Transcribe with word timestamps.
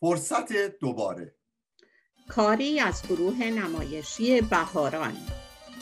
فرصت 0.00 0.52
دوباره. 0.80 1.34
کاری 2.28 2.80
از 2.80 3.02
گروه 3.08 3.44
نمایشی 3.44 4.40
بهاران. 4.40 5.16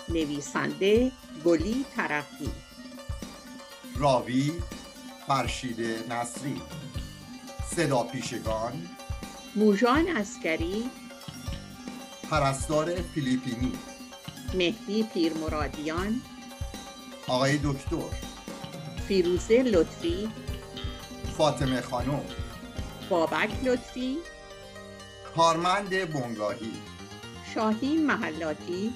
نویسنده 0.09 1.13
گلی 1.45 1.85
ترقی 1.97 2.51
راوی 3.97 4.53
فرشید 5.27 5.81
نصری. 6.13 6.63
صدا 7.77 8.03
پیشگان. 8.03 8.89
موژان 9.57 10.09
اسکری 10.09 10.91
پرستار 12.31 12.95
فیلیپینی. 12.95 13.73
مهدی 14.55 15.03
پیرمرادیان. 15.03 16.21
آقای 17.27 17.59
دکتر. 17.65 18.17
فیروزه 19.09 19.63
لطفی. 19.63 20.29
فاطمه 21.39 21.81
خانم. 21.81 22.44
بابک 23.09 23.51
لطفی. 23.65 24.17
کارمند 25.37 25.91
بنگاهی. 25.91 26.73
شاهین 27.55 28.07
محلاتی 28.07 28.95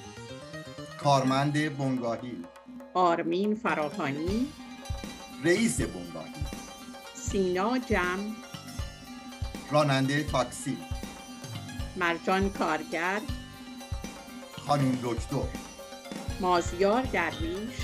کارمند 1.03 1.77
بنگاهی. 1.77 2.43
آرمین 2.93 3.55
فراهانی 3.55 4.47
رئیس 5.45 5.81
بنگاهی. 5.81 6.33
سینا 7.13 7.77
جم. 7.77 8.19
راننده 9.71 10.23
تاکسی. 10.23 10.77
مرجان 11.95 12.49
کارگر. 12.49 13.21
خانم 14.67 14.99
دکتر. 15.03 15.47
مازیار 16.39 17.01
درویش. 17.03 17.75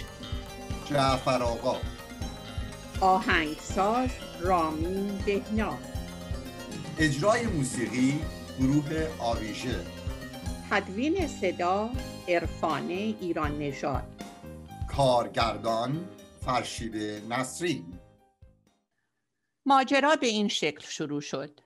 جعفر 0.90 1.44
آقا. 1.44 1.78
آهنگساز 3.00 4.10
رامین 4.42 5.18
دهنا 5.26 5.95
اجرای 7.00 7.48
موسیقی 7.48 8.22
گروه 8.60 9.08
آویژه. 9.20 9.86
تدوین 10.70 11.28
صدا 11.28 11.90
عرفانه 12.28 12.94
ایران 12.94 13.60
نژاد. 13.60 14.04
کارگردان 14.90 16.10
فرشید 16.46 16.96
نصری. 17.30 17.86
ماجرا 19.66 20.16
به 20.16 20.28
این 20.28 20.48
شکل 20.48 20.88
شروع 20.88 21.22
شد. 21.22 21.60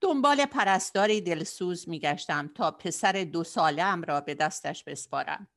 دنبال 0.00 0.46
پرستاری 0.46 1.20
دلسوز 1.20 1.88
میگشتم 1.88 2.50
تا 2.54 2.70
پسر 2.70 3.12
دو 3.32 3.44
سالم 3.44 4.02
را 4.02 4.20
به 4.20 4.34
دستش 4.34 4.84
بسپارم. 4.84 5.48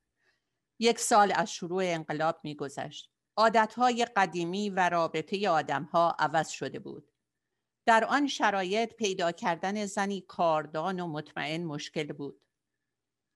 یک 0.79 0.99
سال 0.99 1.33
از 1.35 1.51
شروع 1.51 1.83
انقلاب 1.85 2.39
میگذشت. 2.43 3.11
عادتهای 3.37 4.05
قدیمی 4.15 4.69
و 4.69 4.89
رابطه 4.89 5.49
آدمها 5.49 6.15
عوض 6.19 6.49
شده 6.49 6.79
بود. 6.79 7.14
در 7.85 8.05
آن 8.05 8.27
شرایط 8.27 8.93
پیدا 8.93 9.31
کردن 9.31 9.85
زنی 9.85 10.21
کاردان 10.21 10.99
و 10.99 11.07
مطمئن 11.07 11.63
مشکل 11.63 12.13
بود. 12.13 12.41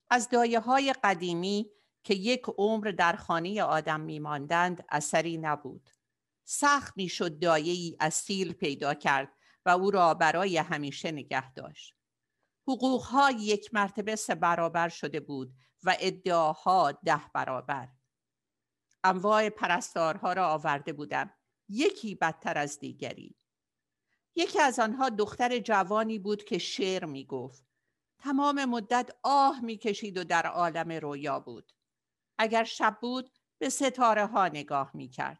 از 0.09 0.29
دایه 0.29 0.59
های 0.59 0.93
قدیمی 1.03 1.71
که 2.03 2.13
یک 2.13 2.43
عمر 2.57 2.93
در 2.97 3.15
خانه 3.15 3.63
آدم 3.63 3.99
میماندند 3.99 4.85
اثری 4.89 5.37
نبود. 5.37 5.89
سخت 6.43 6.97
می‌شد 6.97 7.39
دایه 7.39 7.73
ای 7.73 7.97
اصیل 7.99 8.53
پیدا 8.53 8.93
کرد 8.93 9.33
و 9.65 9.69
او 9.69 9.91
را 9.91 10.13
برای 10.13 10.57
همیشه 10.57 11.11
نگه 11.11 11.53
داشت. 11.53 11.95
حقوقها 12.67 13.31
یک 13.31 13.73
مرتبه 13.73 14.15
سه 14.15 14.35
برابر 14.35 14.89
شده 14.89 15.19
بود 15.19 15.53
و 15.83 15.97
ادعاها 15.99 16.91
ده 16.91 17.21
برابر. 17.33 17.89
انواع 19.03 19.49
پرستارها 19.49 20.33
را 20.33 20.47
آورده 20.47 20.93
بودم. 20.93 21.33
یکی 21.69 22.15
بدتر 22.15 22.57
از 22.57 22.79
دیگری. 22.79 23.38
یکی 24.39 24.59
از 24.59 24.79
آنها 24.79 25.09
دختر 25.09 25.59
جوانی 25.59 26.19
بود 26.19 26.43
که 26.43 26.57
شعر 26.57 27.05
می 27.05 27.25
گفت 27.25 27.63
تمام 28.19 28.65
مدت 28.65 29.09
آه 29.23 29.61
می 29.61 29.77
کشید 29.77 30.17
و 30.17 30.23
در 30.23 30.45
عالم 30.47 30.91
رویا 30.91 31.39
بود. 31.39 31.71
اگر 32.37 32.63
شب 32.63 32.97
بود 33.01 33.31
به 33.57 33.69
ستاره 33.69 34.25
ها 34.25 34.47
نگاه 34.47 34.91
می 34.93 35.09
کرد 35.09 35.39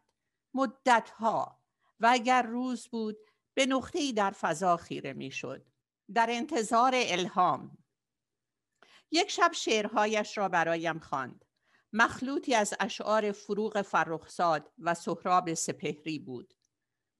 مدت 0.53 1.09
ها 1.09 1.59
و 1.99 2.09
اگر 2.11 2.41
روز 2.41 2.87
بود 2.87 3.17
به 3.53 3.65
نقطه 3.65 4.11
در 4.11 4.31
فضا 4.31 4.77
خیره 4.77 5.13
می 5.13 5.31
شد 5.31 5.65
در 6.13 6.27
انتظار 6.29 6.91
الهام. 6.95 7.77
یک 9.11 9.31
شب 9.31 9.51
شعرهایش 9.53 10.37
را 10.37 10.49
برایم 10.49 10.99
خواند. 10.99 11.45
مخلوطی 11.93 12.55
از 12.55 12.73
اشعار 12.79 13.31
فروغ 13.31 13.81
فرخزاد 13.81 14.71
و 14.79 14.93
سهراب 14.93 15.53
سپهری 15.53 16.19
بود. 16.19 16.53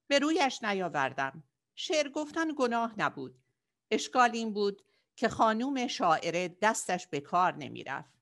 به 0.06 0.18
رویش 0.18 0.62
نیاوردم. 0.62 1.49
شعر 1.82 2.08
گفتن 2.08 2.48
گناه 2.56 2.94
نبود. 2.98 3.38
اشکال 3.90 4.30
این 4.32 4.52
بود 4.52 4.82
که 5.16 5.28
خانوم 5.28 5.86
شاعره 5.86 6.48
دستش 6.48 7.06
به 7.06 7.20
کار 7.20 7.56
نمی‌رفت. 7.56 8.12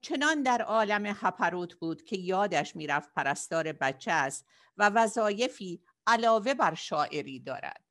چنان 0.00 0.42
در 0.42 0.62
عالم 0.62 1.06
هپروت 1.06 1.74
بود 1.74 2.02
که 2.02 2.16
یادش 2.18 2.76
می‌رفت 2.76 3.14
پرستار 3.14 3.72
بچه 3.72 4.12
است 4.12 4.46
و 4.76 4.88
وظایفی 4.88 5.82
علاوه 6.06 6.54
بر 6.54 6.74
شاعری 6.74 7.40
دارد. 7.40 7.84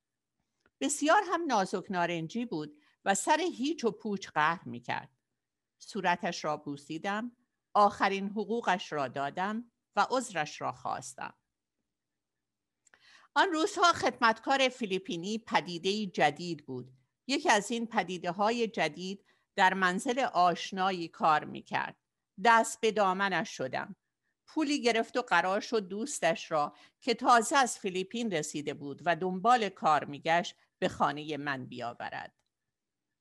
بسیار 0.82 1.22
هم 1.32 1.46
نازک 1.46 1.86
نارنجی 1.90 2.46
بود 2.46 2.82
و 3.06 3.16
سر 3.16 3.40
هیچ 3.40 3.84
و 3.84 3.92
پوچ 3.92 4.30
قهر 4.30 4.62
می‌کرد. 4.66 5.10
صورتش 5.80 6.46
را 6.46 6.58
بوسیدم 6.58 7.32
آخرین 7.74 8.30
حقوقش 8.30 8.92
را 8.92 9.08
دادم 9.08 9.72
و 9.96 10.08
عذرش 10.10 10.62
را 10.62 10.72
خواستم. 10.72 11.34
آن 13.40 13.52
روزها 13.52 13.94
خدمتکار 13.94 14.70
فیلیپینی 14.70 15.38
پدیده 15.38 16.06
جدید 16.06 16.66
بود. 16.66 16.92
یکی 17.28 17.50
از 17.50 17.72
این 17.72 17.88
پدیده 17.88 18.32
های 18.32 18.68
جدید 18.68 19.26
در 19.56 19.74
منزل 19.74 20.20
آشنایی 20.20 21.08
کار 21.08 21.46
می‌کرد. 21.46 21.98
دست 22.44 22.82
به 22.82 22.92
دامنش 22.92 23.50
شدم. 23.50 23.96
پولی 24.48 24.82
گرفت 24.82 25.18
و 25.18 25.22
قرار 25.22 25.60
شد 25.60 25.88
دوستش 25.88 26.52
را 26.52 26.76
که 27.02 27.14
تازه 27.14 27.58
از 27.58 27.80
فیلیپین 27.80 28.32
رسیده 28.32 28.74
بود 28.74 29.02
و 29.06 29.16
دنبال 29.16 29.70
کار 29.70 30.06
میگشت 30.06 30.56
به 30.80 30.90
خانه 30.90 31.38
من 31.38 31.66
بیاورد. 31.66 32.34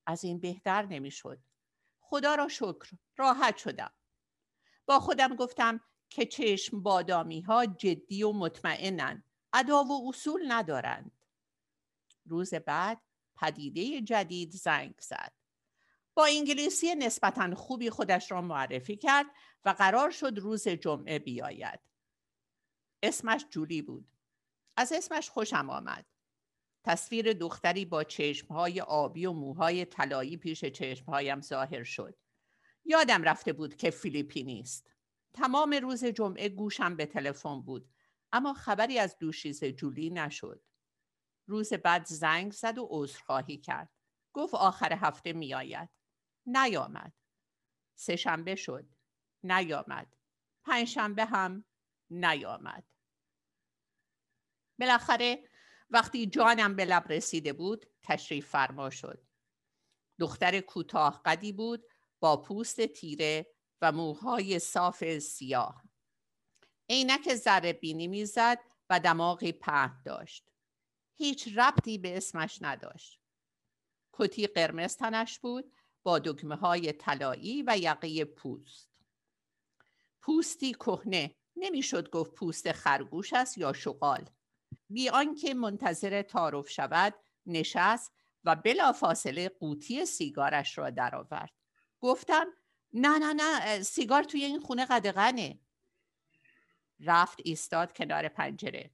از 0.06 0.25
این 0.25 0.41
بهتر 0.41 0.87
نمی‌شد. 0.87 1.39
خدا 2.00 2.35
را 2.35 2.49
شکر 2.49 2.91
راحت 3.17 3.56
شدم. 3.56 3.93
با 4.87 5.00
خودم 5.00 5.37
گفتم 5.37 5.81
که 6.11 6.27
چشم 6.27 6.83
بادامی 6.83 7.41
ها 7.41 7.67
جدی 7.67 8.23
و 8.23 8.33
مطمئنند 8.33 9.28
ادا 9.53 9.85
و 9.85 10.09
اصول 10.09 10.53
ندارند. 10.53 11.19
روز 12.27 12.55
بعد 12.55 13.01
پدیده 13.37 14.01
جدید 14.01 14.53
زنگ 14.53 14.95
زد. 15.01 15.33
با 16.15 16.27
انگلیسی 16.27 16.95
نسبتا 16.95 17.55
خوبی 17.55 17.91
خودش 17.91 18.31
را 18.31 18.41
معرفی 18.41 18.97
کرد 18.97 19.27
و 19.65 19.71
قرار 19.71 20.11
شد 20.11 20.39
روز 20.39 20.69
جمعه 20.69 21.19
بیاید. 21.19 21.81
اسمش 23.03 23.45
جولی 23.51 23.83
بود. 23.83 24.09
از 24.77 24.93
اسمش 24.93 25.31
خوشم 25.31 25.71
آمد. 25.71 26.07
تصویر 26.85 27.33
دختری 27.33 27.85
با 27.85 28.05
چشمهای 28.05 28.81
آبی 28.81 29.27
و 29.27 29.33
موهای 29.33 29.85
طلایی 29.85 30.37
پیش 30.37 30.65
چشمهایم 30.65 31.41
ظاهر 31.41 31.85
شد. 31.85 32.19
یادم 32.85 33.23
رفته 33.23 33.53
بود 33.53 33.77
که 33.77 33.91
فیلیپینی 33.91 34.61
است 34.61 34.91
تمام 35.33 35.75
روز 35.75 36.05
جمعه 36.05 36.49
گوشم 36.49 36.97
به 36.97 37.07
تلفن 37.07 37.61
بود. 37.63 37.89
اما 38.33 38.55
خبری 38.55 38.99
از 38.99 39.19
دوشیز 39.19 39.65
جولی 39.65 40.11
نشد. 40.11 40.62
روز 41.47 41.72
بعد 41.72 42.05
زنگ 42.06 42.53
زد 42.53 42.78
و 42.78 42.89
عذرخواهی 42.91 43.59
کرد. 43.59 43.93
گفت 44.33 44.55
آخر 44.55 44.93
هفته 44.93 45.33
میآید 45.33 45.89
نیامد. 46.47 47.12
سهشنبه 47.99 48.55
شد. 48.55 48.88
نیامد. 49.43 50.17
پنجشنبه 50.65 51.25
هم 51.25 51.65
نیامد. 52.11 52.84
بالاخره 54.78 55.49
وقتی 55.91 56.27
جانم 56.27 56.77
به 56.77 56.84
لب 56.84 57.12
رسیده 57.12 57.53
بود 57.53 57.87
تشریف 58.03 58.49
فرما 58.49 58.91
شد. 58.91 59.26
دختر 60.20 60.61
کوتاه 60.61 61.23
قدی 61.25 61.53
بود 61.53 61.85
با 62.20 62.43
پوست 62.43 62.87
تیره 62.87 63.55
و 63.82 63.93
موهای 63.93 64.58
صاف 64.58 65.19
سیاه. 65.19 65.88
عینک 66.90 67.35
ذره 67.35 67.73
بینی 67.73 68.08
می‌زد 68.08 68.58
و 68.90 69.00
دماغی 69.00 69.52
پهن 69.52 70.02
داشت. 70.05 70.44
هیچ 71.17 71.49
ربطی 71.56 71.99
به 71.99 72.17
اسمش 72.17 72.58
نداشت. 72.62 73.20
کتی 74.12 74.46
قرمز 74.46 74.96
تنش 74.96 75.38
بود 75.38 75.73
با 76.02 76.19
دکمه 76.19 76.56
های 76.56 76.93
طلایی 76.93 77.64
و 77.67 77.79
یقه 77.79 78.25
پوست. 78.25 78.88
پوستی 80.23 80.73
کهنه. 80.73 81.35
نمی‌شد 81.56 82.11
گفت 82.11 82.35
پوست 82.35 82.73
خرگوش 82.73 83.32
است 83.32 83.58
یا 83.58 83.73
شغال. 83.73 84.31
بی 84.91 85.08
آنکه 85.08 85.55
منتظر 85.55 86.23
تعارف 86.23 86.69
شود 86.70 87.14
نشست 87.46 88.12
و 88.44 88.56
بلافاصله 88.56 89.49
قوطی 89.49 90.06
سیگارش 90.06 90.79
را 90.79 90.91
درآورد. 90.91 91.52
گفتم 92.00 92.46
نه 92.93 93.19
نه 93.19 93.32
نه 93.32 93.82
سیگار 93.82 94.23
توی 94.23 94.44
این 94.44 94.61
خونه 94.61 94.87
قدغنه. 94.87 95.61
رفت 97.00 97.39
ایستاد 97.45 97.93
کنار 97.93 98.29
پنجره. 98.29 98.91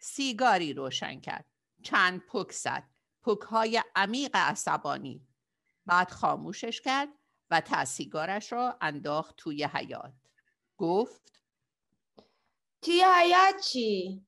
سیگاری 0.00 0.72
روشن 0.72 1.20
کرد. 1.20 1.44
چند 1.82 2.26
پک 2.26 2.52
زد. 2.52 2.84
پکهای 3.22 3.82
عمیق 3.96 4.36
عصبانی. 4.36 5.26
بعد 5.86 6.10
خاموشش 6.10 6.80
کرد 6.80 7.08
و 7.50 7.60
تحصیگارش 7.60 8.52
را 8.52 8.78
انداخت 8.80 9.36
توی 9.36 9.64
حیات 9.64 10.12
گفت 10.76 11.32
توی 12.82 13.04
حیات 13.16 13.60
چی؟ 13.60 14.26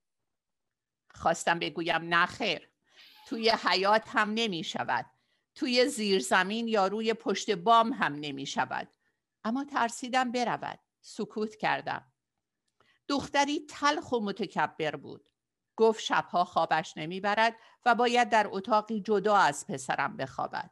خواستم 1.14 1.58
بگویم 1.58 2.14
نخیر 2.14 2.69
توی 3.26 3.50
حیات 3.50 4.05
هم 4.06 4.31
نمی 4.34 4.64
شود. 4.64 5.06
توی 5.55 5.88
زیرزمین 5.88 6.69
یا 6.69 6.87
روی 6.87 7.14
پشت 7.14 7.50
بام 7.50 7.93
هم 7.93 8.14
نمی 8.14 8.46
شود. 8.46 8.88
اما 9.44 9.64
ترسیدم 9.64 10.32
برود. 10.32 10.78
سکوت 11.00 11.56
کردم. 11.56 12.09
دختری 13.10 13.66
تلخ 13.68 14.12
و 14.12 14.20
متکبر 14.20 14.96
بود. 14.96 15.30
گفت 15.76 16.00
شبها 16.00 16.44
خوابش 16.44 16.96
نمی‌برد 16.96 17.56
و 17.84 17.94
باید 17.94 18.28
در 18.28 18.48
اتاقی 18.50 19.00
جدا 19.00 19.36
از 19.36 19.66
پسرم 19.66 20.16
بخوابد. 20.16 20.70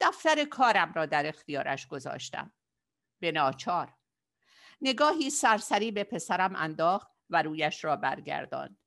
دفتر 0.00 0.44
کارم 0.44 0.92
را 0.92 1.06
در 1.06 1.26
اختیارش 1.26 1.86
گذاشتم. 1.86 2.52
به 3.20 3.32
ناچار. 3.32 3.94
نگاهی 4.80 5.30
سرسری 5.30 5.90
به 5.90 6.04
پسرم 6.04 6.56
انداخت 6.56 7.10
و 7.30 7.42
رویش 7.42 7.84
را 7.84 7.96
برگرداند. 7.96 8.78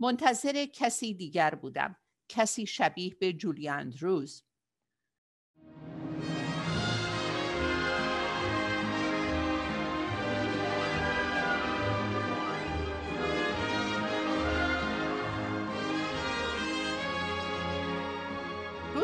منتظر 0.00 0.66
کسی 0.66 1.14
دیگر 1.14 1.54
بودم 1.54 1.96
کسی 2.28 2.66
شبیه 2.66 3.14
به 3.14 3.32
جولی 3.32 3.68
روز 4.00 4.47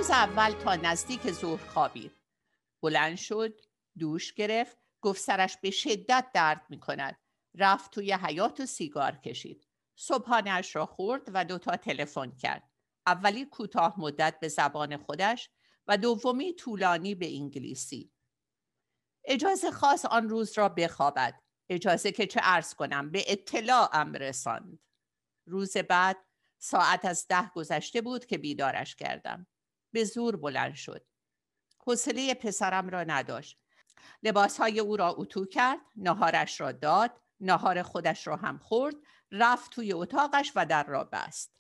روز 0.05 0.11
اول 0.11 0.53
تا 0.53 0.77
نزدیک 0.77 1.33
ظهر 1.33 1.67
خوابید. 1.67 2.13
بلند 2.83 3.17
شد 3.17 3.61
دوش 3.99 4.33
گرفت 4.33 4.79
گفت 5.01 5.21
سرش 5.21 5.57
به 5.57 5.71
شدت 5.71 6.31
درد 6.35 6.67
می 6.69 6.81
کند 6.81 7.19
رفت 7.55 7.91
توی 7.91 8.13
حیات 8.13 8.61
و 8.61 8.67
سیگار 8.67 9.17
کشید. 9.17 9.69
صبحانش 9.97 10.77
را 10.77 10.87
خورد 10.87 11.23
و 11.35 11.45
دوتا 11.45 11.77
تلفن 11.77 12.31
کرد. 12.31 12.71
اولی 13.07 13.45
کوتاه 13.45 14.01
مدت 14.01 14.41
به 14.41 14.49
زبان 14.49 14.97
خودش 14.97 15.51
و 15.87 15.97
دومی 15.97 16.53
طولانی 16.53 17.15
به 17.15 17.37
انگلیسی. 17.37 18.13
اجازه 19.25 19.71
خاص 19.71 20.05
آن 20.05 20.29
روز 20.29 20.59
را 20.59 20.69
بخوابد. 20.69 21.41
اجازه 21.69 22.13
که 22.13 22.27
چه 22.27 22.41
ارز 22.43 22.75
کنم 22.75 23.11
به 23.11 23.25
اطلاعم 23.27 24.13
رساند. 24.13 24.79
روز 25.47 25.77
بعد 25.77 26.17
ساعت 26.59 27.05
از 27.05 27.27
ده 27.29 27.51
گذشته 27.55 28.01
بود 28.01 28.27
که 28.27 28.39
بیدارش 28.39 28.97
کردم. 28.97 29.47
به 29.95 30.05
زور 30.05 30.37
بلند 30.37 30.75
شد. 30.75 31.07
حوصله 31.79 32.35
پسرم 32.35 32.89
را 32.89 33.05
نداشت. 33.05 33.59
لباسهای 34.23 34.81
او 34.81 34.97
را 34.97 35.15
اتو 35.19 35.47
کرد 35.47 35.81
نهارش 35.97 36.61
را 36.61 36.73
داد 36.73 37.11
نهار 37.41 37.83
خودش 37.83 38.27
را 38.27 38.37
هم 38.37 38.59
خورد 38.59 38.95
رفت 39.33 39.71
توی 39.71 39.93
اتاقش 39.93 40.53
و 40.55 40.67
در 40.67 40.85
را 40.85 41.05
بست. 41.05 41.55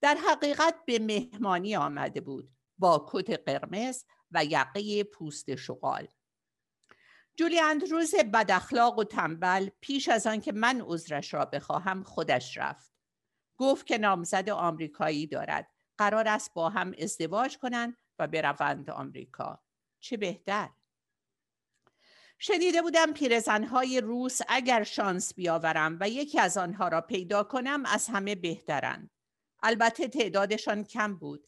در 0.00 0.16
حقیقت 0.28 0.74
به 0.86 0.98
مهمانی 0.98 1.76
آمده 1.76 2.20
بود 2.20 2.50
با 2.78 3.06
کت 3.08 3.48
قرمز 3.48 4.04
و 4.30 4.44
یقه 4.44 5.04
پوست 5.04 5.56
شغال. 5.56 6.08
جولی 7.36 7.60
اندروز 7.60 8.14
بد 8.14 8.50
اخلاق 8.50 8.98
و 8.98 9.04
تنبل 9.04 9.68
پیش 9.80 10.08
از 10.08 10.26
آن 10.26 10.40
که 10.40 10.52
من 10.52 10.82
عذرش 10.86 11.34
را 11.34 11.44
بخواهم 11.44 12.02
خودش 12.02 12.56
رفت. 12.56 12.92
گفت 13.56 13.86
که 13.86 13.98
نامزد 13.98 14.48
آمریکایی 14.50 15.26
دارد. 15.26 15.75
قرار 15.98 16.28
است 16.28 16.54
با 16.54 16.68
هم 16.68 16.94
ازدواج 16.98 17.58
کنند 17.58 17.96
و 18.18 18.26
بروند 18.26 18.90
آمریکا. 18.90 19.62
چه 20.00 20.16
بهتر. 20.16 20.70
شنیده 22.38 22.82
بودم 22.82 23.12
پیرزنهای 23.12 24.00
روس 24.00 24.40
اگر 24.48 24.84
شانس 24.84 25.34
بیاورم 25.34 25.96
و 26.00 26.08
یکی 26.08 26.40
از 26.40 26.56
آنها 26.56 26.88
را 26.88 27.00
پیدا 27.00 27.42
کنم 27.42 27.82
از 27.86 28.06
همه 28.06 28.34
بهترند. 28.34 29.10
البته 29.62 30.08
تعدادشان 30.08 30.84
کم 30.84 31.16
بود. 31.16 31.46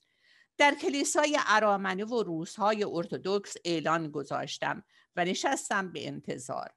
در 0.59 0.75
کلیسای 0.75 1.39
ارامنه 1.47 2.05
و 2.05 2.23
روسهای 2.23 2.85
ارتودکس 2.85 3.55
اعلان 3.65 4.11
گذاشتم 4.11 4.85
و 5.17 5.25
نشستم 5.25 5.93
به 5.93 6.09
انتظار. 6.09 6.71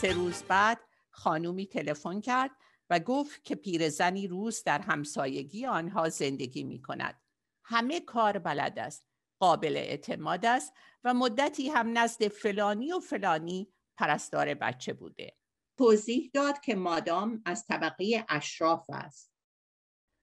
سه 0.00 0.12
روز 0.12 0.42
بعد 0.42 0.80
خانومی 1.10 1.66
تلفن 1.66 2.20
کرد 2.20 2.50
و 2.90 2.98
گفت 2.98 3.44
که 3.44 3.54
پیرزنی 3.54 4.28
روز 4.28 4.62
در 4.62 4.80
همسایگی 4.80 5.66
آنها 5.66 6.08
زندگی 6.08 6.64
می 6.64 6.82
کند. 6.82 7.20
همه 7.64 8.00
کار 8.00 8.38
بلد 8.38 8.78
است. 8.78 9.06
قابل 9.38 9.76
اعتماد 9.76 10.46
است 10.46 10.72
و 11.04 11.14
مدتی 11.14 11.68
هم 11.68 11.98
نزد 11.98 12.28
فلانی 12.28 12.92
و 12.92 13.00
فلانی 13.00 13.72
پرستار 13.96 14.54
بچه 14.54 14.92
بوده. 14.92 15.36
توضیح 15.78 16.30
داد 16.34 16.60
که 16.60 16.74
مادام 16.74 17.42
از 17.44 17.66
طبقه 17.66 18.24
اشراف 18.28 18.84
است. 18.88 19.32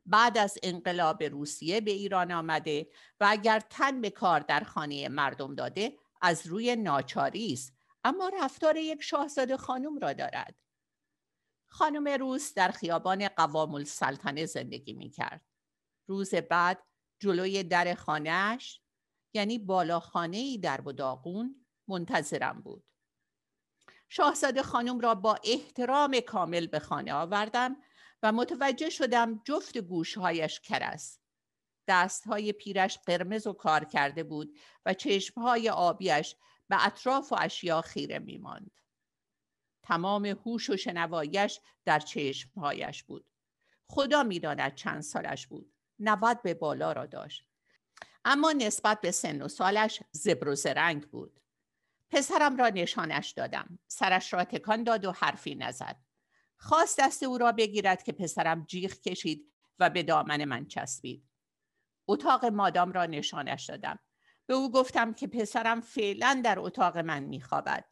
بعد 0.06 0.38
از 0.38 0.58
انقلاب 0.64 1.24
روسیه 1.24 1.82
به 1.82 1.92
ایران 1.92 2.32
آمده 2.32 2.88
و 3.20 3.28
اگر 3.30 3.60
تن 3.60 4.02
به 4.02 4.10
کار 4.10 4.40
در 4.40 4.64
خانه 4.64 5.10
مردم 5.10 5.56
داده 5.56 5.98
از 6.22 6.48
روی 6.48 6.76
ناچاری 6.76 7.54
است 7.54 7.83
اما 8.04 8.32
رفتار 8.34 8.78
یک 8.78 9.02
شاهزاده 9.02 9.58
خانم 9.58 10.00
را 10.00 10.14
دارد. 10.14 10.56
خانم 11.68 12.08
روس 12.08 12.54
در 12.54 12.72
خیابان 12.72 13.28
قوام 13.28 13.74
السلطنه 13.74 14.46
زندگی 14.46 14.94
می 14.94 15.10
کرد. 15.10 15.46
روز 16.08 16.36
بعد 16.36 16.84
جلوی 17.20 17.64
در 17.64 17.96
خانهش 17.96 18.82
یعنی 19.34 19.60
بالا 19.60 20.00
خانه 20.00 20.58
در 20.58 20.82
بداغون 20.82 21.66
منتظرم 21.88 22.62
بود. 22.62 22.84
شاهزاده 24.10 24.64
خانم 24.64 25.00
را 25.00 25.16
با 25.16 25.40
احترام 25.44 26.20
کامل 26.20 26.68
به 26.68 26.80
خانه 26.80 27.14
آوردم 27.14 27.76
و 28.24 28.32
متوجه 28.32 28.90
شدم 28.90 29.42
جفت 29.46 29.78
گوشهایش 29.78 30.60
کر 30.60 30.84
است. 30.84 31.24
دستهای 31.88 32.52
پیرش 32.52 32.98
قرمز 32.98 33.48
و 33.48 33.54
کار 33.54 33.84
کرده 33.84 34.24
بود 34.24 34.58
و 34.86 34.94
چشمهای 34.94 35.70
آبیش 35.70 36.36
به 36.68 36.86
اطراف 36.86 37.32
و 37.32 37.36
اشیا 37.40 37.82
خیره 37.82 38.20
می 38.20 38.38
ماند. 38.38 38.82
تمام 39.84 40.26
هوش 40.26 40.70
و 40.70 40.78
شنوایش 40.78 41.60
در 41.86 42.00
چشمهایش 42.00 43.04
بود. 43.04 43.26
خدا 43.88 44.24
می‌داند 44.24 44.76
چند 44.76 45.02
سالش 45.02 45.48
بود. 45.48 45.74
نود 46.00 46.42
به 46.42 46.54
بالا 46.54 46.92
را 46.92 47.06
داشت. 47.06 47.44
اما 48.26 48.52
نسبت 48.52 49.02
به 49.02 49.12
سن 49.12 49.42
و 49.42 49.48
سالش 49.48 50.04
زبر 50.12 50.48
و 50.48 50.56
زرنگ 50.56 51.08
بود. 51.08 51.40
پسرم 52.10 52.58
را 52.58 52.70
نشانش 52.70 53.32
دادم. 53.32 53.80
سرش 53.88 54.34
را 54.34 54.44
تکان 54.44 54.84
داد 54.84 55.06
و 55.06 55.12
حرفی 55.12 55.56
نزد. 55.56 56.00
خواست 56.58 57.00
دست 57.00 57.24
او 57.24 57.38
را 57.38 57.52
بگیرد 57.52 58.04
که 58.04 58.12
پسرم 58.12 58.66
جیغ 58.66 58.92
کشید 58.92 59.54
و 59.80 59.90
به 59.90 60.04
دامن 60.04 60.46
من 60.46 60.66
چسبید. 60.66 61.30
اتاق 62.08 62.46
مادام 62.46 62.92
را 62.92 63.06
نشانش 63.06 63.66
دادم. 63.66 64.00
به 64.46 64.54
او 64.54 64.72
گفتم 64.72 65.14
که 65.14 65.28
پسرم 65.28 65.82
فعلا 65.82 66.42
در 66.44 66.60
اتاق 66.60 66.98
من 66.98 67.24
میخوابد. 67.24 67.86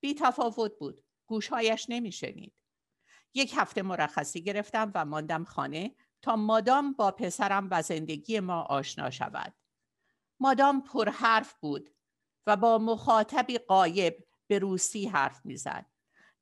بی 0.00 0.14
تفاوت 0.14 0.78
بود. 0.78 1.04
گوشهایش 1.26 1.86
نمیشنید. 1.88 2.54
یک 3.34 3.54
هفته 3.56 3.82
مرخصی 3.82 4.42
گرفتم 4.42 4.92
و 4.94 5.04
ماندم 5.04 5.44
خانه 5.44 5.94
تا 6.22 6.36
مادام 6.36 6.92
با 6.92 7.10
پسرم 7.10 7.68
و 7.70 7.82
زندگی 7.82 8.40
ما 8.40 8.62
آشنا 8.62 9.10
شود. 9.10 9.54
مادام 10.40 10.82
پرحرف 10.82 11.54
بود 11.54 11.90
و 12.46 12.56
با 12.56 12.78
مخاطبی 12.78 13.58
قایب 13.58 14.24
به 14.46 14.58
روسی 14.58 15.06
حرف 15.06 15.46
می‌زد. 15.46 15.86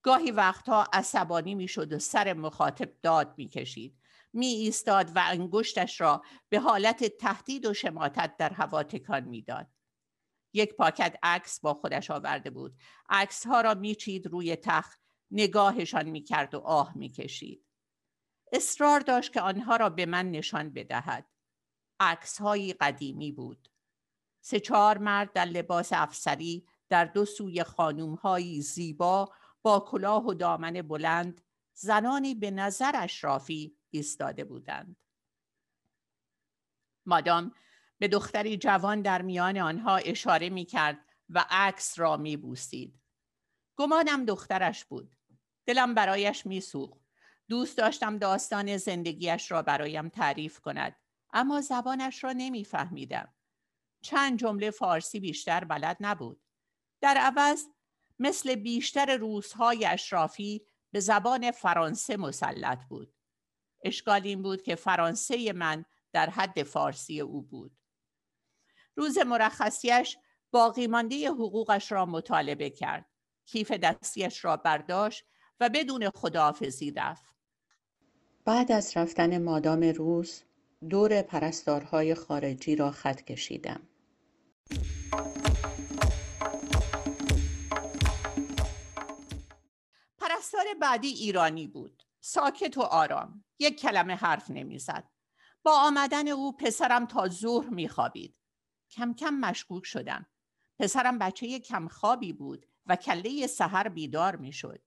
گاهی 0.03 0.31
وقتها 0.31 0.87
عصبانی 0.93 1.55
می‌شد 1.55 1.93
و 1.93 1.99
سر 1.99 2.33
مخاطب 2.33 2.93
داد 3.03 3.35
می‌کشید. 3.37 3.99
می 4.37 4.47
ایستاد 4.47 5.17
و 5.17 5.23
انگشتش 5.27 6.01
را 6.01 6.23
به 6.49 6.61
حالت 6.61 7.05
تهدید 7.05 7.67
و 7.67 7.75
شماتت 7.75 8.37
در 8.37 8.53
هوا 8.53 8.83
تکان 8.83 9.25
می‌داد. 9.25 9.67
یک 10.53 10.75
پاکت 10.75 11.17
عکس 11.23 11.61
با 11.61 11.75
خودش 11.75 12.11
آورده 12.11 12.51
بود. 12.51 12.77
عکس 13.09 13.47
ها 13.47 13.61
را 13.61 13.75
میچید 13.75 14.27
روی 14.27 14.57
تخت 14.57 15.01
نگاهشان 15.31 16.09
می‌کرد 16.09 16.55
و 16.55 16.59
آه 16.59 16.93
می‌کشید. 16.97 17.65
اصرار 18.53 19.01
داشت 19.01 19.33
که 19.33 19.41
آنها 19.41 19.77
را 19.77 19.91
به 19.91 20.07
من 20.07 20.31
نشان 20.31 20.71
بدهد. 20.71 21.29
عکس 22.01 22.41
های 22.41 22.73
قدیمی 22.73 23.33
بود. 23.33 23.69
سه 24.41 24.61
چهار 24.61 24.99
مرد 24.99 25.33
در 25.33 25.45
لباس 25.45 25.93
افسری 25.93 26.67
در 26.89 27.05
دو 27.05 27.25
سوی 27.25 27.63
خانوم 27.63 28.15
های 28.15 28.61
زیبا 28.61 29.33
با 29.63 29.81
کلاه 29.81 30.27
و 30.27 30.35
دامن 30.35 30.73
بلند 30.73 31.41
زنانی 31.79 32.35
به 32.35 32.51
نظر 32.51 32.93
اشرافی 32.95 33.77
ایستاده 33.97 34.45
بودند. 34.45 34.97
مادام 37.07 37.55
به 37.99 38.09
دختری 38.09 38.57
جوان 38.57 39.03
در 39.03 39.23
میان 39.23 39.59
آنها 39.59 39.97
اشاره 39.97 40.51
می 40.51 40.65
کرد 40.65 40.99
و 41.29 41.45
عکس 41.51 41.99
را 41.99 42.17
می 42.17 42.37
بوسید. 42.37 43.01
گمانم 43.77 44.25
دخترش 44.25 44.85
بود. 44.85 45.17
دلم 45.67 45.95
برایش 45.95 46.47
میسوخت. 46.47 47.01
دوست 47.49 47.79
داشتم 47.79 48.19
داستان 48.19 48.77
زندگیش 48.77 49.51
را 49.51 49.63
برایم 49.63 50.09
تعریف 50.09 50.61
کند 50.61 50.97
اما 51.33 51.61
زبانش 51.61 52.25
را 52.25 52.33
نمیفهمیدم. 52.33 53.35
چند 54.03 54.39
جمله 54.39 54.71
فارسی 54.71 55.21
بیشتر 55.21 55.65
بلد 55.65 55.97
نبود. 56.01 56.43
در 57.01 57.17
عوض 57.17 57.65
مثل 58.19 58.55
بیشتر 58.55 59.17
روزهای 59.17 59.87
اشرافی 59.87 60.67
به 60.93 61.01
زبان 61.01 61.51
فرانسه 61.51 62.17
مسلط 62.17 62.85
بود. 62.89 63.16
اشکال 63.85 64.21
این 64.25 64.43
بود 64.43 64.63
که 64.63 64.75
فرانسه 64.75 65.53
من 65.53 65.85
در 66.13 66.31
حد 66.31 66.63
فارسی 66.63 67.21
او 67.21 67.43
بود. 67.43 67.77
روز 68.97 69.19
مرخصیش 69.19 70.17
باقی 70.51 70.87
مانده 70.87 71.29
حقوقش 71.29 71.93
را 71.93 72.07
مطالبه 72.07 72.71
کرد. 72.71 73.07
کیف 73.47 73.71
دستیش 73.71 74.45
را 74.45 74.57
برداشت 74.57 75.25
و 75.61 75.69
بدون 75.69 76.11
خداحافظی 76.11 76.91
رفت. 76.91 77.37
بعد 78.45 78.73
از 78.73 78.97
رفتن 78.97 79.43
مادام 79.43 79.83
روز 79.83 80.43
دور 80.91 81.23
پرستارهای 81.23 82.15
خارجی 82.15 82.77
را 82.77 82.91
خط 82.91 83.23
کشیدم. 83.23 83.81
پرستار 90.19 90.65
بعدی 90.81 91.09
ایرانی 91.09 91.67
بود. 91.67 92.06
ساکت 92.29 92.79
و 92.79 92.81
آرام. 92.81 93.45
یک 93.59 93.81
کلمه 93.81 94.15
حرف 94.15 94.51
نمی‌زد. 94.51 95.09
با 95.63 95.73
آمدن 95.73 96.29
او 96.29 96.57
پسرم 96.57 97.07
تا 97.07 97.29
ظهر 97.29 97.69
میخوابید. 97.69 98.37
کم 98.91 99.15
کم 99.15 99.35
مشکوک 99.35 99.85
شدم. 99.85 100.27
پسرم 100.79 101.19
بچه 101.19 101.59
کم 101.59 101.89
خوابی 101.89 102.33
بود 102.33 102.67
و 102.87 102.97
کله 102.97 103.47
سحر 103.47 103.89
بیدار 103.89 104.37
می‌شد. 104.37 104.81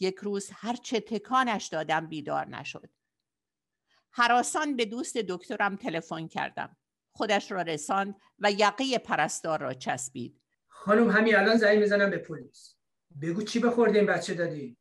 یک 0.00 0.16
روز 0.16 0.50
هرچه 0.52 1.00
تکانش 1.00 1.66
دادم 1.66 2.06
بیدار 2.06 2.48
نشد. 2.48 2.90
حراسان 4.10 4.76
به 4.76 4.84
دوست 4.84 5.16
دکترم 5.16 5.76
تلفن 5.76 6.28
کردم. 6.28 6.76
خودش 7.12 7.52
را 7.52 7.62
رساند 7.62 8.20
و 8.38 8.52
یقه 8.52 8.98
پرستار 8.98 9.60
را 9.60 9.74
چسبید. 9.74 10.40
خانم 10.68 11.10
همین 11.10 11.36
الان 11.36 11.56
زنگ 11.56 11.78
می‌زنم 11.78 12.10
به 12.10 12.18
پلیس. 12.18 12.76
بگو 13.22 13.42
چی 13.42 13.60
بخورده 13.60 13.98
این 13.98 14.06
بچه 14.06 14.34
دادی؟ 14.34 14.76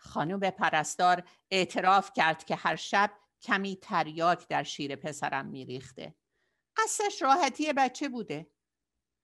خانم 0.00 0.40
پرستار 0.40 1.28
اعتراف 1.50 2.12
کرد 2.12 2.44
که 2.44 2.56
هر 2.56 2.76
شب 2.76 3.10
کمی 3.42 3.76
تریاک 3.76 4.48
در 4.48 4.62
شیر 4.62 4.96
پسرم 4.96 5.46
میریخته. 5.46 6.14
قصدش 6.76 7.22
راحتی 7.22 7.72
بچه 7.72 8.08
بوده. 8.08 8.50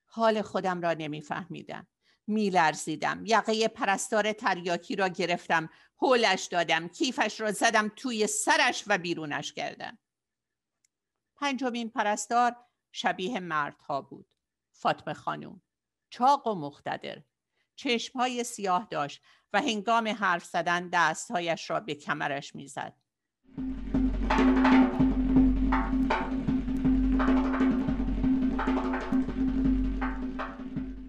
حال 0.07 0.43
خودم 0.43 0.81
را 0.81 0.93
نمیفهمیدم. 0.93 1.87
میلرزیدم. 2.27 3.23
یقه 3.27 3.69
پرستار 3.69 4.33
تریاکی 4.33 4.97
را 4.97 5.09
گرفتم. 5.09 5.69
هولش 5.99 6.45
دادم. 6.45 6.89
کیفش 6.89 7.41
را 7.41 7.53
زدم 7.53 7.89
توی 7.89 8.27
سرش 8.27 8.85
و 8.87 8.99
بیرونش 8.99 9.53
کردم. 9.53 9.99
پنجمین 11.37 11.91
پرستار 11.91 12.57
شبیه 12.93 13.41
مردها 13.41 14.03
بود. 14.03 14.35
فاطمه 14.73 15.15
خانوم 15.15 15.63
چاق 16.11 16.47
و 16.47 16.55
مختدر. 16.55 17.23
چشمهای 17.77 18.45
سیاه 18.45 18.89
داشت 18.91 19.23
و 19.53 19.61
هنگام 19.61 20.09
حرف 20.09 20.45
زدن 20.45 20.89
دستهایش 20.89 21.71
را 21.71 21.81
به 21.81 21.95
کمرش 21.95 22.55
می‌زد 22.55 22.95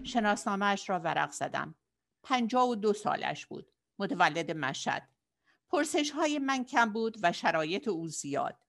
شناسنامهش 0.08 0.90
را 0.90 1.00
ورق 1.00 1.30
زدم. 1.30 1.74
پنجاه 2.22 2.68
و 2.68 2.74
دو 2.74 2.92
سالش 2.92 3.46
بود. 3.46 3.72
متولد 3.98 4.50
مشد. 4.50 5.02
پرسش 5.68 6.10
های 6.10 6.38
من 6.38 6.64
کم 6.64 6.92
بود 6.92 7.16
و 7.22 7.32
شرایط 7.32 7.88
او 7.88 8.08
زیاد. 8.08 8.62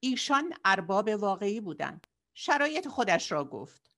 ایشان 0.00 0.52
ارباب 0.64 1.08
واقعی 1.08 1.60
بودند. 1.60 2.06
شرایط 2.34 2.88
خودش 2.88 3.32
را 3.32 3.44
گفت. 3.44 3.89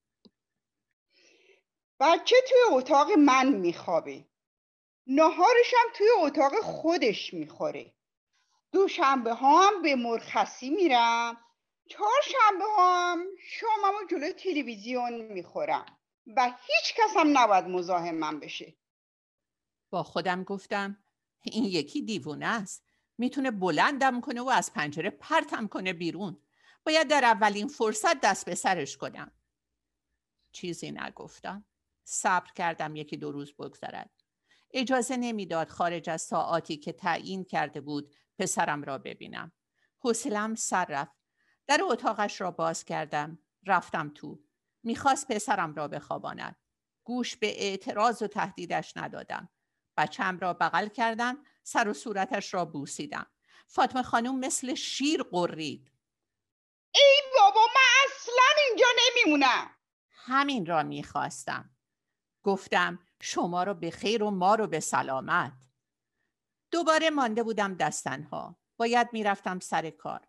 بچه 2.02 2.37
توی 2.49 2.76
اتاق 2.78 3.11
من 3.11 3.49
میخوابه. 3.49 4.25
نهارش 5.06 5.75
هم 5.76 5.92
توی 5.94 6.06
اتاق 6.18 6.52
خودش 6.61 7.35
می‌خوره. 7.35 7.94
دوشنبه 8.73 9.32
ها 9.32 9.68
هم 9.68 9.82
به 9.82 9.97
مرخصی 9.97 10.71
میرم. 10.71 11.37
چهارشنبه 11.88 12.64
ها 12.76 13.12
هم 13.12 13.26
شاممو 13.38 14.06
جلوی 14.11 14.32
تلویزیون 14.32 15.21
می‌خورم. 15.21 15.99
و 16.37 16.44
هیچ 16.47 16.94
کس 16.97 17.16
هم 17.16 17.38
نباید 17.38 17.64
مزاحم 17.64 18.40
بشه 18.40 18.76
با 19.90 20.02
خودم 20.02 20.44
گفتم 20.44 21.04
این 21.42 21.64
یکی 21.64 22.02
دیوونه 22.02 22.47
است 22.47 22.85
می‌تونه 23.18 23.50
بلندم 23.50 24.21
کنه 24.21 24.40
و 24.40 24.49
از 24.49 24.73
پنجره 24.73 25.11
پرتم 25.11 25.68
کنه 25.68 25.92
بیرون 25.92 26.42
باید 26.85 27.09
در 27.09 27.25
اولین 27.25 27.68
فرصت 27.68 28.21
دست 28.21 28.47
به 28.47 28.54
سرش 28.54 28.97
کنم 28.97 29.32
چیزی 30.52 30.90
نگفتم 30.90 31.64
صبر 32.04 32.52
کردم 32.54 32.97
یکی 32.97 33.16
دو 33.16 33.32
روز 33.32 33.54
بگذرد. 33.54 34.11
اجازه 34.71 35.16
نمی‌داد 35.16 35.68
خارج 35.68 36.11
از 36.11 36.23
ساعاتی 36.23 36.76
که 36.76 36.92
تعیین 36.92 37.44
کرده 37.44 37.80
بود 37.80 38.14
پسرم 38.38 38.82
را 38.82 38.99
ببینم. 38.99 39.52
حوصلم 39.99 40.54
سر 40.54 40.85
رفت. 40.85 41.16
در 41.66 41.80
اتاقش 41.82 42.40
را 42.40 42.50
باز 42.50 42.85
کردم. 42.85 43.38
رفتم 43.66 44.09
تو. 44.14 44.40
می‌خواست 44.82 45.28
پسرم 45.28 45.75
را 45.75 45.88
بخواباند. 45.88 46.56
گوش 47.04 47.37
به 47.37 47.62
اعتراض 47.62 48.23
و 48.23 48.26
تهدیدش 48.26 48.97
ندادم. 48.97 49.49
بچم 49.97 50.38
را 50.38 50.52
بغل 50.52 50.88
کردم 50.88 51.44
سر 51.62 51.88
و 51.88 51.94
صورتش 51.94 52.54
را 52.54 52.64
بوسیدم. 52.64 53.26
فاطمه 53.66 54.02
خانم 54.02 54.38
مثل 54.38 54.75
شیر 54.75 55.23
قرید 55.23 55.92
ای 56.94 57.23
بابا 57.38 57.61
من 57.75 58.06
اصلا 58.06 58.64
اینجا 58.68 58.87
نمیمونم. 58.99 59.71
همین 60.11 60.66
را 60.66 60.82
می‌خواستم. 60.82 61.71
گفتم 62.42 62.99
شما 63.20 63.62
رو 63.62 63.75
به 63.75 63.90
خیر 63.90 64.22
و 64.22 64.30
ما 64.30 64.54
رو 64.54 64.66
به 64.66 64.80
سلامت 64.80 65.52
دوباره 66.70 67.11
مانده 67.11 67.42
بودم 67.42 67.75
دستنها 67.75 68.56
باید 68.76 69.08
می‌رفتم 69.12 69.58
سر 69.58 69.90
کار 69.90 70.20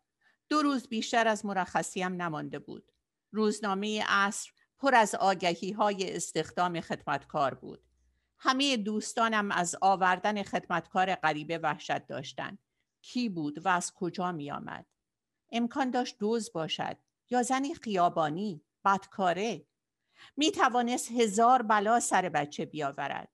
دو 0.50 0.62
روز 0.62 0.88
بیشتر 0.88 1.28
از 1.28 1.46
مرخصیم 1.46 2.22
نمانده 2.22 2.60
بود 2.60 2.92
روزنامه 3.32 4.04
اصر 4.08 4.52
پر 4.80 4.96
از 4.96 5.16
آگهی 5.16 5.72
های 5.72 6.16
استخدام 6.16 6.82
خدمتکار 6.82 7.54
بود. 7.54 7.84
همه 8.38 8.78
دوستانم 8.78 9.52
از 9.52 9.76
آوردن 9.82 10.44
خدمتکار 10.44 11.16
غریبه 11.16 11.58
وحشت 11.58 12.08
داشتند. 12.08 12.60
کی 13.02 13.30
بود 13.30 13.66
و 13.66 13.70
از 13.70 13.94
کجا 13.94 14.32
می 14.32 14.52
آمد؟ 14.52 14.86
امکان 15.52 15.92
داشت 15.92 16.18
دوز 16.20 16.52
باشد 16.54 16.98
یا 17.30 17.44
زنی 17.44 17.76
خیابانی، 17.76 18.64
بدکاره. 18.86 19.66
می 20.38 20.52
توانست 20.52 21.12
هزار 21.12 21.62
بلا 21.62 22.00
سر 22.00 22.30
بچه 22.30 22.66
بیاورد. 22.66 23.30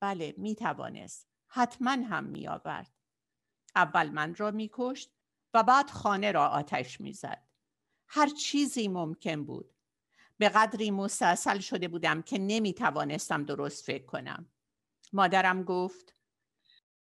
بله 0.00 0.34
می 0.36 0.54
توانست. 0.54 1.28
حتما 1.46 1.90
هم 1.90 2.24
می 2.24 2.48
آورد. 2.48 2.92
اول 3.76 4.10
من 4.10 4.34
را 4.34 4.50
می 4.50 4.70
کشت 4.72 5.12
و 5.54 5.62
بعد 5.62 5.90
خانه 5.90 6.32
را 6.32 6.48
آتش 6.48 7.00
می 7.00 7.12
زد. 7.12 7.42
هر 8.08 8.28
چیزی 8.28 8.88
ممکن 8.88 9.44
بود 9.44 9.74
به 10.38 10.48
قدری 10.48 10.90
مستاصل 10.90 11.58
شده 11.58 11.88
بودم 11.88 12.22
که 12.22 12.38
نمی 12.38 12.74
توانستم 12.74 13.44
درست 13.44 13.84
فکر 13.84 14.04
کنم 14.04 14.50
مادرم 15.12 15.62
گفت 15.62 16.14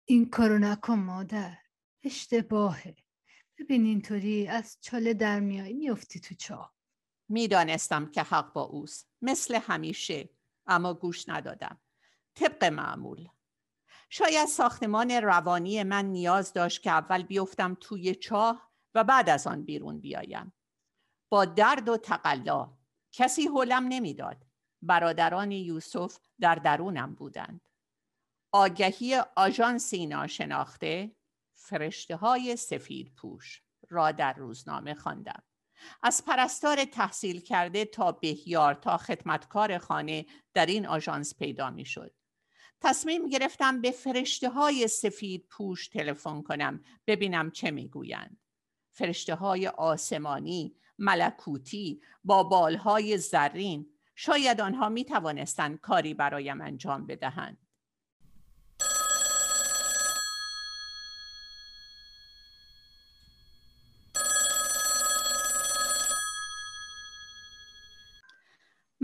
این 0.05 0.31
کارو 0.31 0.59
نکن 0.59 0.99
مادر 0.99 1.59
اشتباهه 2.03 2.97
ببین 3.59 3.85
اینطوری 3.85 4.49
از 4.49 4.79
چاله 4.81 5.15
در 5.15 5.41
میایی 5.41 5.75
میفتی 5.75 6.21
تو 6.21 6.35
چاه 6.35 6.75
می‌دانستم 7.29 8.11
که 8.11 8.23
حق 8.23 8.53
با 8.53 8.63
اوست. 8.63 9.11
مثل 9.23 9.55
همیشه 9.55 10.29
اما 10.67 10.95
گوش 10.95 11.29
ندادم. 11.29 11.81
طبق 12.35 12.65
معمول. 12.65 13.29
شاید 14.11 14.49
ساختمان 14.49 15.11
روانی 15.11 15.83
من 15.83 16.05
نیاز 16.05 16.53
داشت 16.53 16.83
که 16.83 16.91
اول 16.91 17.23
بیفتم 17.23 17.77
توی 17.81 18.15
چاه 18.15 18.71
و 18.95 19.05
بعد 19.05 19.31
از 19.31 19.47
آن 19.47 19.65
بیرون 19.65 20.01
بیایم. 20.01 20.53
با 21.29 21.45
درد 21.45 21.89
و 21.89 21.97
تقلا. 21.97 22.77
کسی 23.13 23.49
حلم 23.49 23.85
نمی‌داد. 23.89 24.45
برادران 24.83 25.53
یوسف 25.53 26.19
در 26.41 26.55
درونم 26.55 27.15
بودند. 27.15 27.61
آگهی 28.53 29.23
آژانسی 29.37 30.07
ناشناخته 30.07 31.17
فرشته 31.55 32.17
های 32.17 32.57
سفید 32.57 33.15
پوش 33.15 33.63
را 33.91 34.13
در 34.13 34.33
روزنامه 34.33 34.95
خواندم. 34.95 35.43
از 36.03 36.25
پرستار 36.25 36.85
تحصیل 36.85 37.41
کرده 37.41 37.85
تا 37.85 38.13
بهیار 38.13 38.75
تا 38.75 38.97
خدمتکار 38.97 39.79
خانه 39.79 40.27
در 40.55 40.67
این 40.67 40.87
آژانس 40.87 41.35
پیدا 41.35 41.71
می 41.71 41.85
شد. 41.85 42.15
تصمیم 42.81 43.29
گرفتم 43.29 43.81
به 43.81 43.91
فرشته 43.91 44.49
های 44.49 44.89
سفید 44.89 45.47
پوش 45.51 45.89
تلفن 45.89 46.43
کنم 46.43 46.81
ببینم 47.07 47.51
چه 47.51 47.71
می‌گویند. 47.71 48.37
فرشته 48.93 49.35
های 49.35 49.67
آسمانی 49.69 50.77
ملکوتی 50.99 52.01
با 52.25 52.43
بالهای 52.43 53.19
زرین 53.19 53.87
شاید 54.15 54.61
آنها 54.61 54.89
می 54.89 55.05
توانستند 55.05 55.81
کاری 55.81 56.15
برایم 56.15 56.61
انجام 56.61 57.07
بدهند. 57.07 57.64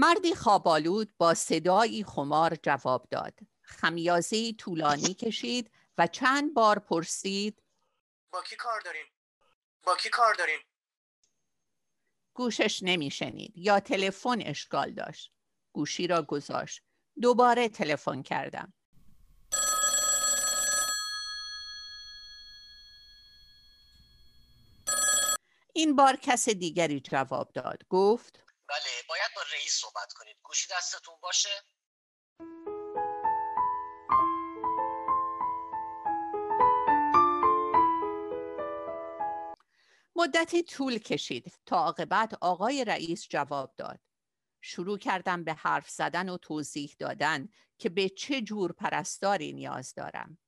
مردی 0.00 0.34
خوابالود 0.34 1.16
با 1.18 1.34
صدایی 1.34 2.04
خمار 2.04 2.56
جواب 2.62 3.06
داد. 3.10 3.38
خمیازه 3.62 4.52
طولانی 4.52 5.14
کشید 5.14 5.70
و 5.98 6.06
چند 6.06 6.54
بار 6.54 6.78
پرسید 6.78 7.62
با 8.32 8.42
کی 8.42 8.56
کار 8.56 8.80
داریم؟ 8.80 9.04
با 9.82 9.96
کی 9.96 10.08
کار 10.08 10.34
داریم؟ 10.34 10.58
گوشش 12.34 12.82
نمیشنید 12.82 13.52
یا 13.56 13.80
تلفن 13.80 14.38
اشکال 14.40 14.94
داشت. 14.94 15.32
گوشی 15.72 16.06
را 16.06 16.22
گذاشت. 16.22 16.82
دوباره 17.22 17.68
تلفن 17.68 18.22
کردم. 18.22 18.72
این 25.72 25.96
بار 25.96 26.16
کس 26.16 26.48
دیگری 26.48 27.00
جواب 27.00 27.52
داد. 27.52 27.82
گفت 27.88 28.49
بله 28.70 29.02
باید 29.08 29.30
با 29.36 29.42
رئیس 29.52 29.72
صحبت 29.80 30.12
کنید 30.12 30.36
گوشی 30.42 30.68
دستتون 30.70 31.14
باشه 31.22 31.64
مدتی 40.16 40.62
طول 40.62 40.98
کشید 40.98 41.52
تا 41.66 41.76
عاقبت 41.76 42.34
آقای 42.40 42.84
رئیس 42.84 43.28
جواب 43.28 43.74
داد. 43.76 44.00
شروع 44.60 44.98
کردم 44.98 45.44
به 45.44 45.54
حرف 45.54 45.90
زدن 45.90 46.28
و 46.28 46.38
توضیح 46.38 46.96
دادن 46.98 47.48
که 47.78 47.88
به 47.88 48.08
چه 48.08 48.40
جور 48.40 48.72
پرستاری 48.72 49.52
نیاز 49.52 49.94
دارم. 49.94 50.38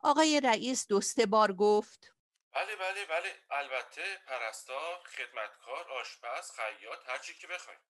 آقای 0.00 0.40
رئیس 0.40 0.86
دو 0.86 1.00
سه 1.00 1.26
بار 1.26 1.52
گفت 1.52 2.11
بله 2.52 2.76
بله 2.76 3.04
بله 3.06 3.34
البته 3.50 4.16
پرستار 4.26 5.02
خدمتکار 5.04 5.88
آشپز 5.88 6.50
خیاط 6.50 7.08
هر 7.08 7.18
چی 7.18 7.34
که 7.34 7.46
بخواید 7.46 7.80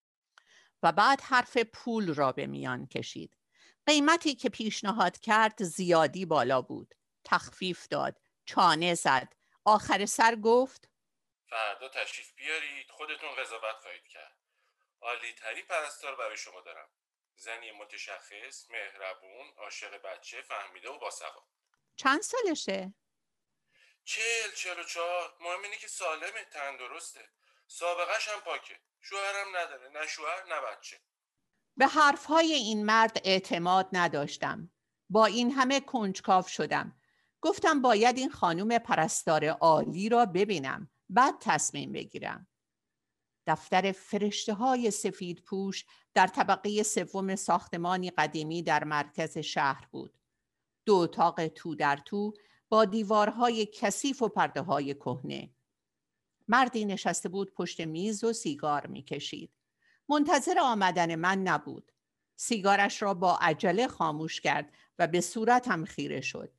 و 0.82 0.92
بعد 0.92 1.20
حرف 1.20 1.56
پول 1.56 2.14
را 2.14 2.32
به 2.32 2.46
میان 2.46 2.86
کشید. 2.86 3.36
قیمتی 3.86 4.34
که 4.34 4.48
پیشنهاد 4.48 5.18
کرد 5.18 5.62
زیادی 5.62 6.26
بالا 6.26 6.62
بود. 6.62 6.94
تخفیف 7.24 7.88
داد. 7.88 8.20
چانه 8.44 8.94
زد. 8.94 9.32
آخر 9.64 10.06
سر 10.06 10.34
گفت 10.34 10.88
فردا 11.46 11.88
تشریف 11.88 12.32
بیارید 12.32 12.90
خودتون 12.90 13.34
قضاوت 13.34 13.76
خواهید 13.82 14.06
کرد 14.06 14.36
عالی 15.00 15.32
ترین 15.32 15.66
پرستار 15.66 16.16
برای 16.16 16.36
شما 16.36 16.60
دارم 16.60 16.88
زنی 17.36 17.72
متشخص 17.72 18.70
مهربون 18.70 19.52
عاشق 19.56 20.02
بچه 20.02 20.42
فهمیده 20.42 20.90
و 20.90 20.98
باسواد 20.98 21.42
چند 21.96 22.22
سالشه؟ 22.22 22.94
چهل 24.04 24.52
چهل 24.56 24.80
و 24.80 24.84
چهار 24.84 25.34
مهم 25.40 25.62
اینه 25.62 25.76
که 25.76 25.88
سالمه 25.88 26.44
تندرسته 26.52 27.28
سابقش 27.66 28.28
هم 28.28 28.40
پاکه 28.40 28.80
شوهرم 29.00 29.56
نداره 29.56 29.88
نه 29.88 30.06
شوهر 30.06 30.44
نه 30.48 30.60
بچه 30.60 31.00
به 31.76 31.86
حرفهای 31.86 32.52
این 32.52 32.84
مرد 32.84 33.20
اعتماد 33.24 33.88
نداشتم. 33.92 34.70
با 35.10 35.26
این 35.26 35.50
همه 35.50 35.80
کنجکاو 35.80 36.42
شدم. 36.42 36.96
گفتم 37.40 37.82
باید 37.82 38.18
این 38.18 38.30
خانم 38.30 38.78
پرستار 38.78 39.44
عالی 39.44 40.08
را 40.08 40.26
ببینم. 40.26 40.90
بعد 41.08 41.34
تصمیم 41.40 41.92
بگیرم. 41.92 42.48
دفتر 43.46 43.92
فرشته 43.92 44.54
های 44.54 44.90
سفید 44.90 45.42
پوش 45.42 45.84
در 46.14 46.26
طبقه 46.26 46.82
سوم 46.82 47.36
ساختمانی 47.36 48.10
قدیمی 48.10 48.62
در 48.62 48.84
مرکز 48.84 49.38
شهر 49.38 49.86
بود. 49.90 50.18
دو 50.86 50.94
اتاق 50.94 51.46
تو 51.46 51.74
در 51.74 51.96
تو 51.96 52.34
با 52.72 52.84
دیوارهای 52.84 53.66
کثیف 53.66 54.22
و 54.22 54.28
پرده 54.28 54.62
های 54.62 54.94
کهنه. 54.94 55.50
مردی 56.48 56.84
نشسته 56.84 57.28
بود 57.28 57.54
پشت 57.54 57.80
میز 57.80 58.24
و 58.24 58.32
سیگار 58.32 58.86
می‌کشید. 58.86 59.52
منتظر 60.08 60.58
آمدن 60.58 61.14
من 61.14 61.42
نبود. 61.42 61.92
سیگارش 62.36 63.02
را 63.02 63.14
با 63.14 63.38
عجله 63.40 63.88
خاموش 63.88 64.40
کرد 64.40 64.72
و 64.98 65.06
به 65.06 65.20
صورتم 65.20 65.84
خیره 65.84 66.20
شد. 66.20 66.52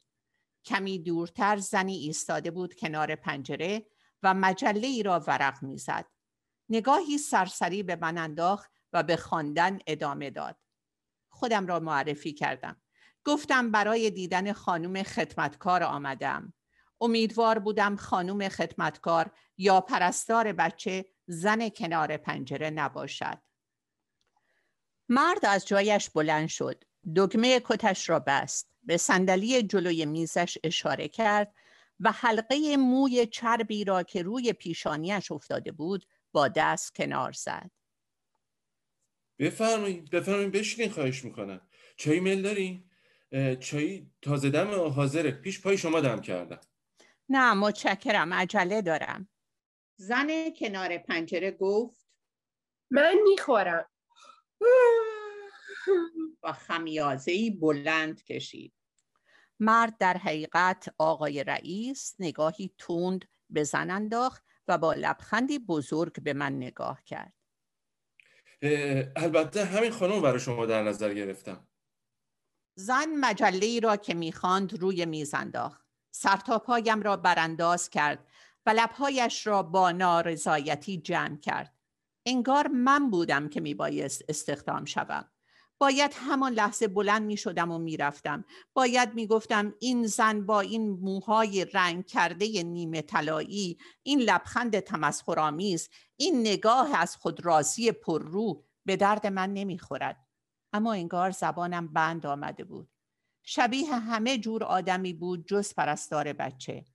کمی 0.66 1.00
دورتر 1.00 1.58
زنی 1.58 1.96
ایستاده 1.96 2.52
بود 2.52 2.76
کنار 2.76 3.16
پنجره 3.16 3.86
و 4.24 4.34
مجله 4.34 4.88
ای 4.88 5.04
را 5.04 5.20
ورق 5.20 5.64
می‌زد. 5.64 6.06
نگاهی 6.70 7.18
سرسری 7.18 7.84
به 7.84 7.96
من 7.96 8.18
انداخت 8.18 8.72
و 8.94 9.04
به 9.04 9.16
خواندن 9.16 9.80
ادامه 9.88 10.30
داد. 10.30 10.58
خودم 11.30 11.68
را 11.68 11.80
معرفی 11.80 12.34
کردم. 12.34 12.83
گفتم 13.26 13.72
برای 13.72 14.10
دیدن 14.10 14.54
خانم 14.54 15.04
خدمتکار 15.04 15.84
آمدم. 15.84 16.54
امیدوار 17.02 17.60
بودم 17.60 17.96
خانم 17.96 18.50
خدمتکار 18.50 19.32
یا 19.58 19.82
پرستار 19.82 20.54
بچه 20.54 21.06
زن 21.28 21.70
کنار 21.70 22.18
پنجره 22.18 22.70
نباشد. 22.70 23.38
مرد 25.10 25.46
از 25.46 25.68
جایش 25.68 26.10
بلند 26.10 26.48
شد. 26.48 26.84
دگمه 27.16 27.62
کتش 27.66 28.10
را 28.10 28.20
بست. 28.20 28.70
به 28.84 28.98
صندلی 28.98 29.64
جلوی 29.64 30.06
میزش 30.06 30.58
اشاره 30.64 31.08
کرد 31.08 31.54
و 32.00 32.12
حلقه 32.12 32.78
موی 32.78 33.26
چربی 33.26 33.84
را 33.84 34.04
که 34.04 34.22
روی 34.22 34.54
پیشانیش 34.54 35.32
افتاده 35.32 35.72
بود 35.72 36.06
با 36.32 36.48
دست 36.48 36.96
کنار 36.96 37.32
زد. 37.32 37.72
بفرمایید 39.40 40.10
بفرمایید 40.10 40.52
بشینین 40.52 40.92
خواهش 40.92 41.26
می‌کنم 41.26 41.62
چای 41.98 42.20
میل 42.20 42.42
دارین 42.42 42.90
چای 43.60 44.08
تازه 44.22 44.50
دم 44.50 44.90
حاضره 44.90 45.32
پیش 45.32 45.62
پای 45.62 45.78
شما 45.78 46.02
دم 46.02 46.22
کردم 46.22 46.60
نه 47.30 47.54
متشکرم 47.54 48.34
عجله 48.34 48.82
دارم. 48.82 49.30
زن 49.96 50.50
کنار 50.60 50.98
پنجره 50.98 51.52
گفت 51.52 52.08
من 52.92 53.16
می‌خورم 53.30 53.86
و 56.44 56.54
خمیازهی 56.54 57.50
بلند 57.50 58.24
کشید. 58.24 58.74
مرد 59.60 59.98
در 59.98 60.18
حقیقت 60.18 60.96
آقای 60.98 61.44
رئیس 61.44 62.16
نگاهی 62.20 62.74
تند 62.78 63.26
به 63.50 63.64
زن 63.64 63.92
انداخت 63.92 64.44
و 64.68 64.78
با 64.78 64.94
لبخندی 64.94 65.60
بزرگ 65.60 66.24
به 66.24 66.34
من 66.34 66.58
نگاه 66.58 67.04
کرد. 67.06 67.34
البته 69.16 69.66
همین 69.66 69.92
خانم 69.92 70.22
برای 70.22 70.40
شما 70.40 70.66
در 70.66 70.84
نظر 70.84 71.14
گرفتم 71.14 71.68
زن 72.76 73.16
مجله 73.20 73.66
ای 73.66 73.80
را 73.80 73.98
که 73.98 74.14
می‌خواند 74.14 74.80
روی 74.80 75.06
میز 75.06 75.34
انداخت. 75.34 75.84
سرتاپایم 76.12 77.02
را 77.02 77.18
برانداز 77.18 77.90
کرد 77.90 78.28
و 78.66 78.70
لبهایش 78.70 79.48
را 79.48 79.64
با 79.64 79.92
نارضایتی 79.92 80.98
جمع 80.98 81.38
کرد. 81.38 81.74
انگار 82.26 82.68
من 82.68 83.10
بودم 83.10 83.50
که 83.50 83.62
میبایست 83.62 84.22
استخدام 84.30 84.86
شوم. 84.86 85.26
باید 85.78 86.12
همان 86.16 86.54
لحظه 86.54 86.88
بلند 86.88 87.22
می 87.22 87.38
شدم 87.38 87.72
و 87.72 87.80
می 87.80 87.98
رفتم. 87.98 88.46
باید 88.74 89.14
می 89.14 89.28
گفتم 89.28 89.74
این 89.80 90.08
زن 90.08 90.46
با 90.46 90.62
این 90.62 90.90
موهای 90.90 91.66
رنگ 91.66 92.06
کرده 92.06 92.64
نیمه 92.64 93.02
طلایی، 93.02 93.78
این 94.04 94.20
لبخند 94.20 94.80
تمسخرآمیز، 94.80 95.90
این 96.18 96.40
نگاه 96.40 96.96
از 96.96 97.16
خود 97.16 97.46
راضی 97.46 97.92
پررو 97.92 98.64
به 98.86 98.96
درد 98.96 99.28
من 99.28 99.54
نمی 99.54 99.80
خورد. 99.80 100.28
اما 100.74 100.94
انگار 100.94 101.32
زبانم 101.32 101.88
بند 101.88 102.26
آمده 102.26 102.64
بود. 102.64 102.90
شبیه 103.44 103.96
همه 103.96 104.38
جور 104.38 104.64
آدمی 104.64 105.14
بود 105.14 105.48
جز 105.48 105.74
پرستار 105.74 106.34
بچه. 106.34 106.86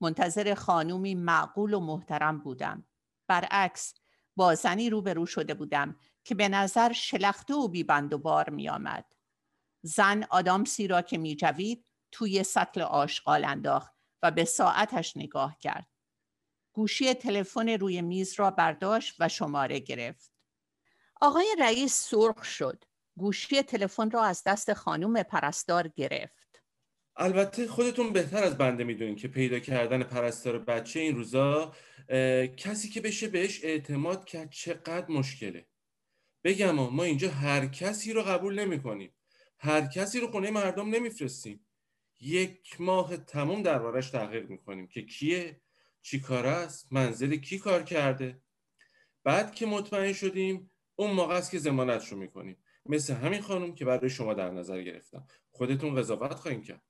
منتظر 0.00 0.54
خانومی 0.54 1.14
معقول 1.14 1.74
و 1.74 1.80
محترم 1.80 2.38
بودم. 2.38 2.86
برعکس 3.26 3.94
با 4.36 4.54
زنی 4.54 4.90
روبرو 4.90 5.26
شده 5.26 5.54
بودم 5.54 5.96
که 6.24 6.34
به 6.34 6.48
نظر 6.48 6.92
شلخته 6.92 7.54
و 7.54 7.68
بیبند 7.68 8.12
و 8.12 8.18
بار 8.18 8.50
می 8.50 8.68
آمد. 8.68 9.04
زن 9.82 10.24
آدامسی 10.30 10.86
را 10.86 11.02
که 11.02 11.18
می 11.18 11.36
جوید 11.36 11.86
توی 12.12 12.42
سطل 12.42 12.82
آشغال 12.82 13.44
انداخت 13.44 13.92
و 14.22 14.30
به 14.30 14.44
ساعتش 14.44 15.16
نگاه 15.16 15.58
کرد. 15.58 15.88
گوشی 16.72 17.14
تلفن 17.14 17.68
روی 17.68 18.02
میز 18.02 18.34
را 18.38 18.50
برداشت 18.50 19.16
و 19.18 19.28
شماره 19.28 19.78
گرفت. 19.78 20.32
آقای 21.20 21.56
رئیس 21.58 21.94
سرخ 21.94 22.44
شد. 22.44 22.84
گوشی 23.16 23.62
تلفن 23.62 24.10
را 24.10 24.24
از 24.24 24.42
دست 24.46 24.72
خانم 24.72 25.22
پرستار 25.22 25.88
گرفت. 25.88 26.62
البته 27.16 27.66
خودتون 27.66 28.12
بهتر 28.12 28.44
از 28.44 28.58
بنده 28.58 28.84
می‌دونین 28.84 29.16
که 29.16 29.28
پیدا 29.28 29.58
کردن 29.58 30.02
پرستار 30.02 30.58
بچه 30.58 31.00
این 31.00 31.16
روزا 31.16 31.74
کسی 32.56 32.88
که 32.88 33.00
بشه 33.00 33.28
بهش 33.28 33.64
اعتماد 33.64 34.24
کرد 34.24 34.50
چقدر 34.50 35.06
مشکله. 35.08 35.66
بگم 36.44 36.70
ما 36.70 37.04
اینجا 37.04 37.30
هر 37.30 37.66
کسی 37.66 38.12
رو 38.12 38.22
قبول 38.22 38.58
نمی 38.58 38.82
کنیم 38.82 39.14
هر 39.58 39.86
کسی 39.86 40.20
رو 40.20 40.30
خونه 40.30 40.50
مردم 40.50 40.94
نمیفرستیم. 40.94 41.66
یک 42.20 42.80
ماه 42.80 43.16
تمام 43.16 43.62
دربارش 43.62 44.10
تحقیق 44.10 44.48
می‌کنیم 44.48 44.86
که 44.86 45.02
کیه 45.02 45.60
چی 46.02 46.20
کار 46.20 46.46
است 46.46 46.92
منزل 46.92 47.36
کی 47.36 47.58
کار 47.58 47.82
کرده. 47.82 48.42
بعد 49.24 49.54
که 49.54 49.66
مطمئن 49.66 50.12
شدیم 50.12 50.70
اون 50.96 51.10
موقع 51.10 51.34
است 51.34 51.50
که 51.50 51.58
زمانت 51.58 52.06
رو 52.06 52.18
می‌کنیم. 52.18 52.56
مثل 52.86 53.14
همین 53.14 53.40
خانم 53.40 53.74
که 53.74 53.84
برای 53.84 54.10
شما 54.10 54.34
در 54.34 54.50
نظر 54.50 54.82
گرفتم 54.82 55.26
خودتون 55.50 55.94
قضاوت 55.94 56.34
خواهیم 56.34 56.62
کرد 56.62 56.82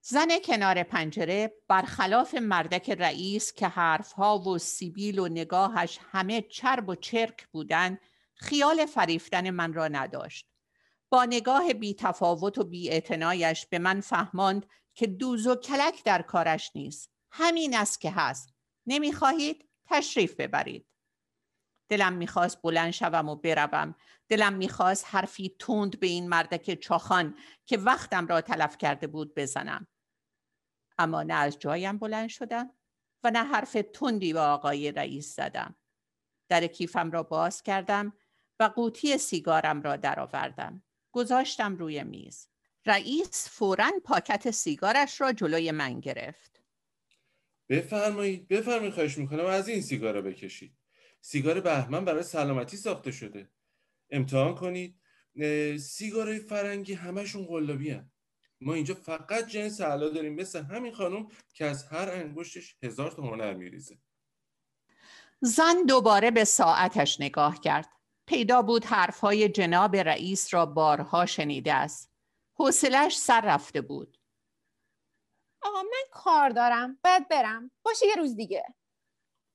زن 0.00 0.38
کنار 0.44 0.82
پنجره 0.82 1.52
برخلاف 1.68 2.34
مردک 2.34 2.90
رئیس 2.90 3.52
که 3.52 3.68
حرفها 3.68 4.38
و 4.38 4.58
سیبیل 4.58 5.18
و 5.18 5.28
نگاهش 5.28 5.98
همه 6.10 6.42
چرب 6.42 6.88
و 6.88 6.94
چرک 6.94 7.46
بودن 7.46 7.98
خیال 8.34 8.86
فریفتن 8.86 9.50
من 9.50 9.72
را 9.72 9.88
نداشت. 9.88 10.48
با 11.10 11.24
نگاه 11.24 11.72
بی 11.72 11.94
تفاوت 11.94 12.58
و 12.58 12.64
بی 12.64 13.02
به 13.70 13.78
من 13.78 14.00
فهماند 14.00 14.66
که 14.94 15.06
دوز 15.06 15.46
و 15.46 15.56
کلک 15.56 16.04
در 16.04 16.22
کارش 16.22 16.70
نیست. 16.74 17.10
همین 17.30 17.76
است 17.76 18.00
که 18.00 18.10
هست. 18.10 18.54
نمی‌خواهید؟ 18.86 19.68
تشریف 19.86 20.34
ببرید. 20.34 20.86
دلم 21.88 22.12
می‌خواست 22.12 22.62
بلند 22.62 22.90
شوم 22.90 23.28
و 23.28 23.36
بروم. 23.36 23.94
دلم 24.28 24.52
می‌خواست 24.52 25.04
حرفی 25.08 25.56
تند 25.58 26.00
به 26.00 26.06
این 26.06 26.28
مردک 26.28 26.74
چاخان 26.74 27.36
که 27.66 27.78
وقتم 27.78 28.26
را 28.26 28.40
تلف 28.40 28.78
کرده 28.78 29.06
بود 29.06 29.34
بزنم. 29.34 29.86
اما 30.98 31.22
نه 31.22 31.34
از 31.34 31.58
جایم 31.58 31.98
بلند 31.98 32.28
شدم 32.28 32.70
و 33.24 33.30
نه 33.30 33.44
حرف 33.44 33.76
تندی 33.92 34.32
به 34.32 34.40
آقای 34.40 34.92
رئیس 34.92 35.36
زدم. 35.36 35.74
در 36.48 36.66
کیفم 36.66 37.10
را 37.10 37.22
باز 37.22 37.62
کردم 37.62 38.12
و 38.60 38.64
قوطی 38.64 39.18
سیگارم 39.18 39.82
را 39.82 39.96
درآوردم. 39.96 40.82
گذاشتم 41.12 41.76
روی 41.76 42.04
میز. 42.04 42.48
رئیس 42.86 43.48
فورا 43.50 43.90
پاکت 44.04 44.50
سیگارش 44.50 45.20
را 45.20 45.32
جلوی 45.32 45.70
من 45.70 46.00
گرفت. 46.00 46.62
بفرمایید 47.68 48.48
بفرمایید 48.48 48.94
خواهش 48.94 49.18
می‌کنم 49.18 49.46
از 49.46 49.68
این 49.68 49.82
سیگار 49.82 50.22
بکشید. 50.22 50.76
سیگار 51.20 51.60
بهمن 51.60 52.04
برای 52.04 52.22
سلامتی 52.22 52.76
ساخته 52.76 53.10
شده. 53.10 53.50
امتحان 54.10 54.54
کنید. 54.54 55.00
سیگارهای 55.78 56.38
فرنگی 56.38 56.94
همشون 56.94 57.46
قلابی 57.46 57.90
هن. 57.90 58.10
ما 58.60 58.74
اینجا 58.74 58.94
فقط 58.94 59.46
جنس 59.46 59.80
علا 59.80 60.08
داریم. 60.08 60.34
مثل 60.34 60.62
همین 60.62 60.94
خانم 60.94 61.28
که 61.54 61.64
از 61.64 61.84
هر 61.84 62.10
انگشتش 62.10 62.76
هزار 62.82 63.10
تا 63.10 63.22
هنر 63.22 63.54
میریزه. 63.54 63.98
زن 65.40 65.84
دوباره 65.88 66.30
به 66.30 66.44
ساعتش 66.44 67.20
نگاه 67.20 67.60
کرد. 67.60 67.88
پیدا 68.26 68.62
بود 68.62 68.84
حرفهای 68.84 69.48
جناب 69.48 69.96
رئیس 69.96 70.54
را 70.54 70.66
بارها 70.66 71.26
شنیده 71.26 71.72
است. 71.72 72.12
حوصلش 72.54 73.18
سر 73.18 73.40
رفته 73.40 73.80
بود. 73.80 74.18
آقا 75.62 75.82
من 75.82 76.04
کار 76.12 76.50
دارم. 76.50 76.98
باید 77.04 77.28
برم. 77.28 77.70
باشه 77.82 78.06
یه 78.06 78.14
روز 78.14 78.36
دیگه. 78.36 78.64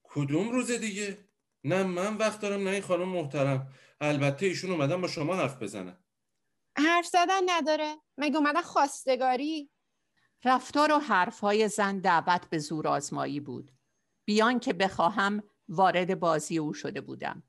کدوم 0.03 0.51
روز 0.51 0.71
دیگه؟ 0.71 1.29
نه 1.63 1.83
من 1.83 2.17
وقت 2.17 2.39
دارم 2.39 2.63
نه 2.63 2.69
این 2.69 2.81
خانم 2.81 3.09
محترم. 3.09 3.73
البته 4.01 4.45
ایشون 4.45 4.71
اومدن 4.71 5.01
با 5.01 5.07
شما 5.07 5.35
حرف 5.35 5.63
بزنن. 5.63 6.03
حرف 6.77 7.05
زدن 7.05 7.41
نداره. 7.45 7.95
مگه 8.17 8.37
اومدن 8.37 8.61
خواستگاری؟ 8.61 9.69
رفتار 10.43 10.91
و 10.91 10.97
حرفهای 10.97 11.67
زن 11.67 11.99
دعوت 11.99 12.49
به 12.49 12.57
زور 12.57 12.87
آزمایی 12.87 13.39
بود. 13.39 13.71
بیان 14.25 14.59
که 14.59 14.73
بخواهم 14.73 15.43
وارد 15.67 16.19
بازی 16.19 16.57
او 16.57 16.73
شده 16.73 17.01
بودم. 17.01 17.43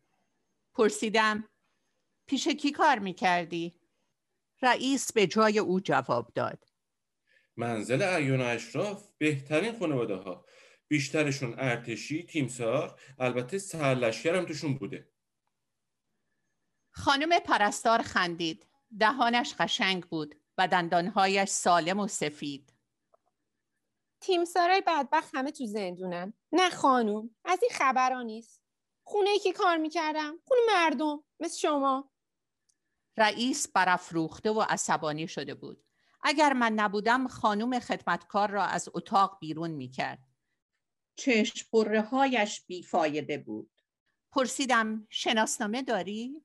پرسیدم 0.74 1.48
پیش 2.27 2.48
کی 2.48 2.70
کار 2.70 2.98
می‌کردی؟ 2.98 3.81
رئیس 4.62 5.12
به 5.12 5.27
جای 5.27 5.59
او 5.59 5.81
جواب 5.81 6.33
داد. 6.35 6.64
منزل 7.57 8.03
ایون 8.03 8.40
اشراف 8.40 9.09
بهترین 9.18 9.79
خانواده 9.79 10.14
ها 10.14 10.44
بیشترشون 10.88 11.55
ارتشی 11.59 12.27
تیمسار 12.27 13.01
البته 13.18 13.59
سرلشکر 13.59 14.37
هم 14.37 14.44
توشون 14.44 14.79
بوده. 14.79 15.09
خانم 16.90 17.38
پرستار 17.38 18.03
خندید. 18.03 18.66
دهانش 18.99 19.55
قشنگ 19.59 20.05
بود 20.05 20.35
و 20.59 20.68
دندانهایش 20.68 21.49
سالم 21.49 22.01
و 22.01 22.09
سفید. 22.09 22.73
تیمسارای 24.20 24.83
بدبخت 24.87 25.31
همه 25.35 25.51
تو 25.51 25.66
زندونن. 25.66 26.33
نه 26.53 26.70
خانوم 26.70 27.31
از 27.44 27.59
این 27.62 27.70
خبرها 27.75 28.23
نیست. 28.23 28.62
خونه 29.05 29.31
ای 29.31 29.38
که 29.38 29.53
کار 29.53 29.77
می‌کردم 29.77 30.38
خونه 30.44 30.61
مردم 30.68 31.25
مثل 31.40 31.59
شما. 31.59 32.11
رئیس 33.16 33.68
برافروخته 33.68 34.51
و 34.51 34.61
عصبانی 34.61 35.29
شده 35.29 35.55
بود. 35.55 35.85
اگر 36.23 36.53
من 36.53 36.73
نبودم 36.73 37.29
خانوم 37.29 37.79
خدمتکار 37.79 38.51
را 38.51 38.64
از 38.64 38.88
اتاق 38.94 39.38
بیرون 39.40 39.70
می‌کرد. 39.70 40.18
چشم 41.16 41.68
بره 41.72 42.00
هایش 42.00 42.64
بیفایده 42.66 43.38
بود. 43.38 43.70
پرسیدم 44.33 45.07
شناسنامه 45.11 45.83
داری؟ 45.83 46.44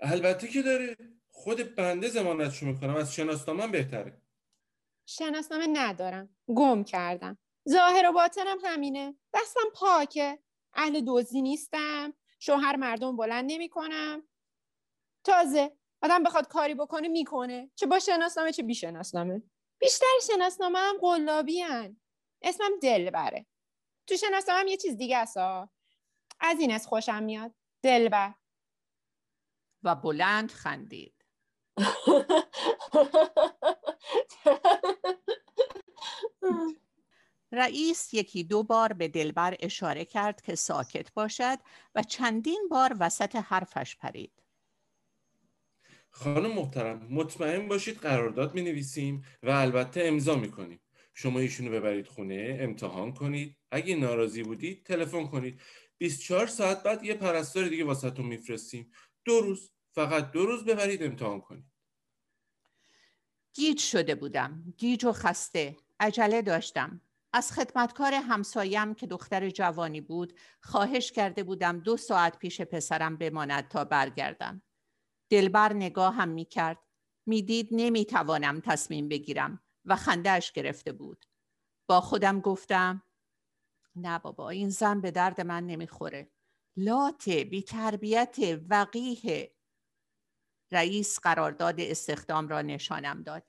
البته 0.00 0.48
که 0.48 0.62
داره. 0.62 0.96
خود 1.30 1.74
بنده 1.74 2.08
زمانتشو 2.08 2.66
می‌کنم. 2.66 2.96
از 2.96 3.14
شناسنامه 3.14 3.66
بهتره. 3.66 4.22
شناسنامه 5.06 5.66
ندارم. 5.66 6.36
گم 6.48 6.84
کردم. 6.84 7.38
ظاهر 7.68 8.08
و 8.08 8.12
باطنم 8.12 8.58
همینه. 8.64 9.14
دستم 9.34 9.70
پاکه. 9.74 10.38
اهل 10.74 11.00
دوزی 11.00 11.42
نیستم. 11.42 12.14
شوهر 12.38 12.76
مردم 12.76 13.16
بلند 13.16 13.52
نمی‌کنم. 13.52 14.28
تازه 15.24 15.76
آدم 16.02 16.22
بخواد 16.22 16.48
کاری 16.48 16.74
بکنه 16.74 17.08
می‌کنه. 17.08 17.70
چه 17.74 17.86
با 17.86 17.98
شناسنامه 17.98 18.52
چه 18.52 18.62
بی 18.62 18.74
شناسنامه. 18.74 19.42
بیشتر 19.78 20.06
شناسنامه 20.26 20.78
هم 20.78 20.96
قلابی 21.00 21.60
هن. 21.60 22.00
اسمم 22.42 22.78
دلبره. 22.82 23.46
تو 24.06 24.16
شناسنامه 24.16 24.60
هم 24.60 24.66
یه 24.66 24.76
چیز 24.76 24.96
دیگه 24.96 25.18
است. 25.18 25.36
از 26.40 26.60
این 26.60 26.72
از 26.72 26.86
خوشم 26.86 27.22
میاد. 27.22 27.54
دلبر 27.82 28.34
و 29.82 29.94
بلند 29.94 30.50
خندید. 30.50 31.14
رئیس 37.52 38.14
یکی 38.14 38.44
دو 38.44 38.62
بار 38.62 38.92
به 38.92 39.08
دلبر 39.08 39.56
اشاره 39.60 40.04
کرد 40.04 40.40
که 40.40 40.54
ساکت 40.54 41.12
باشد 41.12 41.58
و 41.94 42.02
چندین 42.02 42.68
بار 42.70 42.96
وسط 43.00 43.36
حرفش 43.36 43.96
پرید. 43.96 44.42
خانم 46.10 46.54
محترم 46.54 47.06
مطمئن 47.10 47.68
باشید 47.68 47.98
قرارداد 47.98 48.54
می 48.54 48.62
نویسیم 48.62 49.24
و 49.42 49.50
البته 49.50 50.02
امضا 50.04 50.36
می 50.36 50.50
کنیم. 50.50 50.80
شما 51.14 51.38
ایشونو 51.38 51.70
ببرید 51.70 52.06
خونه 52.06 52.56
امتحان 52.60 53.12
کنید. 53.12 53.56
اگه 53.70 53.96
ناراضی 53.96 54.42
بودید 54.42 54.86
تلفن 54.86 55.26
کنید. 55.26 55.60
24 55.98 56.46
ساعت 56.46 56.82
بعد 56.82 57.04
یه 57.04 57.14
پرستار 57.14 57.68
دیگه 57.68 57.84
واسهتون 57.84 58.26
میفرستیم. 58.26 58.90
دو 59.24 59.40
روز 59.40 59.72
فقط 59.92 60.30
دو 60.30 60.46
روز 60.46 60.64
ببرید 60.64 61.02
امتحان 61.02 61.40
کنید. 61.40 61.64
گیج 63.54 63.78
شده 63.80 64.14
بودم. 64.14 64.74
گیج 64.76 65.04
و 65.04 65.12
خسته. 65.12 65.76
عجله 66.00 66.42
داشتم. 66.42 67.00
از 67.32 67.52
خدمتکار 67.52 68.14
همسایم 68.14 68.94
که 68.94 69.06
دختر 69.06 69.50
جوانی 69.50 70.00
بود 70.00 70.38
خواهش 70.60 71.12
کرده 71.12 71.42
بودم 71.42 71.80
دو 71.80 71.96
ساعت 71.96 72.38
پیش 72.38 72.60
پسرم 72.60 73.16
بماند 73.16 73.68
تا 73.68 73.84
برگردم. 73.84 74.62
دلبر 75.30 75.72
نگاه 75.72 76.14
هم 76.14 76.28
می 76.28 76.44
کرد 76.44 76.78
می‌دید 77.26 77.68
نمی‌توانم 77.70 78.60
تصمیم 78.60 79.08
بگیرم. 79.08 79.63
و 79.84 79.96
خندهش 79.96 80.52
گرفته 80.52 80.92
بود 80.92 81.26
با 81.86 82.00
خودم 82.00 82.40
گفتم 82.40 83.02
نه 83.96 84.18
بابا 84.18 84.50
این 84.50 84.68
زن 84.68 85.00
به 85.00 85.10
درد 85.10 85.40
من 85.40 85.66
نمی‌خوره 85.66 86.30
لاته 86.76 87.44
بی 87.44 87.62
تربیت 87.62 88.36
وقیه 88.70 89.54
رئیس 90.72 91.20
قرارداد 91.20 91.80
استخدام 91.80 92.48
را 92.48 92.62
نشانم 92.62 93.22
داد. 93.22 93.46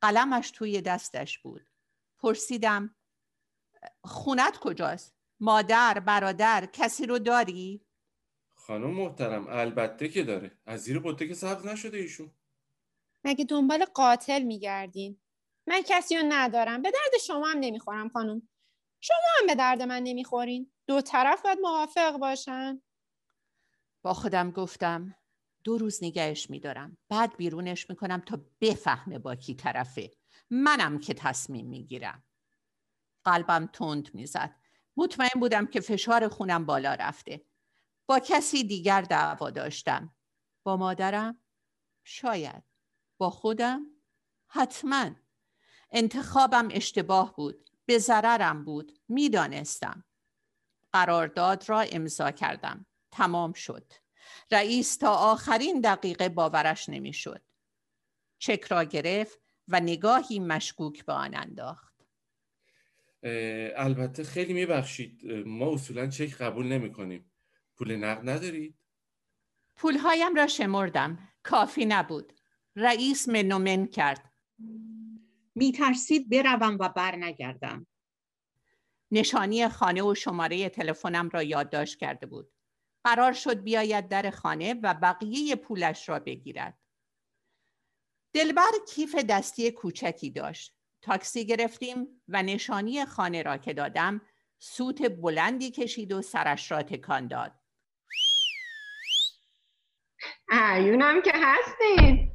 قلمش 0.00 0.50
توی 0.50 0.80
دستش 0.80 1.38
بود. 1.38 1.70
پرسیدم 2.18 2.96
خونت 4.04 4.58
کجاست؟ 4.58 5.16
مادر، 5.40 5.98
برادر، 5.98 6.66
کسی 6.66 7.06
رو 7.06 7.18
داری؟ 7.18 7.86
خانم 8.54 8.90
محترم 8.90 9.46
البته 9.48 10.08
که 10.08 10.22
داره. 10.22 10.58
از 10.66 10.82
زیر 10.82 11.12
که 11.12 11.34
سبز 11.34 11.66
نشده 11.66 11.96
ایشون. 11.96 12.32
مگه 13.24 13.44
دنبال 13.44 13.84
قاتل 13.84 14.42
میگردین؟ 14.42 15.20
من 15.66 15.82
کسی 15.86 16.16
رو 16.16 16.22
ندارم. 16.28 16.82
به 16.82 16.90
درد 16.90 17.20
شما 17.26 17.46
هم 17.46 17.58
نمی‌خورم 17.58 18.08
خانم. 18.08 18.48
شما 19.00 19.16
هم 19.40 19.46
به 19.46 19.54
درد 19.54 19.82
من 19.82 20.02
نمی‌خورین. 20.02 20.72
دو 20.86 21.00
طرف 21.00 21.42
باید 21.42 21.58
موافق 21.62 22.16
باشن. 22.16 22.82
با 24.02 24.14
خودم 24.14 24.50
گفتم 24.50 25.14
دو 25.64 25.78
روز 25.78 26.04
نگهش 26.04 26.50
میدارم. 26.50 26.96
بعد 27.08 27.36
بیرونش 27.36 27.90
می‌کنم 27.90 28.20
تا 28.20 28.40
بفهمه 28.60 29.18
با 29.18 29.34
کی 29.34 29.54
طرفه. 29.54 30.10
منم 30.50 30.98
که 30.98 31.14
تصمیم 31.14 31.66
می‌گیرم. 31.66 32.24
قلبم 33.24 33.66
تند 33.66 34.14
می‌زد. 34.14 34.56
مطمئن 34.96 35.40
بودم 35.40 35.66
که 35.66 35.80
فشار 35.80 36.28
خونم 36.28 36.66
بالا 36.66 36.94
رفته. 36.94 37.44
با 38.06 38.18
کسی 38.18 38.64
دیگر 38.64 39.02
دعوا 39.02 39.50
داشتم. 39.50 40.16
با 40.62 40.76
مادرم؟ 40.76 41.42
شاید. 42.04 42.62
با 43.18 43.30
خودم؟ 43.30 43.86
حتما. 44.48 45.10
انتخابم 45.98 46.68
اشتباه 46.70 47.36
بود 47.36 47.70
به 47.86 47.98
ضررم 47.98 48.64
بود 48.64 49.00
می‌دانستم 49.08 50.04
قرارداد 50.92 51.68
را 51.68 51.80
امضا 51.80 52.30
کردم 52.30 52.86
تمام 53.10 53.52
شد 53.52 53.92
رئیس 54.50 54.96
تا 54.96 55.14
آخرین 55.14 55.80
دقیقه 55.80 56.28
باورش 56.28 56.88
نمی‌شد. 56.88 57.42
چک 58.38 58.64
را 58.64 58.84
گرفت 58.84 59.38
و 59.68 59.80
نگاهی 59.80 60.38
مشکوک 60.38 61.04
به 61.04 61.12
آن 61.12 61.34
انداخت. 61.34 61.94
البته 63.76 64.24
خیلی 64.24 64.52
میبخشید 64.52 65.26
ما 65.32 65.74
اصولا 65.74 66.06
چک 66.06 66.34
قبول 66.34 66.66
نمی 66.66 66.92
کنیم. 66.92 67.32
پول 67.76 67.96
نقد 67.96 68.28
ندارید؟ 68.28 68.78
پولهایم 69.76 70.34
را 70.34 70.46
شمردم. 70.46 71.28
کافی 71.42 71.84
نبود. 71.84 72.32
رئیس 72.76 73.28
منومن 73.28 73.86
کرد. 73.86 74.32
می 75.56 75.72
ترسید 75.72 76.30
بروم 76.30 76.76
و 76.80 76.88
بر 76.88 77.16
نگردم. 77.16 77.86
نشانی 79.10 79.68
خانه 79.68 80.02
و 80.02 80.14
شماره 80.14 80.68
تلفنم 80.68 81.28
را 81.28 81.42
یادداشت 81.42 81.98
کرده 81.98 82.26
بود. 82.26 82.52
قرار 83.04 83.32
شد 83.32 83.62
بیاید 83.62 84.08
در 84.08 84.30
خانه 84.30 84.74
و 84.82 84.94
بقیه 84.94 85.56
پولش 85.56 86.08
را 86.08 86.18
بگیرد. 86.18 86.78
دلبر 88.32 88.70
کیف 88.88 89.14
دستی 89.14 89.70
کوچکی 89.70 90.30
داشت. 90.30 90.76
تاکسی 91.02 91.46
گرفتیم 91.46 92.22
و 92.28 92.42
نشانی 92.42 93.04
خانه 93.04 93.42
را 93.42 93.56
که 93.56 93.72
دادم 93.72 94.20
سوت 94.58 95.02
بلندی 95.02 95.70
کشید 95.70 96.12
و 96.12 96.22
سرش 96.22 96.70
را 96.70 96.82
تکان 96.82 97.28
داد. 97.28 97.52
ایونم 100.50 101.22
که 101.22 101.32
هستین 101.34 102.25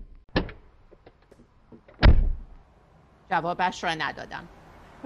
جوابش 3.32 3.84
را 3.84 3.94
ندادم. 3.94 4.48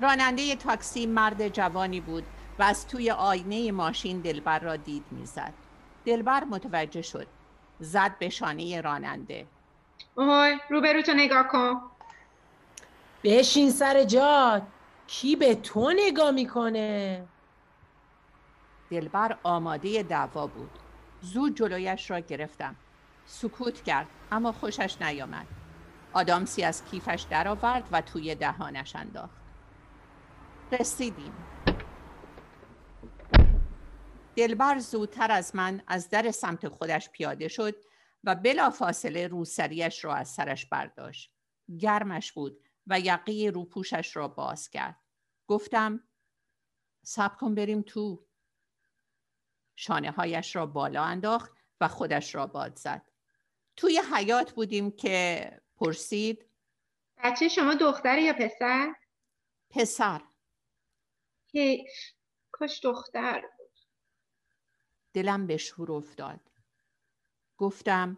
راننده 0.02 0.56
تاکسی 0.56 1.06
مرد 1.06 1.48
جوانی 1.48 2.02
بود 2.02 2.24
و 2.60 2.64
از 2.64 2.88
توی 2.88 3.12
آینه 3.12 3.72
ماشین 3.72 4.20
دلبر 4.20 4.60
را 4.60 4.76
دید 4.76 5.06
می‌زد. 5.12 5.54
دلبر 6.06 6.44
متوجه 6.44 7.02
شد. 7.02 7.28
زد 7.80 8.18
به 8.20 8.30
شانه 8.30 8.82
راننده. 8.82 9.48
اوه 10.16 10.58
روبرو 10.70 11.02
تو 11.02 11.14
نگاه 11.14 11.48
کن 11.48 11.82
بشین 13.24 13.72
سر 13.72 14.04
جاد 14.04 14.62
کی 15.08 15.36
به 15.36 15.56
تو 15.56 15.94
نگاه 15.96 16.32
می‌کنه 16.32 17.24
دلبر 18.92 19.38
آماده 19.44 20.04
دعوا 20.04 20.48
بود 20.48 20.72
زود 21.22 21.58
جلویش 21.58 22.12
را 22.12 22.20
گرفتم 22.20 22.76
سکوت 23.26 23.84
کرد 23.84 24.08
اما 24.32 24.52
خوشش 24.52 25.02
نیامد 25.02 25.48
آدامسی 26.16 26.64
از 26.64 26.86
کیفش 26.86 27.26
درآورد 27.30 27.90
و 27.92 28.02
توی 28.02 28.36
دهانش 28.36 28.96
انداخت 28.96 29.42
رسیدیم 30.72 31.34
دلبر 34.36 34.80
زودتر 34.80 35.32
از 35.32 35.56
من 35.56 35.82
از 35.88 36.10
در 36.10 36.32
سمت 36.32 36.68
خودش 36.68 37.10
پیاده 37.10 37.48
شد 37.48 37.76
و 38.24 38.36
بلا 38.36 38.70
فاصله 38.70 39.28
روسریش 39.28 40.06
را 40.06 40.16
از 40.16 40.30
سرش 40.30 40.66
برداشت. 40.66 41.34
گرمش 41.80 42.32
بود 42.32 42.60
و 42.88 43.00
یقی 43.00 43.48
روپوشش 43.48 44.16
را 44.16 44.28
باز 44.28 44.70
کرد. 44.70 45.00
گفتم 45.48 46.04
سب 47.04 47.38
کن 47.38 47.56
بریم 47.56 47.82
تو. 47.82 48.26
شانه 49.76 50.12
هایش 50.12 50.56
را 50.56 50.66
بالا 50.66 51.04
انداخت 51.04 51.52
و 51.82 51.88
خودش 51.88 52.36
را 52.36 52.48
باد 52.48 52.76
زد. 52.76 53.12
توی 53.76 54.02
حیات 54.14 54.54
بودیم 54.54 54.92
که 54.92 55.52
پرسید. 55.78 56.46
بچه 57.24 57.48
شما 57.48 57.74
دختر 57.74 58.18
یا 58.18 58.34
پسر؟ 58.34 58.96
پسر. 59.70 60.22
حیف 61.54 61.92
کاش 62.52 62.80
دختر 62.84 63.42
بود. 63.42 63.72
دلم 65.14 65.48
به 65.48 65.58
شور 65.58 65.92
افتاد. 65.92 66.40
گفتم 67.58 68.18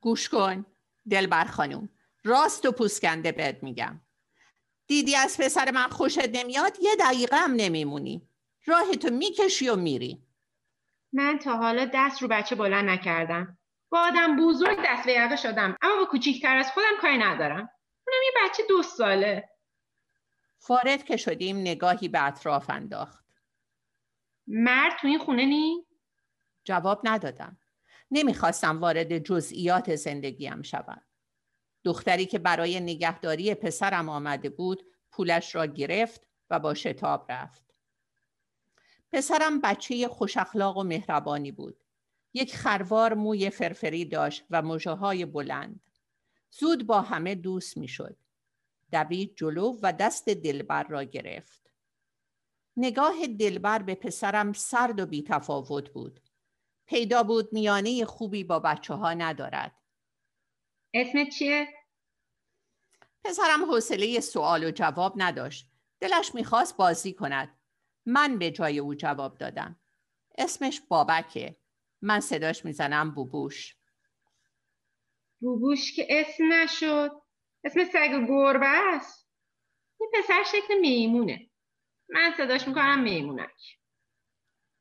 گوش 0.00 0.28
کن 0.28 0.66
دلبر 1.10 1.44
خانوم. 1.44 1.88
راست 2.24 2.66
و 2.66 2.72
پوسکنده 2.72 3.32
بهت 3.32 3.62
میگم. 3.62 4.00
دیدی 4.86 5.16
از 5.16 5.36
پسر 5.40 5.70
من 5.70 5.88
خوشت 5.88 6.28
نمیاد؟ 6.32 6.76
یه 6.82 6.96
دقیقه 6.96 7.36
هم 7.36 7.52
نمیمونی. 7.52 8.28
راهتو 8.66 9.10
می‌کشی 9.10 9.68
و 9.68 9.76
میری. 9.76 10.22
من 11.12 11.38
تا 11.38 11.56
حالا 11.56 11.90
دست 11.94 12.22
رو 12.22 12.28
بچه 12.28 12.54
بلند 12.54 12.88
نکردم. 12.88 13.57
با 13.90 14.00
آدم 14.00 14.36
بزرگ 14.36 14.78
دست 14.84 15.06
به 15.06 15.12
یقه 15.12 15.36
شدم 15.36 15.76
اما 15.82 15.96
با 15.96 16.04
کوچیکتر 16.04 16.56
از 16.56 16.70
خودم 16.70 17.00
کاری 17.00 17.18
ندارم 17.18 17.70
اونم 18.06 18.22
یه 18.24 18.32
بچه 18.44 18.62
دو 18.68 18.82
ساله 18.82 19.48
فارغ 20.58 21.02
که 21.02 21.16
شدیم 21.16 21.56
نگاهی 21.56 22.08
به 22.08 22.26
اطراف 22.26 22.70
انداخت 22.70 23.24
مرد 24.46 24.92
تو 25.00 25.06
این 25.06 25.18
خونه 25.18 25.44
نی؟ 25.44 25.86
جواب 26.64 27.00
ندادم 27.04 27.56
نمی‌خواستم 28.10 28.80
وارد 28.80 29.18
جزئیات 29.18 29.94
زندگیم 29.94 30.62
شوم. 30.62 31.02
دختری 31.84 32.26
که 32.26 32.38
برای 32.38 32.80
نگهداری 32.80 33.54
پسرم 33.54 34.08
آمده 34.08 34.50
بود 34.50 34.86
پولش 35.10 35.54
را 35.54 35.66
گرفت 35.66 36.26
و 36.50 36.58
با 36.58 36.74
شتاب 36.74 37.32
رفت. 37.32 37.74
پسرم 39.12 39.60
بچه 39.60 40.08
خوش 40.08 40.36
اخلاق 40.36 40.76
و 40.76 40.82
مهربانی 40.82 41.52
بود. 41.52 41.84
یک 42.34 42.56
خروار 42.56 43.14
موی 43.14 43.50
فرفری 43.50 44.04
داشت 44.04 44.44
و 44.50 44.62
مژه 44.62 44.90
های 44.90 45.24
بلند. 45.24 45.80
زود 46.50 46.86
با 46.86 47.00
همه 47.00 47.34
دوست 47.34 47.76
می‌شد. 47.76 48.16
دوید 48.92 49.36
جلو 49.36 49.78
و 49.82 49.92
دست 49.92 50.28
دلبر 50.28 50.82
را 50.82 51.04
گرفت. 51.04 51.70
نگاه 52.76 53.26
دلبر 53.26 53.78
به 53.78 53.94
پسرم 53.94 54.52
سرد 54.52 55.00
و 55.00 55.06
بیتفاوت 55.06 55.90
بود. 55.90 56.20
پیدا 56.86 57.22
بود 57.22 57.52
میانه 57.52 58.04
خوبی 58.04 58.44
با 58.44 58.58
بچه 58.58 58.94
ها 58.94 59.14
ندارد. 59.14 59.74
اسمت 60.94 61.28
چیه؟ 61.28 61.68
پسرم 63.24 63.64
حوصله 63.70 64.20
سوال 64.20 64.64
و 64.64 64.70
جواب 64.70 65.14
نداشت. 65.16 65.70
دلش 66.00 66.34
می‌خواست 66.34 66.76
بازی 66.76 67.12
کند. 67.12 67.58
من 68.06 68.38
به 68.38 68.50
جای 68.50 68.78
او 68.78 68.94
جواب 68.94 69.38
دادم. 69.38 69.80
اسمش 70.38 70.80
بابکه. 70.88 71.56
من 72.02 72.20
صداش 72.20 72.64
می‌زنم 72.64 73.10
بوبوش. 73.10 73.76
بوبوش 75.40 75.92
که 75.92 76.06
اسم 76.10 76.52
نشد. 76.52 77.22
اسم 77.64 77.84
سگ 77.84 78.26
گربه 78.28 78.66
است. 78.66 79.28
این 80.00 80.10
پسر 80.14 80.44
شکل 80.52 80.74
میمونه. 80.80 81.50
من 82.08 82.34
صداش 82.36 82.68
می‌کنم 82.68 83.02
میمونک. 83.02 83.78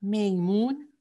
میمون؟ 0.02 0.94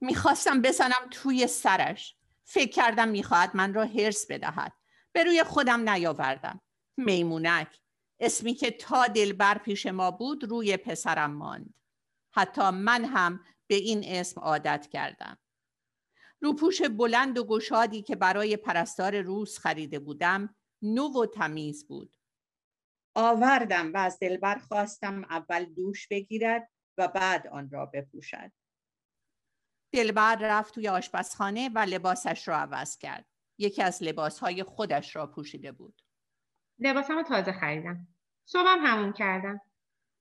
می‌خواستم 0.00 0.62
بزنم 0.62 1.08
توی 1.10 1.46
سرش 1.46 2.16
فکر 2.44 2.70
کردم 2.70 3.08
می‌خواهد 3.08 3.56
من 3.56 3.74
را 3.74 3.84
هرس 3.84 4.26
بدهد 4.30 4.72
به 5.12 5.24
روی 5.24 5.44
خودم 5.44 5.88
نیاوردم 5.88 6.60
میمونک 6.96 7.80
اسمی 8.20 8.54
که 8.54 8.70
تا 8.70 9.06
دلبر 9.06 9.58
پیش 9.58 9.86
ما 9.86 10.10
بود 10.10 10.44
روی 10.44 10.76
پسرم 10.76 11.30
ماند 11.30 11.74
حتی 12.30 12.70
من 12.70 13.04
هم 13.04 13.44
به 13.70 13.76
این 13.76 14.04
اسم 14.04 14.40
عادت 14.40 14.88
کردم 14.92 15.38
روپوش 16.40 16.82
بلند 16.82 17.38
و 17.38 17.44
گشادی 17.44 18.02
که 18.02 18.16
برای 18.16 18.56
پرستار 18.56 19.20
روز 19.20 19.58
خریده 19.58 19.98
بودم 19.98 20.54
نو 20.82 21.22
و 21.22 21.26
تمیز 21.26 21.88
بود 21.88 22.16
آوردم 23.14 23.92
و 23.92 23.96
از 23.96 24.18
دلبر 24.18 24.58
خواستم 24.58 25.24
اول 25.24 25.64
دوش 25.64 26.08
بگیرد 26.08 26.70
و 26.98 27.08
بعد 27.08 27.46
آن 27.46 27.70
را 27.70 27.86
بپوشد 27.86 28.52
دلبر 29.92 30.36
رفت 30.40 30.74
توی 30.74 30.88
آشپزخانه 30.88 31.68
و 31.74 31.78
لباسش 31.78 32.48
را 32.48 32.56
عوض 32.56 32.98
کرد. 32.98 33.26
یکی 33.58 33.82
از 33.82 34.02
لباسهای 34.02 34.62
خودش 34.62 35.16
را 35.16 35.26
پوشیده 35.26 35.72
بود. 35.72 36.02
لباسم 36.78 37.22
تازه 37.22 37.52
خریدم. 37.52 38.08
صبحم 38.44 38.86
همون 38.86 39.12
کردم. 39.12 39.60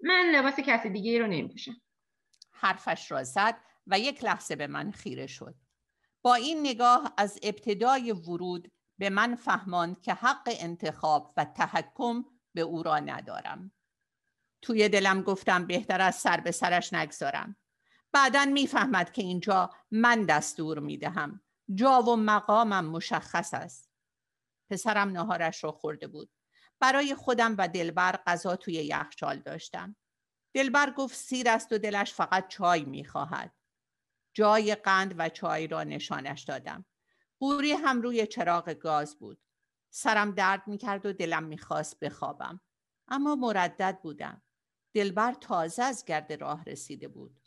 من 0.04 0.32
لباس 0.36 0.60
کسی 0.60 0.90
دیگه 0.90 1.20
رو 1.20 1.28
نمیپوشم. 1.28 1.82
حرفش 2.60 3.12
را 3.12 3.24
زد 3.24 3.56
و 3.88 4.00
یک 4.00 4.24
لحظه 4.24 4.56
به 4.56 4.68
من 4.68 4.92
خیره 4.92 5.28
شد. 5.28 5.56
با 6.22 6.36
این 6.36 6.60
نگاه 6.60 7.14
از 7.18 7.40
ابتدای 7.44 8.12
ورود 8.12 8.72
به 8.98 9.10
من 9.10 9.36
فهماند 9.36 10.02
که 10.02 10.14
حق 10.14 10.42
انتخاب 10.46 11.34
و 11.38 11.46
تحکم 11.46 12.26
به 12.54 12.62
او 12.62 12.84
را 12.84 13.00
ندارم. 13.00 13.72
توی 14.62 14.90
دلم 14.90 15.22
گفتم 15.22 15.68
بهتر 15.68 16.02
از 16.02 16.16
سر 16.16 16.40
به 16.40 16.52
سرش 16.52 16.94
نگذارم. 16.94 17.56
بعدا 18.12 18.46
می‌فهمد 18.46 19.12
که 19.12 19.22
اینجا 19.22 19.70
من 19.92 20.26
دستور 20.26 20.80
می‌دهم 20.80 21.42
جا 21.76 22.02
و 22.02 22.16
مقامم 22.16 22.86
مشخص 22.86 23.54
است 23.54 23.90
پسرم 24.70 25.10
نهارش 25.10 25.64
را 25.64 25.72
خورده 25.72 26.08
بود 26.08 26.30
برای 26.80 27.16
خودم 27.16 27.56
و 27.58 27.68
دلبر 27.68 28.20
غذا 28.28 28.56
توی 28.56 28.74
یخچال 28.74 29.40
داشتم 29.40 29.96
دلبر 30.54 30.92
گفت 30.92 31.16
سیر 31.16 31.50
است 31.50 31.74
و 31.74 31.78
دلش 31.78 32.14
فقط 32.14 32.48
چای 32.48 32.86
می‌خواهد. 32.86 33.54
جای 34.34 34.76
قند 34.76 35.16
و 35.18 35.30
چای 35.30 35.68
را 35.68 35.84
نشانش 35.84 36.44
دادم. 36.44 36.86
قوری 37.40 37.72
هم 37.72 38.02
روی 38.02 38.28
چراغ 38.28 38.70
گاز 38.70 39.20
بود. 39.20 39.42
سرم 39.90 40.32
درد 40.32 40.68
می‌کرد 40.68 41.06
و 41.06 41.14
دلم 41.14 41.44
می‌خواست 41.44 42.00
بخوابم. 42.00 42.62
اما 43.08 43.36
مردد 43.36 44.00
بودم. 44.04 44.42
دلبر 44.94 45.34
تازه 45.34 45.84
از 45.84 46.06
گرد 46.06 46.34
راه 46.34 46.64
رسیده 46.64 47.08
بود. 47.08 47.40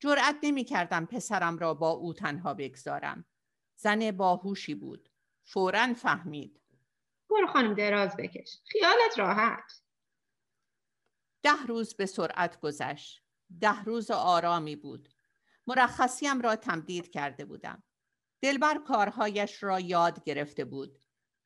جرأت 0.00 0.36
نمی 0.42 0.64
کردم 0.64 1.06
پسرم 1.06 1.58
را 1.58 1.74
با 1.74 1.90
او 1.90 2.14
تنها 2.14 2.54
بگذارم. 2.54 3.24
زن 3.76 4.10
باهوشی 4.10 4.74
بود. 4.74 5.10
فورا 5.44 5.94
فهمید. 5.94 6.60
برو 7.30 7.46
خانم 7.46 7.74
دراز 7.74 8.16
بکش. 8.16 8.58
خیالت 8.64 9.18
راحت. 9.18 9.82
ده 11.42 11.62
روز 11.68 11.94
به 11.94 12.06
سرعت 12.06 12.60
گذشت. 12.60 13.22
ده 13.60 13.82
روز 13.82 14.10
آرامی 14.10 14.76
بود. 14.76 15.08
مرخصیم 15.66 16.40
را 16.40 16.56
تمدید 16.56 17.10
کرده 17.10 17.44
بودم. 17.44 17.82
دلبر 18.40 18.78
کارهایش 18.78 19.62
را 19.62 19.80
یاد 19.80 20.24
گرفته 20.24 20.64
بود. 20.64 20.98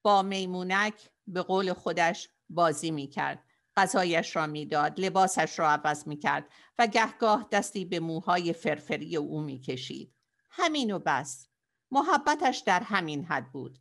با 0.02 0.22
میمونک 0.22 1.10
به 1.26 1.42
قول 1.42 1.72
خودش 1.72 2.28
بازی 2.48 2.90
می 2.90 3.06
کرد 3.06 3.44
غذایش 3.76 4.36
را 4.36 4.46
می‌داد 4.46 5.00
لباسش 5.00 5.58
را 5.58 5.70
عوض 5.70 6.08
می 6.08 6.16
کرد 6.16 6.48
و 6.78 6.86
گهگاه 6.86 7.48
دستی 7.52 7.84
به 7.84 8.00
موهای 8.00 8.52
فرفری 8.52 9.16
او 9.16 9.40
می 9.40 9.60
کشید 9.60 10.14
همین 10.50 10.90
و 10.90 10.98
بس. 10.98 11.48
محبتش 11.90 12.58
در 12.58 12.80
همین 12.80 13.24
حد 13.24 13.52
بود. 13.52 13.78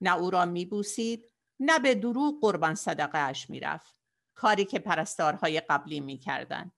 نه 0.00 0.16
او 0.16 0.30
را 0.30 0.44
می 0.44 0.64
بوسید 0.64 1.32
نه 1.60 1.78
به 1.78 1.94
دروغ 1.94 2.40
قربان 2.40 2.74
صدقه 2.74 3.18
اش 3.18 3.50
می 3.50 3.60
رفت. 3.60 3.95
کاری 4.36 4.64
که 4.64 4.78
پرستارهای 4.78 5.60
قبلی 5.60 6.00
می 6.00 6.18
کردن. 6.18 6.72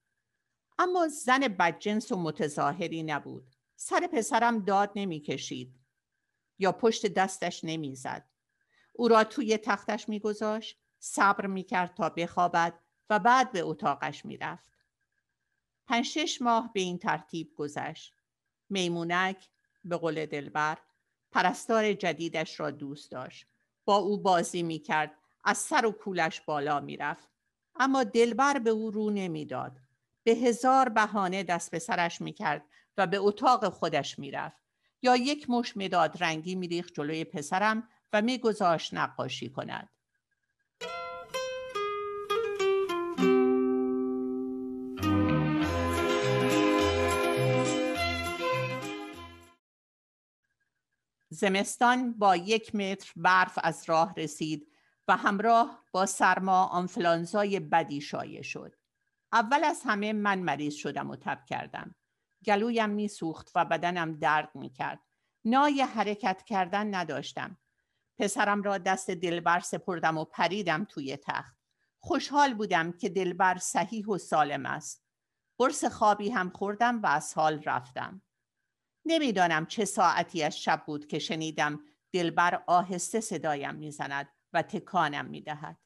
اما 0.79 1.07
زن 1.07 1.39
بدجنس 1.39 2.11
و 2.11 2.15
متظاهری 2.15 3.03
نبود 3.03 3.55
سر 3.75 4.07
پسرم 4.13 4.59
داد 4.59 4.91
نمی 4.95 5.19
کشید 5.19 5.79
یا 6.59 6.71
پشت 6.71 7.05
دستش 7.05 7.63
نمی 7.63 7.95
زد. 7.95 8.29
او 8.93 9.07
را 9.07 9.23
توی 9.23 9.57
تختش 9.57 10.09
می 10.09 10.19
گذاشت 10.19 10.79
صبر 10.99 11.45
می 11.45 11.63
کرد 11.63 11.93
تا 11.93 12.09
بخوابد 12.09 12.79
و 13.09 13.19
بعد 13.19 13.51
به 13.51 13.61
اتاقش 13.61 14.25
می 14.25 14.37
رفت. 14.37 14.71
پنج 15.87 16.05
شش 16.05 16.41
ماه 16.41 16.73
به 16.73 16.79
این 16.79 16.97
ترتیب 16.97 17.53
گذشت. 17.55 18.13
میمونک 18.69 19.49
به 19.83 19.97
قول 19.97 20.25
دلبر 20.25 20.77
پرستار 21.31 21.93
جدیدش 21.93 22.59
را 22.59 22.71
دوست 22.71 23.11
داشت. 23.11 23.47
با 23.85 23.95
او 23.95 24.17
بازی 24.17 24.63
می 24.63 24.79
کرد. 24.79 25.15
از 25.43 25.57
سر 25.57 25.85
و 25.85 25.91
کولش 25.91 26.41
بالا 26.41 26.79
می 26.79 26.97
رفت. 26.97 27.28
اما 27.79 28.03
دلبر 28.03 28.59
به 28.59 28.69
او 28.69 28.91
رو 28.91 29.09
نمی‌داد. 29.09 29.79
به 30.23 30.31
هزار 30.31 30.89
بهانه 30.89 31.43
دست 31.43 31.71
به 31.71 31.79
سرش 31.79 32.21
می 32.21 32.33
کرد 32.33 32.65
و 32.97 33.07
به 33.07 33.17
اتاق 33.17 33.69
خودش 33.69 34.19
می 34.19 34.31
رفت. 34.31 34.63
یا 35.01 35.15
یک 35.15 35.49
مش 35.49 35.77
مداد 35.77 36.23
رنگی 36.23 36.55
می 36.55 36.67
ریخت 36.67 36.93
جلوی 36.93 37.23
پسرم 37.23 37.87
و 38.13 38.21
می 38.21 38.37
گذاشت 38.37 38.93
نقاشی 38.93 39.49
کند. 39.49 39.89
زمستان 51.29 52.13
با 52.13 52.35
یک 52.35 52.75
متر 52.75 53.11
برف 53.15 53.59
از 53.63 53.83
راه 53.87 54.13
رسید 54.17 54.68
و 55.09 55.17
همراه 55.17 55.83
با 55.91 56.05
سرما 56.05 56.65
آنفلانزای 56.65 57.59
بدی 57.59 58.01
شایع 58.01 58.41
شد. 58.41 58.75
اول 59.33 59.63
از 59.63 59.81
همه 59.85 60.13
من 60.13 60.39
مریض 60.39 60.73
شدم 60.75 61.09
و 61.09 61.15
تب 61.15 61.45
کردم. 61.45 61.95
گلویم 62.45 62.89
میسوخت 62.89 63.51
و 63.55 63.65
بدنم 63.65 64.19
درد 64.19 64.55
می‌کرد. 64.55 64.99
نای 65.45 65.81
حرکت 65.81 66.43
کردن 66.43 66.95
نداشتم. 66.95 67.57
پسرم 68.17 68.61
را 68.61 68.77
دست 68.77 69.09
دلبر 69.09 69.59
سپردم 69.59 70.17
و 70.17 70.25
پریدم 70.25 70.85
توی 70.85 71.17
تخت. 71.17 71.57
خوشحال 71.99 72.53
بودم 72.53 72.91
که 72.91 73.09
دلبر 73.09 73.57
صحیح 73.57 74.05
و 74.05 74.17
سالم 74.17 74.65
است. 74.65 75.05
قرص 75.57 75.85
خوابی 75.85 76.29
هم 76.29 76.49
خوردم 76.49 77.01
و 77.01 77.07
از 77.07 77.33
حال 77.33 77.63
رفتم. 77.63 78.21
نمی‌دانم 79.05 79.65
چه 79.65 79.85
ساعتی 79.85 80.43
از 80.43 80.59
شب 80.59 80.83
بود 80.85 81.07
که 81.07 81.19
شنیدم 81.19 81.79
دلبر 82.11 82.63
آهسته 82.67 83.19
صدایم 83.19 83.75
می‌زند 83.75 84.29
و 84.53 84.61
تکانم 84.61 85.25
می‌دهد. 85.25 85.77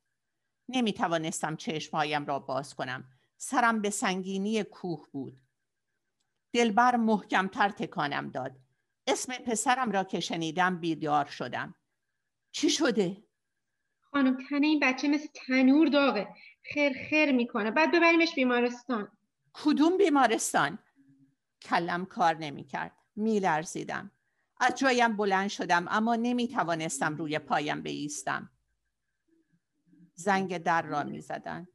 نمی 0.69 0.93
توانستم 0.93 1.55
چشمهایم 1.55 2.25
را 2.25 2.39
باز 2.39 2.75
کنم. 2.75 3.09
سرم 3.37 3.81
به 3.81 3.89
سنگینی 3.89 4.63
کوه 4.63 5.07
بود. 5.11 5.41
دلبر 6.53 6.95
محکمتر 6.95 7.69
تکانم 7.69 8.29
داد. 8.29 8.59
اسم 9.07 9.33
پسرم 9.33 9.91
را 9.91 10.03
که 10.03 10.19
شنیدم 10.19 10.79
بیدار 10.79 11.25
شدم. 11.25 11.75
چی 12.51 12.69
شده؟ 12.69 13.23
خانم 14.01 14.37
تنه 14.49 14.67
این 14.67 14.79
بچه 14.79 15.07
مثل 15.07 15.27
تنور 15.33 15.87
داغه 15.87 16.27
خیر 16.73 16.93
خیر 17.09 17.31
می‌کنه 17.31 17.71
بعد 17.71 17.91
ببریمش 17.91 18.35
بیمارستان 18.35 19.17
کدوم 19.53 19.97
بیمارستان؟ 19.97 20.79
کلم 21.61 22.05
کار 22.05 22.37
نمی‌کرد. 22.37 22.91
میلرزیدم. 23.15 24.11
از 24.57 24.75
جایم 24.75 25.17
بلند 25.17 25.49
شدم 25.49 25.85
اما 25.89 26.15
نمی 26.15 26.47
توانستم 26.47 27.15
روی 27.15 27.39
پایم 27.39 27.81
بیستم. 27.81 28.49
زنگ 30.15 30.57
در 30.57 30.81
را 30.81 31.03
می 31.03 31.21
زدن. 31.21 31.67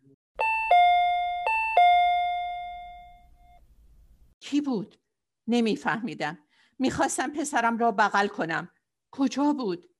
کی 4.40 4.60
بود؟ 4.60 5.00
نمیفهمیدم. 5.46 6.38
می‌خواستم 6.78 7.32
پسرم 7.32 7.78
را 7.78 7.92
بغل 7.92 8.28
کنم. 8.28 8.68
کجا 9.10 9.52
بود؟ 9.52 9.94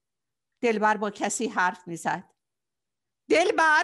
دلبر 0.60 0.96
با 0.96 1.10
کسی 1.10 1.48
حرف 1.48 1.88
می‌زد. 1.88 2.24
دلبر؟ 3.30 3.82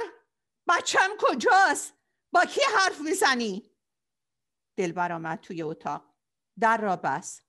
بچم 0.68 1.10
کجاست؟ 1.18 1.94
با 2.32 2.44
کی 2.44 2.60
حرف 2.78 3.00
می‌زنی؟ 3.00 3.70
دلبر 4.76 5.12
آمد 5.12 5.40
توی 5.40 5.62
اتاق. 5.62 6.14
در 6.60 6.76
را 6.80 6.96
بس. 6.96 7.40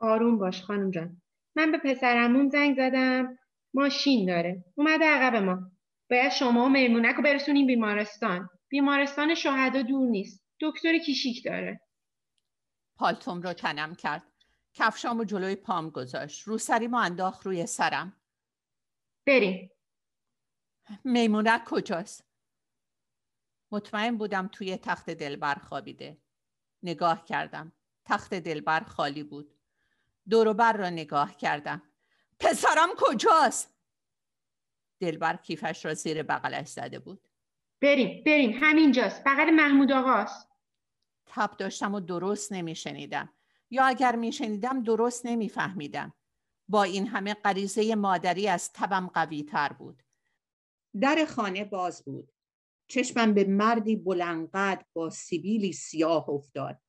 آروم 0.00 0.38
باش 0.38 0.62
خانم 0.62 0.90
جان. 0.90 1.22
من 1.56 1.72
به 1.72 1.78
پسرمون 1.78 2.48
زنگ 2.48 2.76
زدم. 2.76 3.38
ماشین 3.74 4.26
داره. 4.26 4.64
اومده 4.74 5.04
عقب 5.04 5.36
ما. 5.36 5.70
باید 6.10 6.32
شما 6.32 6.64
و 6.64 6.68
میمونک 6.68 7.14
رو 7.14 7.22
برسونیم 7.22 7.66
بیمارستان. 7.66 8.48
بیمارستان 8.68 9.34
شهدا 9.34 9.82
دور 9.82 10.08
نیست. 10.08 10.44
دکتر 10.60 10.98
کیشیک 10.98 11.44
داره. 11.44 11.80
پالتوم 12.96 13.42
رو 13.42 13.52
تنم 13.52 13.94
کرد. 13.94 14.22
کفشام 14.74 15.20
و 15.20 15.24
جلوی 15.24 15.56
پام 15.56 15.90
گذاشت. 15.90 16.42
رو 16.42 16.58
ما 16.90 17.00
انداخت 17.00 17.46
روی 17.46 17.66
سرم. 17.66 18.16
بریم. 19.26 19.70
میمونک 21.04 21.64
کجاست؟ 21.64 22.24
مطمئن 23.70 24.16
بودم 24.16 24.48
توی 24.48 24.76
تخت 24.76 25.10
دلبر 25.10 25.54
خوابیده. 25.54 26.18
نگاه 26.82 27.24
کردم. 27.24 27.72
تخت 28.04 28.34
دلبر 28.34 28.80
خالی 28.80 29.22
بود. 29.22 29.54
دوروبر 30.28 30.72
را 30.72 30.90
نگاه 30.90 31.36
کردم. 31.36 31.82
پسرم 32.40 32.88
کجاست؟ 32.96 33.73
دلبر 35.00 35.36
کیفش 35.36 35.84
را 35.84 35.94
زیر 35.94 36.22
بغلش 36.22 36.68
زده 36.68 36.98
بود. 36.98 37.28
بریم 37.82 38.22
بریم 38.26 38.58
همینجاست 38.62 39.24
بغل 39.24 39.50
محمود 39.50 39.92
آقاست. 39.92 40.48
تب 41.26 41.56
داشتم 41.56 41.94
و 41.94 42.00
درست 42.00 42.52
نمیشنیدم. 42.52 43.32
یا 43.70 43.84
اگر 43.84 44.16
میشنیدم 44.16 44.82
درست 44.82 45.26
نمیفهمیدم. 45.26 46.14
با 46.68 46.82
این 46.82 47.06
همه 47.06 47.34
غریزه 47.34 47.94
مادری 47.94 48.48
از 48.48 48.72
تبم 48.72 49.06
قوی 49.06 49.42
تر 49.42 49.72
بود. 49.72 50.02
در 51.00 51.24
خانه 51.24 51.64
باز 51.64 52.04
بود. 52.04 52.32
چشمم 52.88 53.34
به 53.34 53.44
مردی 53.44 53.96
بلنقد 53.96 54.86
با 54.92 55.10
سیبیلی 55.10 55.72
سیاه 55.72 56.30
افتاد. 56.30 56.80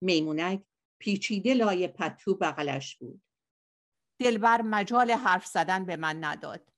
میمونک 0.00 0.62
پیچیده 0.98 1.54
لای 1.54 1.88
پتو 1.88 2.34
بغلش 2.34 2.96
بود. 2.96 3.22
دلبر 4.18 4.62
مجال 4.62 5.10
حرف 5.10 5.46
زدن 5.46 5.84
به 5.84 5.96
من 5.96 6.24
نداد. 6.24 6.73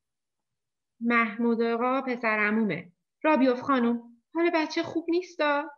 محمود 1.00 1.62
آقا 1.62 2.00
پسر 2.00 2.38
عمومه. 2.38 2.92
را 3.22 3.36
بیوف 3.36 3.60
خانم. 3.60 4.02
حال 4.34 4.50
بچه 4.54 4.82
خوب 4.82 5.06
نیستا؟ 5.08 5.70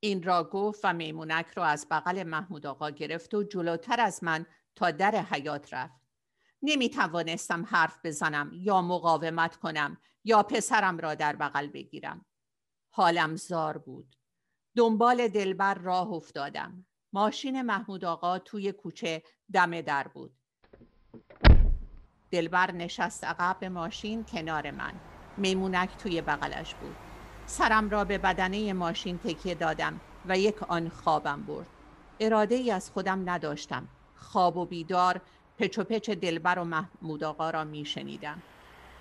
این 0.00 0.22
را 0.22 0.44
گفت 0.44 0.80
و 0.84 0.92
میمونک 0.92 1.46
را 1.46 1.64
از 1.64 1.86
بغل 1.90 2.22
محمود 2.22 2.66
آقا 2.66 2.90
گرفت 2.90 3.34
و 3.34 3.42
جلوتر 3.42 4.00
از 4.00 4.24
من 4.24 4.46
تا 4.76 4.90
در 4.90 5.14
حیات 5.14 5.74
رفت. 5.74 6.00
نمی 6.62 6.88
توانستم 6.90 7.64
حرف 7.64 7.98
بزنم 8.04 8.50
یا 8.52 8.82
مقاومت 8.82 9.56
کنم 9.56 9.98
یا 10.24 10.42
پسرم 10.42 10.98
را 10.98 11.14
در 11.14 11.36
بغل 11.36 11.66
بگیرم. 11.66 12.26
حالم 12.90 13.36
زار 13.36 13.78
بود. 13.78 14.16
دنبال 14.76 15.28
دلبر 15.28 15.74
راه 15.74 16.12
افتادم. 16.12 16.86
ماشین 17.12 17.62
محمود 17.62 18.04
آقا 18.04 18.38
توی 18.38 18.72
کوچه 18.72 19.22
دم 19.52 19.80
در 19.80 20.08
بود. 20.08 20.36
دلبر 22.34 22.72
نشست 22.72 23.24
عقب 23.24 23.64
ماشین 23.64 24.24
کنار 24.24 24.70
من. 24.70 24.92
میمونک 25.36 25.96
توی 25.96 26.20
بغلش 26.20 26.74
بود. 26.74 26.96
سرم 27.46 27.90
را 27.90 28.04
به 28.04 28.18
بدنه 28.18 28.72
ماشین 28.72 29.18
تکیه 29.18 29.54
دادم 29.54 30.00
و 30.28 30.38
یک 30.38 30.62
آن 30.62 30.88
خوابم 30.88 31.42
برد. 31.42 31.66
اراده 32.20 32.54
ای 32.54 32.70
از 32.70 32.90
خودم 32.90 33.30
نداشتم. 33.30 33.88
خواب 34.16 34.56
و 34.56 34.66
بیدار 34.66 35.20
پچ 35.58 35.78
و 35.78 35.84
پچ 35.84 36.10
دلبر 36.10 36.58
و 36.58 36.64
محمود 36.64 37.24
آقا 37.24 37.50
را 37.50 37.64
می 37.64 37.84
شنیدم. 37.84 38.42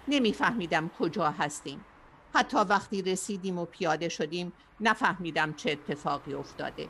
نمیفهمیدم 0.08 0.90
کجا 1.00 1.30
هستیم. 1.30 1.86
حتی 2.34 2.58
وقتی 2.58 3.02
رسیدیم 3.02 3.60
و 3.60 3.66
پیاده 3.66 4.10
شدیم 4.10 4.54
نفهمیدم 4.82 5.54
چه 5.54 5.72
اتفاقی 5.72 6.34
افتاده. 6.34 6.90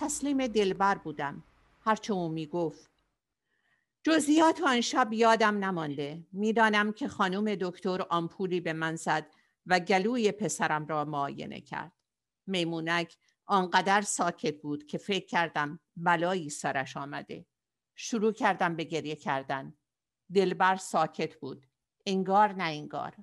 تسلیم 0.00 0.46
دلبر 0.46 0.94
بودم. 0.94 1.42
هرچه 1.84 2.12
او 2.12 2.28
می‌گفت 2.28 2.87
جزئیات 4.02 4.60
آن 4.62 4.80
شب 4.80 5.12
یادم 5.12 5.64
نمانده. 5.64 6.26
می‌دانم 6.32 6.92
که 6.92 7.08
خانم 7.08 7.54
دکتر 7.54 8.06
آمپولی 8.10 8.60
به 8.60 8.72
من 8.72 8.96
زد 8.96 9.26
و 9.66 9.80
گلوی 9.80 10.32
پسرم 10.32 10.86
را 10.86 11.04
معاینه 11.04 11.60
کرد. 11.60 11.92
میمونک 12.46 13.16
آنقدر 13.46 14.02
ساکت 14.02 14.60
بود 14.62 14.86
که 14.86 14.98
فکر 14.98 15.26
کردم 15.26 15.80
بلایی 15.96 16.50
سرش 16.50 16.96
آمده. 16.96 17.46
شروع 17.96 18.32
کردم 18.32 18.76
به 18.76 18.84
گریه 18.84 19.16
کردن. 19.16 19.74
دلبر 20.34 20.76
ساکت 20.76 21.36
بود. 21.36 21.66
انگار 22.06 22.52
نه 22.52 22.64
انگار. 22.64 23.16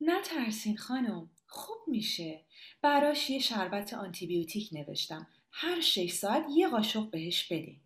نترسین 0.00 0.76
خانم. 0.76 1.30
خوب 1.46 1.78
میشه. 1.86 2.46
براش 2.82 3.30
یه 3.30 3.38
شربت 3.38 3.94
آنتیبیوتیک 3.94 4.68
نوشتم. 4.72 5.26
هر 5.50 5.80
شش 5.80 6.12
ساعت 6.12 6.46
یه 6.50 6.68
قاشق 6.68 7.10
بهش 7.10 7.52
بدین. 7.52 7.83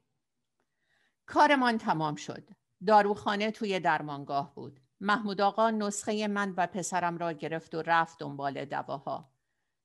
کارمان 1.28 1.78
تمام 1.78 2.14
شد. 2.14 2.48
داروخانه 2.86 3.50
توی 3.50 3.80
درمانگاه 3.80 4.54
بود. 4.54 4.80
محمود 5.00 5.40
آقا 5.40 5.70
نسخه 5.70 6.28
من 6.28 6.54
و 6.56 6.66
پسرم 6.66 7.18
را 7.18 7.32
گرفت 7.32 7.74
و 7.74 7.82
رفت 7.82 8.18
دنبال 8.18 8.64
دواها. 8.64 9.32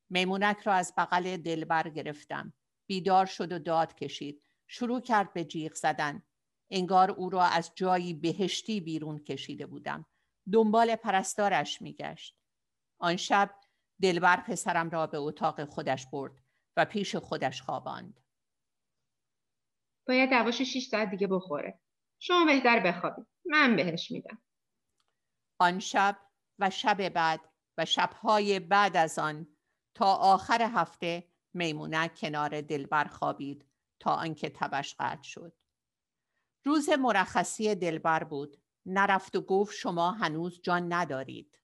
میمونک 0.10 0.60
را 0.60 0.74
از 0.74 0.94
بغل 0.98 1.38
دلبر 1.38 1.90
گرفتم. 1.90 2.54
بیدار 2.88 3.26
شد 3.26 3.52
و 3.52 3.60
داد 3.60 3.96
کشید. 3.96 4.42
شروع 4.68 5.02
کرد 5.02 5.34
به 5.34 5.46
جیغ 5.46 5.74
زدن. 5.74 6.24
انگار 6.70 7.12
او 7.12 7.30
را 7.30 7.44
از 7.44 7.72
جایی 7.76 8.14
بهشتی 8.14 8.82
بیرون 8.82 9.20
کشیده 9.20 9.66
بودم. 9.66 10.06
دنبال 10.54 10.96
پرستارش 10.96 11.82
میگشت. 11.82 12.38
آن 13.00 13.16
شب 13.16 13.56
دلبر 14.02 14.38
پسرم 14.42 14.90
را 14.90 15.08
به 15.08 15.18
اتاق 15.18 15.66
خودش 15.66 16.08
برد 16.08 16.34
و 16.78 16.86
پیش 16.86 17.16
خودش 17.16 17.62
خواباند. 17.62 18.23
باید 20.08 20.30
دواش 20.30 20.62
6 20.62 20.88
ساعت 20.88 21.10
دیگه 21.10 21.28
بخوره. 21.28 21.80
شما 22.20 22.46
بهتر 22.46 22.80
بخوابید. 22.80 23.28
من 23.46 23.76
بهش 23.76 24.12
میدم. 24.12 24.42
آن 25.60 25.80
شب 25.80 26.18
و 26.60 26.70
شب 26.70 27.10
بعد 27.10 27.40
و 27.78 27.86
شبهای 27.86 28.60
بعد 28.60 28.98
از 28.98 29.20
آن 29.20 29.48
تا 29.94 30.14
آخر 30.16 30.62
هفته 30.62 31.28
میمونه 31.54 32.08
کنار 32.08 32.62
دلبر 32.62 33.06
خوابید 33.06 33.66
تا 34.00 34.12
آنکه 34.12 34.50
تبش 34.50 34.96
قطع 35.00 35.24
شد. 35.24 35.54
روز 36.66 36.90
مرخصی 36.90 37.76
دلبر 37.76 38.24
بود. 38.24 38.58
نرفت 38.86 39.36
و 39.36 39.42
گفت 39.42 39.76
شما 39.76 40.12
هنوز 40.12 40.62
جان 40.62 40.94
ندارید. 40.94 41.60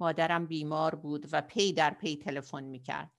مادرم 0.00 0.46
بیمار 0.46 0.94
بود 0.94 1.26
و 1.32 1.40
پی 1.40 1.72
در 1.72 1.90
پی 1.90 2.16
تلفن 2.16 2.64
می‌کرد. 2.64 3.10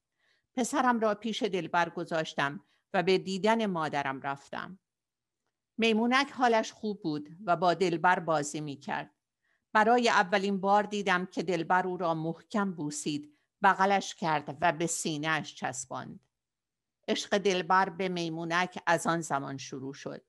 پسرم 0.55 0.99
را 0.99 1.16
پیش 1.16 1.43
دلبر 1.43 1.89
گذاشتم 1.89 2.66
و 2.96 3.04
به 3.04 3.18
دیدن 3.18 3.66
مادرم 3.66 4.22
رفتم. 4.22 4.80
میمونک 5.78 6.32
حالش 6.32 6.72
خوب 6.72 7.02
بود 7.02 7.30
و 7.46 7.56
با 7.56 7.74
دلبر 7.74 8.20
بازی 8.20 8.62
می‌کرد. 8.62 9.12
برای 9.74 10.10
اولین 10.10 10.62
بار 10.62 10.84
دیدم 10.84 11.26
که 11.26 11.43
دلبر 11.43 11.88
او 11.88 11.98
را 11.98 12.14
محکم 12.14 12.72
بوسید 12.72 13.38
بغلش 13.64 14.16
کرد 14.16 14.58
و 14.62 14.72
به 14.72 14.88
سینهش 14.88 15.56
چسباند. 15.56 16.20
عشق 17.08 17.38
دلبر 17.38 17.89
به 17.89 18.10
میمونک 18.10 18.80
از 18.88 19.08
آن 19.08 19.22
زمان 19.22 19.58
شروع 19.58 19.93
شد. 19.93 20.26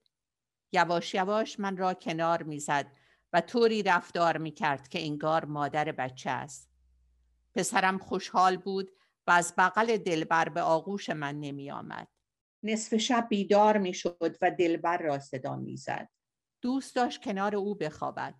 یواش 0.72 1.14
یواش 1.14 1.60
من 1.60 1.76
را 1.76 1.94
کنار 1.94 2.42
می‌زد 2.42 2.92
و 3.32 3.40
طوری 3.40 3.82
رفتار 3.82 4.38
می‌کرد 4.38 4.88
که 4.88 5.04
انگار 5.04 5.44
مادر 5.44 5.92
بچه 5.92 6.30
است. 6.30 6.70
پسرم 7.54 7.98
خوشحال 7.98 8.56
بود 8.56 8.90
و 9.26 9.30
از 9.30 9.54
بغل 9.58 9.96
دلبر 9.96 10.48
به 10.48 10.62
آغوش 10.62 11.10
من 11.10 11.40
نمی 11.40 11.70
آمد. 11.70 12.08
نصف 12.66 12.96
شب 12.96 13.26
بیدار 13.30 13.78
می 13.78 13.94
شد 13.94 14.36
و 14.42 14.50
دلبر 14.50 14.98
را 14.98 15.18
صدا 15.18 15.56
می 15.56 15.76
زد. 15.76 16.08
دوست 16.62 16.96
داشت 16.96 17.22
کنار 17.22 17.56
او 17.56 17.74
بخوابد. 17.74 18.34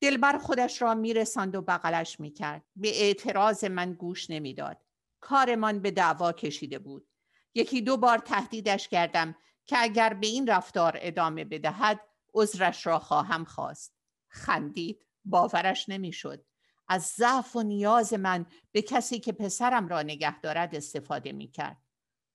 دلبر 0.00 0.38
خودش 0.38 0.82
را 0.82 0.94
می 0.94 1.14
رساند 1.14 1.54
و 1.54 1.62
بغلش 1.62 2.20
می 2.20 2.30
کرد. 2.30 2.64
به 2.76 3.02
اعتراض 3.02 3.64
من 3.64 3.92
گوش 3.92 4.30
نمی‌داد. 4.30 4.84
کارمان 5.20 5.82
به 5.82 5.90
دعوا 5.90 6.32
کشیده 6.32 6.78
بود. 6.78 7.08
یکی 7.54 7.80
دو 7.80 7.96
بار 7.96 8.18
تهدیدش 8.18 8.88
کردم 8.88 9.34
که 9.66 9.76
اگر 9.78 10.14
به 10.14 10.26
این 10.26 10.46
رفتار 10.46 10.98
ادامه 11.00 11.44
بدهد 11.44 12.00
عذرش 12.34 12.86
را 12.86 12.98
خواهم 12.98 13.44
خواست. 13.44 13.94
خندید. 14.28 15.06
باورش 15.24 15.88
نمی‌شد. 15.88 16.44
از 16.88 17.02
ضعف 17.02 17.56
و 17.56 17.62
نیاز 17.62 18.14
من 18.14 18.46
به 18.72 18.82
کسی 18.82 19.20
که 19.20 19.32
پسرم 19.32 19.88
را 19.88 20.02
نگه 20.02 20.40
دارد 20.40 20.74
استفاده 20.74 21.32
می 21.32 21.50
کرد. 21.50 21.76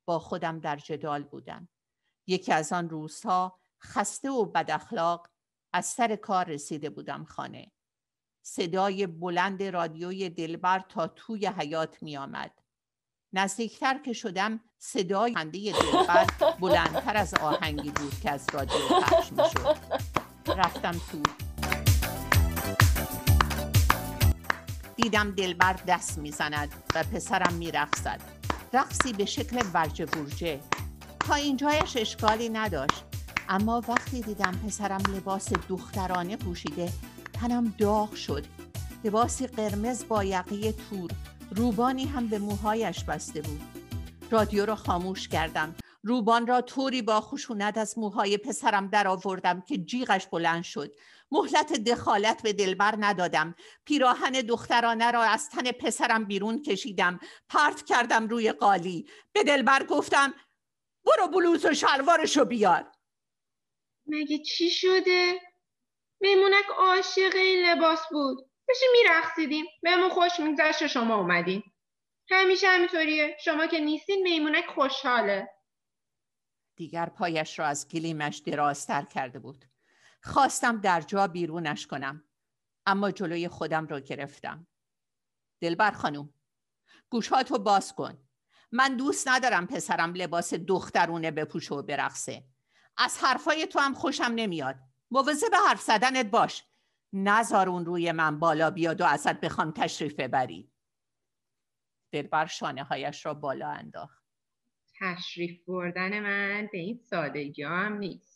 با 0.05 0.19
خودم 0.19 0.59
در 0.59 0.75
جدال 0.75 1.23
بودم. 1.23 1.69
یکی 2.27 2.53
از 2.53 2.73
آن 2.73 2.89
روزها 2.89 3.59
خسته 3.81 4.31
و 4.31 4.45
بد 4.45 4.71
اخلاق 4.71 5.29
از 5.73 5.85
سر 5.85 6.15
کار 6.15 6.45
رسیده 6.45 6.89
بودم 6.89 7.23
خانه. 7.23 7.71
صدای 8.45 9.07
بلند 9.07 9.63
رادیوی 9.63 10.29
دلبر 10.29 10.79
تا 10.79 11.07
توی 11.07 11.47
حیات 11.47 12.03
می 12.03 12.17
آمد. 12.17 12.59
نزدیکتر 13.33 13.97
که 13.97 14.13
شدم 14.13 14.59
صدای 14.77 15.33
خنده 15.33 15.71
دلبر 15.71 16.25
بلندتر 16.59 17.17
از 17.17 17.33
آهنگی 17.33 17.91
بود 17.91 18.19
که 18.19 18.31
از 18.31 18.47
رادیو 18.53 18.87
پخش 18.87 19.31
می 19.31 19.37
شد. 19.37 19.77
رفتم 20.57 20.91
تو 20.91 21.21
دیدم 24.95 25.31
دلبر 25.31 25.73
دست 25.73 26.17
می‌زند 26.17 26.83
و 26.95 27.03
پسرم 27.03 27.53
میرقصد 27.53 28.42
رقصی 28.73 29.13
به 29.13 29.25
شکل 29.25 29.61
ورجه 29.73 30.05
ورجه 30.05 30.59
تا 31.19 31.33
اینجایش 31.33 31.97
اشکالی 31.97 32.49
نداشت. 32.49 33.03
اما 33.49 33.81
وقتی 33.87 34.21
دیدم 34.21 34.51
پسرم 34.51 35.01
لباس 35.15 35.53
دخترانه 35.69 36.37
پوشیده 36.37 36.89
تنم 37.33 37.73
داغ 37.77 38.13
شد. 38.13 38.45
لباسی 39.03 39.47
قرمز 39.47 40.05
با 40.07 40.23
یقی 40.23 40.71
تور 40.71 41.11
روبانی 41.51 42.05
هم 42.05 42.27
به 42.27 42.39
موهایش 42.39 43.03
بسته 43.03 43.41
بود. 43.41 43.61
رادیو 44.31 44.65
را 44.65 44.75
خاموش 44.75 45.27
کردم. 45.27 45.75
روبان 46.03 46.47
را 46.47 46.61
طوری 46.61 47.01
با 47.01 47.21
خشونت 47.21 47.77
از 47.77 47.97
موهای 47.97 48.37
پسرم 48.37 48.87
در 48.87 49.07
آوردم 49.07 49.61
که 49.61 49.77
جیغش 49.77 50.27
بلند 50.27 50.63
شد. 50.63 50.91
مهلت 51.31 51.73
دخالت 51.73 52.41
به 52.41 52.53
دلبر 52.53 52.95
ندادم. 52.99 53.55
پیراهن 53.85 54.31
دخترانه 54.31 55.11
را 55.11 55.23
از 55.23 55.49
تن 55.49 55.71
پسرم 55.71 56.25
بیرون 56.25 56.61
کشیدم. 56.61 57.19
پرت 57.49 57.85
کردم 57.85 58.27
روی 58.27 58.51
قالی. 58.51 59.09
به 59.33 59.43
دلبر 59.43 59.83
گفتم 59.83 60.33
برو 61.05 61.27
بلوز 61.27 61.65
و 61.65 61.73
شلوارشو 61.73 62.45
بیار. 62.45 62.91
مگه 64.05 64.37
چی 64.37 64.69
شده؟ 64.69 65.41
میمونک 66.21 66.65
عاشق 66.77 67.35
این 67.35 67.65
لباس 67.65 67.99
بود. 68.11 68.49
بشه 68.69 68.85
میرخصیدیم 68.91 69.65
بهمون 69.81 70.09
خوش 70.09 70.39
میگذشت 70.39 70.81
و 70.81 70.87
شما 70.87 71.15
اومدین. 71.15 71.63
همیشه 72.29 72.67
همینطوریه. 72.67 73.37
شما 73.39 73.67
که 73.67 73.79
نیستین 73.79 74.23
میمونک 74.23 74.65
خوشحاله. 74.65 75.49
دیگر 76.75 77.05
پایش 77.05 77.59
را 77.59 77.65
از 77.65 77.87
گلیمش 77.87 78.37
درازتر 78.37 79.01
کرده 79.01 79.39
بود. 79.39 79.65
خواستم 80.23 80.81
در 80.81 81.01
جا 81.01 81.27
بیرونش 81.27 81.87
کنم 81.87 82.23
اما 82.85 83.11
جلوی 83.11 83.47
خودم 83.47 83.87
را 83.87 83.99
گرفتم. 83.99 84.67
دلبر 85.61 85.91
خانوم 85.91 86.33
گوشاتو 87.09 87.59
باز 87.59 87.93
کن. 87.95 88.27
من 88.71 88.97
دوست 88.97 89.27
ندارم 89.27 89.67
پسرم 89.67 90.13
لباس 90.13 90.53
دخترونه 90.53 91.31
بپوشه 91.31 91.75
و 91.75 91.81
برقصه. 91.81 92.45
از 92.97 93.17
حرفای 93.21 93.67
تو 93.67 93.79
هم 93.79 93.93
خوشم 93.93 94.33
نمیاد. 94.35 94.75
موظه 95.11 95.49
به 95.49 95.57
حرف 95.57 95.81
زدنت 95.81 96.25
باش. 96.25 96.63
نزار 97.13 97.69
اون 97.69 97.85
روی 97.85 98.11
من 98.11 98.39
بالا 98.39 98.71
بیاد 98.71 99.01
و 99.01 99.05
ازت 99.05 99.39
بخوام 99.39 99.71
تشریف 99.71 100.13
ببری. 100.13 100.71
دلبر 102.11 102.45
شانه 102.45 102.83
هایش 102.83 103.25
را 103.25 103.33
بالا 103.33 103.69
انداخت. 103.69 104.23
تشریف 104.99 105.65
بردن 105.67 106.19
من 106.19 106.69
به 106.71 106.77
این 106.77 106.97
سادگی 106.97 107.63
هم 107.63 107.97
نیست. 107.97 108.32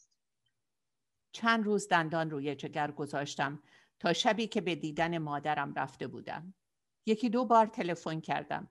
چند 1.31 1.65
روز 1.65 1.87
دندان 1.87 2.29
روی 2.29 2.55
جگر 2.55 2.91
گذاشتم 2.91 3.63
تا 3.99 4.13
شبی 4.13 4.47
که 4.47 4.61
به 4.61 4.75
دیدن 4.75 5.17
مادرم 5.17 5.73
رفته 5.73 6.07
بودم. 6.07 6.53
یکی 7.05 7.29
دو 7.29 7.45
بار 7.45 7.67
تلفن 7.67 8.19
کردم. 8.19 8.69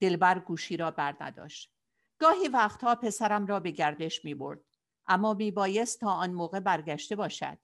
دلبر 0.00 0.38
گوشی 0.38 0.76
را 0.76 0.90
بر 0.90 1.16
نداشت. 1.20 1.74
گاهی 2.18 2.48
وقتها 2.48 2.94
پسرم 2.94 3.46
را 3.46 3.60
به 3.60 3.70
گردش 3.70 4.24
می 4.24 4.34
برد. 4.34 4.60
اما 5.06 5.34
می 5.34 5.50
بایست 5.50 6.00
تا 6.00 6.10
آن 6.10 6.32
موقع 6.32 6.60
برگشته 6.60 7.16
باشد. 7.16 7.58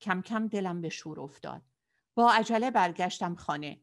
کم 0.00 0.22
کم 0.22 0.46
دلم 0.46 0.80
به 0.80 0.88
شور 0.88 1.20
افتاد. 1.20 1.62
با 2.14 2.32
عجله 2.32 2.70
برگشتم 2.70 3.34
خانه. 3.34 3.80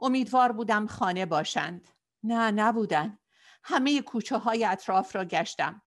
امیدوار 0.00 0.52
بودم 0.52 0.86
خانه 0.86 1.26
باشند. 1.26 1.88
نه 2.22 2.50
نبودن. 2.50 3.18
همه 3.62 4.02
کوچه 4.02 4.38
های 4.38 4.64
اطراف 4.64 5.16
را 5.16 5.24
گشتم. 5.24 5.82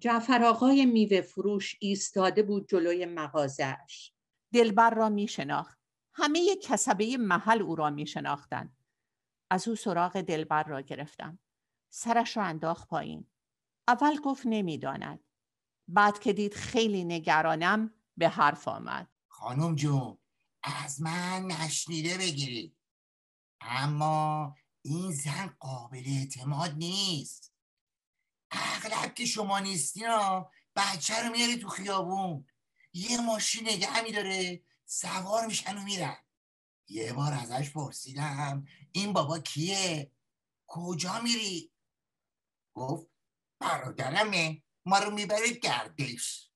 جعفر 0.00 0.44
آقای 0.44 0.86
میوه 0.86 1.20
فروش 1.20 1.76
ایستاده 1.80 2.42
بود 2.42 2.68
جلوی 2.68 3.06
مغازش 3.06 4.12
دلبر 4.52 4.90
را 4.90 5.08
می 5.08 5.28
شناخت 5.28 5.78
همه 6.14 6.56
کسبه 6.56 7.16
محل 7.16 7.62
او 7.62 7.76
را 7.76 7.90
می 7.90 8.06
شناختن. 8.06 8.76
از 9.50 9.68
او 9.68 9.76
سراغ 9.76 10.20
دلبر 10.20 10.62
را 10.62 10.80
گرفتم. 10.80 11.38
سرش 11.92 12.36
را 12.36 12.44
انداخت 12.44 12.88
پایین. 12.88 13.26
اول 13.88 14.16
گفت 14.20 14.42
نمی‌داند. 14.46 15.24
بعد 15.88 16.18
که 16.18 16.32
دید 16.32 16.54
خیلی 16.54 17.04
نگرانم 17.04 17.94
به 18.16 18.28
حرف 18.28 18.68
آمد. 18.68 19.08
خانم 19.28 19.74
جون 19.74 20.18
از 20.62 21.02
من 21.02 21.42
نشنیده 21.42 22.18
بگیرید. 22.18 22.76
اما 23.60 24.54
این 24.82 25.12
زن 25.12 25.56
قابل 25.58 26.02
اعتماد 26.06 26.70
نیست. 26.70 27.53
اغلب 28.54 29.14
که 29.14 29.26
شما 29.26 29.58
نیستین 29.58 30.08
بچه 30.76 31.22
رو 31.22 31.32
میاره 31.32 31.56
تو 31.56 31.68
خیابون. 31.68 32.46
یه 32.92 33.20
ماشین 33.20 33.68
نگه 33.68 34.02
میداره 34.02 34.62
سوار 34.84 35.46
میشن 35.46 35.78
و 35.78 35.82
میرن. 35.82 36.16
یه 36.88 37.12
بار 37.12 37.32
ازش 37.32 37.70
پرسیدم 37.70 38.66
این 38.92 39.12
بابا 39.12 39.38
کیه؟ 39.38 40.10
کجا 40.66 41.20
میری؟ 41.20 41.72
گفت 42.74 43.06
برادرمه. 43.58 44.62
ما 44.86 44.98
رو 44.98 45.10
می‌بره 45.10 45.50
گردش. 45.50 46.50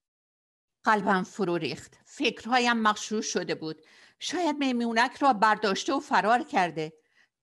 قلبم 0.83 1.23
فرو 1.23 1.57
ریخت. 1.57 1.97
فکرهایم 2.05 2.77
مخشوش 2.77 3.33
شده 3.33 3.55
بود. 3.55 3.81
شاید 4.19 4.55
میمونک 4.57 5.15
را 5.15 5.33
برداشته 5.33 5.93
و 5.93 5.99
فرار 5.99 6.43
کرده. 6.43 6.93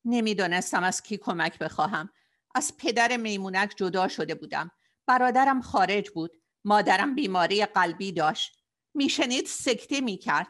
نمی‌دانستم 0.04 0.84
از 0.84 1.02
کی 1.02 1.16
کمک 1.16 1.58
بخواهم. 1.58 2.10
از 2.56 2.76
پدر 2.76 3.16
میمونک 3.16 3.74
جدا 3.76 4.08
شده 4.08 4.34
بودم. 4.34 4.70
برادرم 5.06 5.60
خارج 5.60 6.10
بود. 6.10 6.30
مادرم 6.64 7.14
بیماری 7.14 7.66
قلبی 7.66 8.12
داشت. 8.12 8.64
میشنید؟ 8.94 9.46
سکته 9.46 10.00
می‌کرد. 10.00 10.46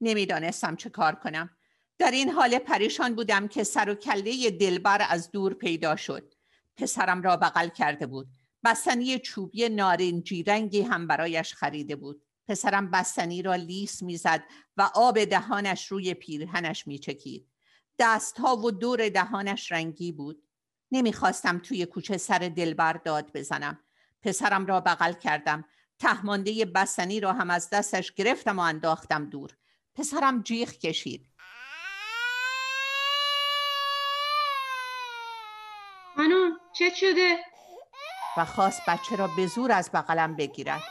نمی‌دانستم 0.00 0.76
چه 0.76 0.90
کار 0.90 1.14
کنم. 1.14 1.50
در 1.98 2.10
این 2.10 2.30
حال 2.30 2.58
پریشان 2.58 3.14
بودم 3.14 3.48
که 3.48 3.64
سر 3.64 3.90
و 3.90 3.94
کله 3.94 4.50
دلبر 4.50 5.06
از 5.08 5.30
دور 5.30 5.54
پیدا 5.54 5.96
شد. 5.96 6.34
پسرم 6.76 7.22
را 7.22 7.36
بغل 7.36 7.68
کرده 7.68 8.06
بود. 8.06 8.26
بستنی 8.64 9.18
چوبی 9.18 9.68
نارنجی 9.68 10.42
رنگی 10.42 10.82
هم 10.82 11.06
برایش 11.06 11.54
خریده 11.54 11.96
بود. 11.96 12.22
پسرم 12.48 12.90
بستنی 12.90 13.42
را 13.42 13.54
لیس 13.54 14.02
می‌زد 14.02 14.42
و 14.76 14.90
آب 14.94 15.24
دهانش 15.24 15.86
روی 15.86 16.14
پیرهنش 16.14 16.86
میچکید. 16.86 17.48
دستها 17.98 18.56
و 18.56 18.70
دور 18.70 19.08
دهانش 19.08 19.72
رنگی 19.72 20.12
بود. 20.12 20.45
نمی‌خواستم 20.90 21.58
توی 21.58 21.86
کوچه 21.86 22.16
سر 22.16 22.38
دلبر 22.38 22.92
داد 22.92 23.32
بزنم. 23.34 23.78
پسرم 24.22 24.66
را 24.66 24.80
بغل 24.80 25.12
کردم. 25.12 25.64
تهمانده 25.98 26.64
بستنی 26.64 27.20
را 27.20 27.32
هم 27.32 27.50
از 27.50 27.70
دستش 27.70 28.12
گرفتم 28.12 28.58
و 28.58 28.62
انداختم 28.62 29.30
دور. 29.30 29.50
پسرم 29.94 30.42
جیغ 30.42 30.70
کشید. 30.70 31.26
خانم 36.16 36.52
چه 36.78 36.94
شده؟ 36.94 37.38
و 38.36 38.44
خواست 38.44 38.82
بچه 38.88 39.16
را 39.16 39.26
به 39.36 39.46
زور 39.46 39.72
از 39.72 39.90
بغلم 39.94 40.36
بگیرد. 40.36 40.82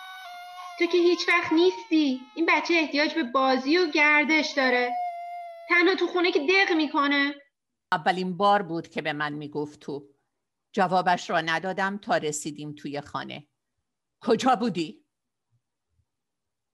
تو 0.79 0.85
که 0.85 0.97
هیچ 0.97 1.19
وقت 1.29 1.53
نیستی. 1.53 2.21
این 2.35 2.45
بچه 2.45 2.73
احتیاج 2.73 3.13
به 3.13 3.23
بازی 3.23 3.77
و 3.77 3.91
گردش 3.91 4.51
داره. 4.51 4.91
تنها 5.69 5.95
تو 5.95 6.07
خونه 6.07 6.31
که 6.31 6.39
دق 6.39 6.73
می‌کنه. 6.75 7.35
اولین 7.91 8.37
بار 8.37 8.61
بود 8.61 8.87
که 8.87 9.01
به 9.01 9.13
من 9.13 9.33
می‌گفت 9.33 9.79
تو. 9.79 10.09
جوابش 10.73 11.29
را 11.29 11.41
ندادم 11.41 11.97
تا 11.97 12.17
رسیدیم 12.17 12.75
توی 12.75 13.01
خانه. 13.01 13.47
کجا 14.21 14.55
بودی؟ 14.55 15.05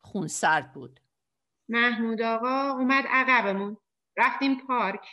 خون 0.03 0.27
سرد 0.27 0.73
بود. 0.73 0.99
محمود 1.69 2.21
آقا 2.21 2.71
اومد 2.71 3.05
عقبمون. 3.07 3.77
رفتیم 4.17 4.67
پارک. 4.67 5.05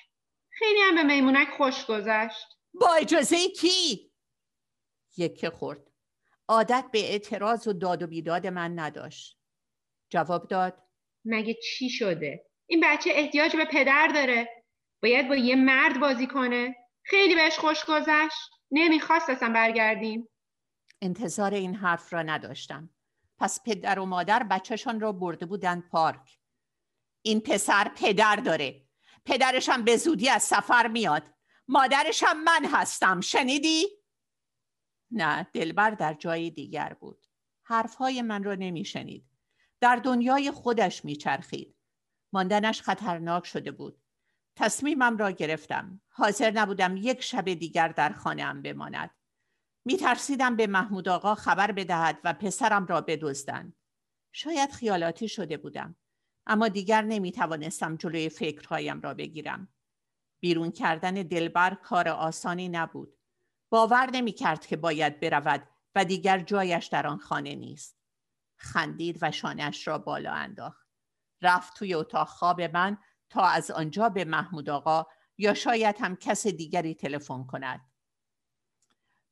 خیلی 0.51 0.81
هم 0.81 0.95
به 0.95 1.03
میمونک 1.03 1.49
خوش 1.57 1.87
گذشت. 1.87 2.47
با 2.75 2.95
اجازه 2.95 3.49
کی؟ 3.49 4.13
یکه 5.17 5.51
خورد. 5.51 5.91
عادت 6.49 6.85
به 6.93 6.99
اعتراض 6.99 7.69
و 7.69 7.73
داد 7.73 8.03
و 8.03 8.07
بیداد 8.07 8.47
من 8.47 8.79
نداشت. 8.79 9.39
جواب 10.11 10.49
داد. 10.49 10.83
مگه 11.25 11.55
چی 11.55 11.91
شده؟ 11.91 12.51
این 12.67 12.85
بچه 12.85 13.11
احتیاج 13.13 13.57
به 13.57 13.65
پدر 13.65 14.09
داره. 14.15 14.58
باید 15.03 15.29
با 15.29 15.37
یه 15.37 15.57
مرد 15.57 16.01
بازی 16.01 16.27
کنه. 16.27 16.77
خیلی 17.03 17.35
بهش 17.35 17.59
خوش 17.59 17.85
گذشت. 17.85 18.51
نمی‌خواست 18.71 19.31
اصلا 19.31 19.53
برگردیم. 19.53 20.29
انتظار 21.03 21.55
این 21.55 21.75
حرف 21.75 22.13
را 22.13 22.23
نداشتم. 22.23 22.91
پس 23.39 23.63
پدر 23.63 23.99
و 23.99 24.05
مادر 24.05 24.43
بچهشان 24.43 25.01
را 25.01 25.13
برده 25.13 25.47
بودند 25.47 25.89
پارک. 25.89 26.39
این 27.23 27.41
پسر 27.41 27.91
پدر 27.97 28.37
داره. 28.37 28.85
پدرشم 29.25 29.85
به 29.85 29.97
زودی 29.97 30.29
از 30.29 30.43
سفر 30.43 30.89
میاد. 30.89 31.35
مادرشم 31.69 32.37
من 32.45 32.65
هستم. 32.65 33.21
شنیدی؟ 33.21 33.87
نه 35.11 35.47
دلبر 35.53 35.91
در 35.91 36.15
جای 36.15 36.51
دیگر 36.51 36.97
بود. 37.01 37.27
حرفهای 37.63 38.23
من 38.23 38.45
را 38.45 38.55
نمیشنید. 38.55 39.31
در 39.81 39.97
دنیای 39.97 40.51
خودش 40.51 41.05
میچرخید. 41.05 41.77
ماندنش 42.33 42.83
خطرناک 42.83 43.47
شده 43.47 43.71
بود. 43.71 44.03
تصمیمم 44.59 45.17
را 45.17 45.31
گرفتم. 45.31 46.01
حاضر 46.09 46.51
نبودم 46.51 46.97
یک 46.97 47.23
شب 47.23 47.45
دیگر 47.45 47.89
در 47.89 48.13
خانه 48.13 48.43
ام 48.43 48.63
بماند. 48.63 49.11
می 49.85 49.97
ترسیدم 49.97 50.57
به 50.57 50.67
محمود 50.67 51.09
آقا 51.09 51.35
خبر 51.35 51.73
بدهد 51.73 52.19
و 52.25 52.35
پسرم 52.35 52.87
را 52.87 53.01
بدزدند. 53.01 53.77
شاید 54.33 54.73
خیالاتی 54.73 55.29
شده 55.29 55.57
بودم 55.57 55.97
اما 56.47 56.69
دیگر 56.69 57.03
نمی 57.03 57.33
توانستم 57.33 57.97
جلوی 57.97 58.29
فکرهایم 58.29 59.01
را 59.01 59.15
بگیرم. 59.15 59.69
بیرون 60.41 60.71
کردن 60.71 61.15
دلبر 61.15 61.75
کار 61.75 62.09
آسانی 62.09 62.69
نبود. 62.69 63.19
باور 63.71 64.11
نمی 64.11 64.33
کرد 64.33 64.67
که 64.67 64.77
باید 64.77 65.21
برود 65.21 65.69
و 65.95 66.05
دیگر 66.05 66.39
جایش 66.39 66.87
در 66.87 67.07
آن 67.07 67.19
خانه 67.19 67.55
نیست. 67.55 67.99
خندید 68.57 69.19
و 69.23 69.31
شانش 69.31 69.89
را 69.89 69.99
بالا 69.99 70.33
انداخت. 70.33 70.89
رفت 71.43 71.77
توی 71.77 71.95
اتاق 71.95 72.29
خواب 72.29 72.61
من 72.61 72.99
تا 73.31 73.43
از 73.43 73.71
آنجا 73.71 74.09
به 74.09 74.25
محمود 74.25 74.71
آقا 74.71 75.07
یا 75.39 75.55
شاید 75.55 75.97
هم 76.01 76.17
کس 76.17 76.47
دیگری 76.47 76.95
تلفن 76.95 77.45
کند. 77.45 77.81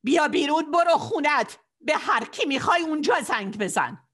بیا 0.03 0.29
بیرون 0.29 0.71
برو 0.71 0.99
خونت 0.99 1.59
به 1.81 1.97
هر 1.97 2.25
کی 2.25 2.47
می‌خوای 2.47 2.83
اونجا 2.83 3.21
زنگ 3.21 3.59
بزن. 3.59 4.09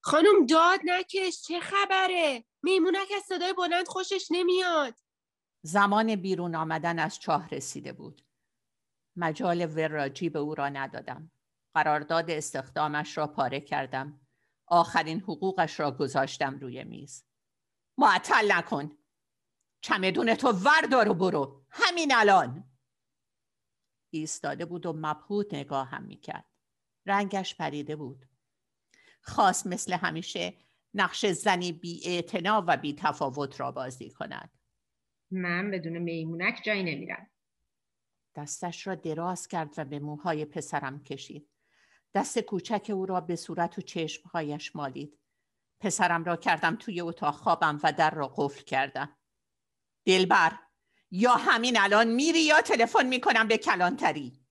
خانم 0.00 0.46
داد 0.46 0.80
نکش 0.84 1.42
چه 1.42 1.60
خبره؟ 1.60 2.44
میمونک 2.62 3.08
از 3.16 3.22
صدای 3.22 3.52
بلند 3.52 3.88
خوشش 3.88 4.26
نمیاد. 4.30 4.94
زمان 5.62 6.16
بیرون 6.16 6.54
آمدن 6.54 6.98
از 6.98 7.18
چاه 7.18 7.48
رسیده 7.48 7.92
بود. 7.92 8.22
مجال 9.16 9.78
وراجی 9.78 10.28
به 10.28 10.38
او 10.38 10.54
را 10.54 10.68
ندادم. 10.68 11.30
قرارداد 11.74 12.30
استخدامش 12.30 13.18
را 13.18 13.26
پاره 13.26 13.60
کردم. 13.60 14.20
آخرین 14.66 15.20
حقوقش 15.20 15.80
را 15.80 15.90
گذاشتم 15.90 16.58
روی 16.58 16.84
میز. 16.84 17.29
معطل 18.00 18.52
نکن. 18.52 18.90
چمدون 19.80 20.34
تو 20.34 20.48
وردار 20.48 21.08
و 21.08 21.14
برو. 21.14 21.64
همین 21.70 22.14
الان. 22.14 22.70
ایستاده 24.10 24.64
بود 24.64 24.86
و 24.86 24.92
مبهوت 24.92 25.54
نگاه 25.54 25.88
هم 25.88 26.02
می‌کرد. 26.02 26.46
رنگش 27.06 27.54
پریده 27.54 27.96
بود. 27.96 28.26
خواست 29.22 29.66
مثل 29.66 29.92
همیشه 29.92 30.54
نقش 30.94 31.26
زنی 31.26 31.72
بی 31.72 32.24
و 32.44 32.76
بی 32.76 32.94
تفاوت 32.94 33.60
را 33.60 33.72
بازی 33.72 34.10
کند. 34.10 34.50
من 35.30 35.70
بدون 35.70 35.98
میمونک 35.98 36.62
جایی 36.64 36.82
نمیرم. 36.82 37.30
دستش 38.34 38.86
را 38.86 38.94
دراز 38.94 39.48
کرد 39.48 39.74
و 39.76 39.84
به 39.84 39.98
موهای 39.98 40.44
پسرم 40.44 41.02
کشید. 41.02 41.50
دست 42.14 42.38
کوچک 42.38 42.90
او 42.94 43.06
را 43.06 43.20
به 43.20 43.36
صورت 43.36 43.78
و 43.78 43.82
چشمهایش 43.82 44.76
مالید. 44.76 45.19
پسرم 45.80 46.24
را 46.24 46.36
کردم 46.36 46.76
توی 46.76 47.00
اتاق 47.00 47.34
خوابم 47.34 47.80
و 47.82 47.92
در 47.92 48.10
را 48.10 48.28
قفل 48.36 48.62
کردم. 48.62 49.16
دلبر 50.06 50.58
یا 51.10 51.34
همین 51.34 51.80
الان 51.80 52.08
میری 52.08 52.40
یا 52.40 52.62
تلفن 52.62 53.06
می‌کنم 53.06 53.48
به 53.48 53.58
کلانتری. 53.58 54.46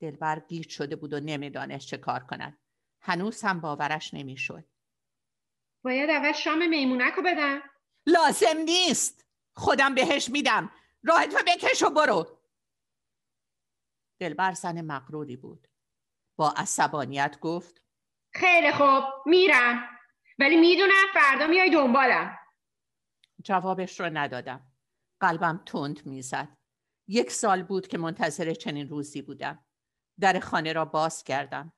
دلبر 0.00 0.40
گیج 0.40 0.70
شده 0.70 0.96
بود 0.96 1.12
و 1.12 1.20
نمی‌دانست 1.20 1.86
چه 1.86 1.96
کار 1.96 2.24
کند. 2.24 2.58
هنوز 3.00 3.42
هم 3.42 3.60
باورش 3.60 4.14
نمی‌شد. 4.14 4.68
باید 5.84 6.10
اول 6.10 6.32
شام 6.32 6.68
میمونک 6.68 7.14
رو 7.14 7.22
بدم. 7.22 7.60
لازم 8.06 8.56
نیست. 8.64 9.26
خودم 9.56 9.94
بهش 9.94 10.28
میدم. 10.28 10.70
راحت 11.02 11.34
و 11.34 11.38
بکش 11.46 11.82
و 11.82 11.90
برو. 11.90 12.38
دلبر 14.20 14.52
زن 14.52 14.80
مقروری 14.80 15.36
بود. 15.36 15.68
با 16.36 16.50
عصبانیت 16.50 17.38
گفت 17.40 17.82
خیلی 18.32 18.72
خوب 18.72 19.04
میرم. 19.26 19.88
ولی 20.38 20.56
می‌دونم 20.56 21.06
فردا 21.14 21.46
میای 21.46 21.70
دنبالم. 21.70 22.38
جوابش 23.44 24.00
رو 24.00 24.10
ندادم. 24.12 24.72
قلبم 25.20 25.62
تند 25.66 26.06
می‌زد. 26.06 26.48
یک 27.08 27.30
سال 27.30 27.62
بود 27.62 27.86
که 27.86 27.98
منتظر 27.98 28.54
چنین 28.54 28.88
روزی 28.88 29.22
بودم. 29.22 29.64
در 30.20 30.40
خانه 30.40 30.72
را 30.72 30.84
باز 30.84 31.24
کردم. 31.24 31.72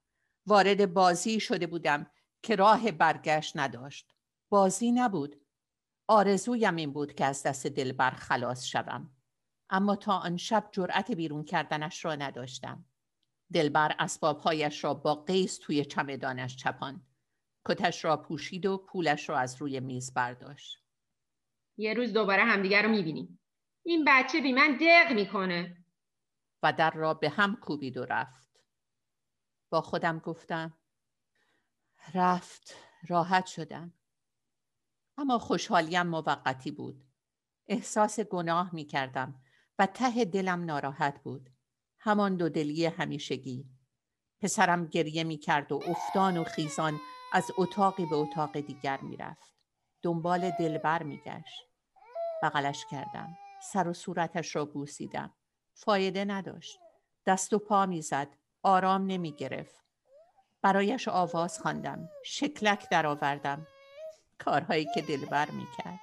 وارد 0.47 0.95
بازی 0.95 1.41
شده 1.41 1.67
بودم 1.67 2.11
که 2.43 2.57
راه 2.57 2.91
برگشت 2.91 3.57
نداشت. 3.57 4.13
بازی 4.49 4.93
نبود. 4.93 5.47
آرزویم 6.09 6.77
این 6.77 6.93
بود 6.93 7.15
که 7.15 7.25
از 7.25 7.43
دست 7.43 7.67
دلبر 7.67 8.11
خلاص 8.11 8.65
شوم. 8.65 9.17
اما 9.71 9.97
تا 9.97 10.19
آن 10.19 10.37
شب 10.37 10.69
جرأت 10.73 11.11
بیرون 11.11 11.45
کردنش 11.45 12.05
را 12.05 12.15
نداشتم. 12.15 12.85
دلبر 13.53 13.97
اسبابهایش 13.99 14.85
را 14.85 14.95
با 14.95 15.15
قیس 15.15 15.59
توی 15.59 15.85
چمدانش 15.85 16.57
چپان 16.57 17.07
کتش 17.65 18.05
را 18.05 18.17
پوشید 18.17 18.67
و 18.67 18.79
پولش 18.79 19.29
را 19.29 19.39
از 19.39 19.57
روی 19.57 19.81
میز 19.81 20.15
برداشت. 20.15 20.79
یه 21.77 21.95
روز 21.95 22.13
دوباره 22.13 22.43
همدیگر 22.43 22.83
رو 22.83 22.89
می‌بینیم. 22.89 23.41
این 23.83 24.05
بچه 24.07 24.41
بی 24.41 24.53
من 24.53 24.79
دق 24.81 25.13
می‌کنه. 25.13 25.85
و 26.63 26.73
در 26.73 26.91
را 26.91 27.15
به 27.15 27.29
هم 27.29 27.57
کوبید 27.57 27.97
و 27.97 28.05
رفت. 28.05 28.61
با 29.71 29.81
خودم 29.81 30.19
گفتم 30.19 30.79
رفت 32.15 32.75
راحت 33.09 33.47
شدم. 33.47 33.93
اما 35.19 35.39
خوشحالیم 35.39 36.03
موقتی 36.03 36.71
بود. 36.71 37.05
احساس 37.69 38.21
گناه 38.21 38.75
می 38.75 38.85
کردم 38.85 39.43
و 39.79 39.87
ته 39.87 40.25
دلم 40.25 40.65
ناراحت 40.65 41.23
بود. 41.23 41.51
همان 42.03 42.37
دو 42.37 42.49
دلی 42.49 42.87
همیشگی. 42.87 43.65
پسرم 44.41 44.87
گریه 44.87 45.25
می 45.25 45.39
کرد 45.39 45.73
و 45.73 45.83
افتان 45.87 46.37
و 46.37 46.45
خیزان 46.45 47.01
از 47.33 47.51
اتاقی 47.59 48.07
به 48.07 48.17
اتاق 48.17 48.61
دیگر 48.61 49.01
می 49.01 49.17
رفت 49.17 49.55
دنبال 50.03 50.51
دلبر 50.51 51.03
می 51.03 51.17
گشت 51.27 51.63
بغلش 52.43 52.85
کردم. 52.91 53.37
سر 53.73 53.89
و 53.89 53.93
صورتش 53.93 54.57
را 54.57 54.65
بوسیدم. 54.65 55.35
فایده 55.75 56.25
نداشت. 56.25 56.79
دست 57.27 57.53
و 57.53 57.59
پا 57.59 57.87
می‌زد. 57.87 58.29
آرام 58.63 59.07
نمی 59.07 59.33
گرفت 59.33 59.85
برایش 60.63 61.09
آواز 61.09 61.59
خواندم. 61.59 62.09
شکلک 62.25 62.89
درآوردم. 62.91 63.67
کارهایی 64.39 64.87
که 64.95 65.03
دلبر 65.03 65.51
می‌کرد. 65.51 66.01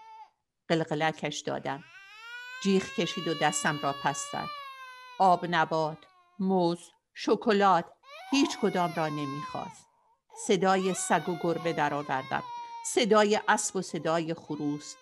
قلقلکش 0.68 1.39
دادم. 1.39 1.84
جیغ 2.64 2.84
کشید 2.84 3.28
و 3.28 3.34
دستم 3.34 3.80
را 3.84 3.95
پس 4.04 4.24
زد. 4.32 4.66
آب 5.20 5.45
نبات 5.49 5.97
موز 6.39 6.80
شکلات 7.13 7.86
هیچ 8.32 8.57
کدام 8.59 8.93
را 8.95 9.07
نمی‌خواست. 9.07 9.88
صدای 10.47 10.93
سگ 10.93 11.30
و 11.30 11.36
گربه 11.43 11.74
درآوردم 11.74 12.43
صدای 12.86 13.39
اسب 13.47 13.76
و 13.76 13.82
صدای 13.82 14.34
خروس. 14.34 14.95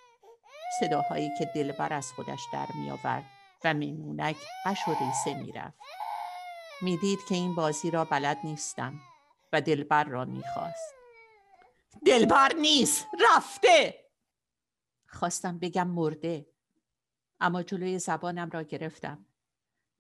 صداهایی 0.80 1.30
که 1.40 1.46
دلبر 1.56 1.94
از 1.94 2.12
خودش 2.14 2.40
در 2.54 2.68
می 2.76 2.92
آورد 2.92 3.24
و 3.64 3.74
میمونک 3.74 4.36
قش 4.66 4.88
و 4.88 4.92
ریسه 4.92 5.34
می‌رفت. 5.34 5.78
می‌دید 6.82 7.20
که 7.30 7.36
این 7.36 7.56
بازی 7.56 7.92
را 7.92 8.06
بلد 8.06 8.38
نیستم 8.44 8.94
و 9.54 9.62
دلبر 9.62 10.04
را 10.04 10.26
می‌خواست. 10.26 10.94
دلبر 12.06 12.54
نیست 12.54 13.08
رفته! 13.36 14.06
خواستم 15.08 15.60
بگم 15.60 15.88
مرده 15.88 16.46
اما 17.40 17.64
جلوی 17.64 18.00
زبانم 18.00 18.50
را 18.50 18.64
گرفتم. 18.64 19.26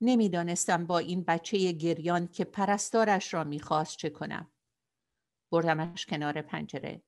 نمی‌دانستم 0.01 0.85
با 0.85 0.97
این 0.97 1.23
بچه 1.23 1.71
گریان 1.71 2.27
که 2.27 2.43
پرستارش 2.43 3.33
را 3.33 3.43
می‌خواست 3.43 3.97
چه 3.97 4.09
کنم. 4.09 4.51
بردمش 5.51 6.05
کنار 6.05 6.41
پنجره. 6.41 7.03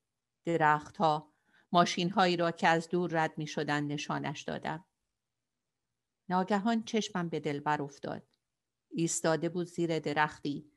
درختها 0.45 1.33
ماشین 1.71 2.09
هایی 2.09 2.37
را 2.37 2.51
که 2.51 2.67
از 2.67 2.89
دور 2.89 3.09
رد 3.13 3.37
می 3.37 3.49
نشانش 3.67 4.41
دادم. 4.41 4.85
ناگهان 6.29 6.83
چشمم 6.83 7.29
به 7.29 7.39
دلبر 7.39 7.81
افتاد. 7.81 8.27
ایستاده 8.91 9.49
بود 9.49 9.67
زیر 9.67 9.99
درختی 9.99 10.71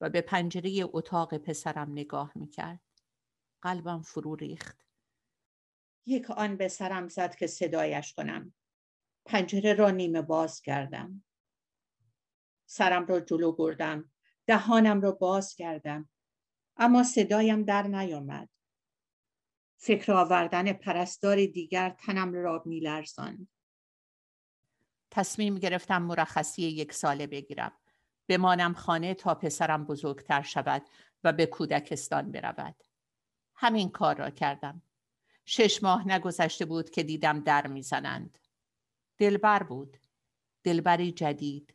و 0.00 0.10
به 0.10 0.20
پنجره 0.20 0.84
اتاق 0.92 1.36
پسرم 1.36 1.92
نگاه 1.92 2.32
می 2.34 2.48
کرد 2.48 2.80
قلبم 3.62 4.02
فرو 4.02 4.34
ریخت. 4.34 4.86
یک 6.06 6.30
آن 6.30 6.56
به 6.56 6.68
سرم 6.68 7.08
زد 7.08 7.34
که 7.34 7.46
صدایش 7.46 8.12
کنم. 8.12 8.54
پنجره 9.26 9.74
را 9.74 9.90
نیمه 9.90 10.22
باز 10.22 10.60
کردم. 10.60 11.24
سرم 12.72 13.06
را 13.06 13.20
جلو 13.20 13.52
بردم 13.52 14.10
دهانم 14.46 15.00
را 15.00 15.12
باز 15.12 15.54
کردم 15.54 16.08
اما 16.76 17.02
صدایم 17.02 17.62
در 17.64 17.82
نیامد. 17.82 18.48
فکر 19.76 20.12
آوردن 20.12 20.72
پرستار 20.72 21.46
دیگر 21.46 21.90
تنم 21.90 22.32
را 22.32 22.62
میلرزاند. 22.66 23.48
تصمیم 25.10 25.54
گرفتم 25.54 26.02
مرخصی 26.02 26.62
یک 26.62 26.92
ساله 26.92 27.26
بگیرم. 27.26 27.72
بمانم 28.28 28.74
خانه 28.74 29.14
تا 29.14 29.34
پسرم 29.34 29.84
بزرگتر 29.84 30.42
شود 30.42 30.82
و 31.24 31.32
به 31.32 31.46
کودکستان 31.46 32.32
برود. 32.32 32.84
همین 33.54 33.90
کار 33.90 34.16
را 34.16 34.30
کردم. 34.30 34.82
شش 35.44 35.82
ماه 35.82 36.08
نگذشته 36.08 36.64
بود 36.64 36.90
که 36.90 37.02
دیدم 37.02 37.40
در 37.40 37.66
می‌زنند. 37.66 38.38
دلبر 39.18 39.62
بود. 39.62 39.96
دلبری 40.64 41.12
جدید. 41.12 41.74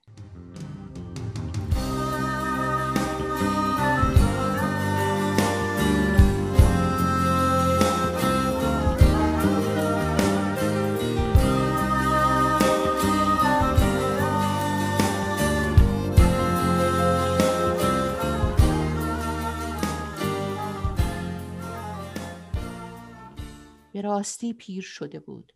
به 23.95 24.01
راستی 24.01 24.53
پیر 24.53 24.83
شده 24.83 25.19
بود. 25.19 25.53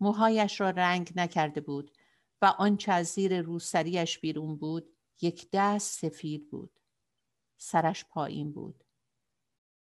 موهایش 0.00 0.60
را 0.60 0.70
رنگ 0.70 1.12
نکرده 1.16 1.60
بود 1.60 1.90
و 2.42 2.46
آنچه 2.46 2.92
از 2.92 3.06
زیر 3.06 3.40
روسریش 3.40 4.18
بیرون 4.18 4.56
بود 4.56 4.96
یک 5.20 5.48
دست 5.52 6.00
سفید 6.00 6.50
بود. 6.50 6.80
سرش 7.56 8.04
پایین 8.04 8.52
بود. 8.52 8.84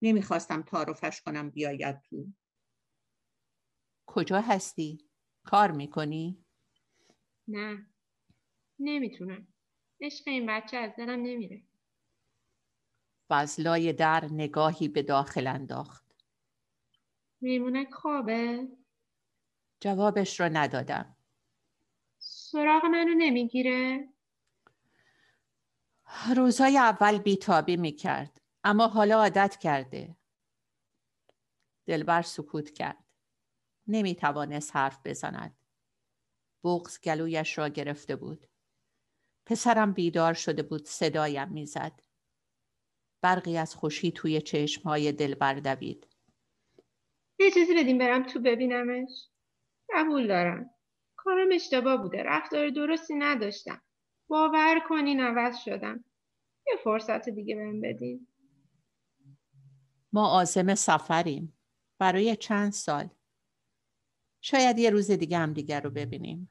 نمی‌خواستم 0.01 0.61
تعارفش 0.61 1.21
کنم 1.21 1.49
بیاید 1.49 2.01
تو. 2.01 2.27
کجا 4.05 4.41
هستی؟ 4.41 5.09
کار 5.43 5.71
می‌کنی؟ 5.71 6.45
نه. 7.47 7.87
نمی‌تونم. 8.79 9.47
عشق 10.01 10.27
این 10.27 10.45
بچه 10.45 10.77
از 10.77 10.91
دلم 10.97 11.21
نمیره. 11.21 11.63
و 13.29 13.33
از 13.33 13.59
لای 13.59 13.93
در 13.93 14.25
نگاهی 14.31 14.87
به 14.87 15.03
داخل 15.03 15.47
انداخت. 15.47 16.06
میمونک 17.41 17.93
خوابه؟ 17.93 18.67
جوابش 19.79 20.39
را 20.39 20.47
ندادم. 20.47 21.15
سراغ 22.17 22.85
منو 22.85 23.13
نمی‌گیره؟ 23.17 24.09
روزهای 26.35 26.77
اول 26.77 27.17
بیتابی 27.17 27.77
می‌کرد 27.77 28.41
اما 28.63 28.87
حالا 28.87 29.17
عادت 29.17 29.57
کرده. 29.61 30.15
دلبر 31.85 32.21
سکوت 32.21 32.69
کرد. 32.69 33.03
نمی‌توانست 33.87 34.75
حرف 34.75 34.99
بزند. 35.05 35.57
بغز 36.63 37.01
گلویش 37.01 37.57
را 37.57 37.69
گرفته 37.69 38.15
بود. 38.15 38.47
پسرم 39.45 39.93
بیدار 39.93 40.33
شده 40.33 40.63
بود 40.63 40.85
صدایم 40.85 41.49
می‌زد. 41.49 41.99
برقی 43.21 43.57
از 43.57 43.75
خوشی 43.75 44.11
توی 44.11 44.41
چشمهای 44.41 45.11
دلبر 45.11 45.53
دوید. 45.53 46.07
یه 47.39 47.51
چیزی 47.51 47.75
بدیم 47.75 47.97
برم 47.97 48.23
تو 48.23 48.39
ببینمش. 48.39 49.29
قبول 49.93 50.27
دارم. 50.27 50.69
کارم 51.15 51.47
اشتباه 51.51 51.97
بوده. 51.97 52.23
رفتار 52.23 52.69
درستی 52.69 53.15
نداشتم. 53.15 53.81
باور 54.27 54.79
کنین 54.89 55.19
عوض 55.19 55.57
شدم. 55.57 56.05
یه 56.67 56.73
فرصت 56.83 57.29
دیگه 57.29 57.55
بهم 57.55 57.81
بدین. 57.81 58.27
ما 60.13 60.27
آزم 60.29 60.75
سفریم. 60.75 61.57
برای 61.99 62.35
چند 62.35 62.71
سال. 62.71 63.09
شاید 64.41 64.79
یه 64.79 64.89
روز 64.89 65.11
دیگه 65.11 65.37
هم 65.37 65.53
دیگر 65.53 65.81
رو 65.81 65.89
ببینیم. 65.89 66.49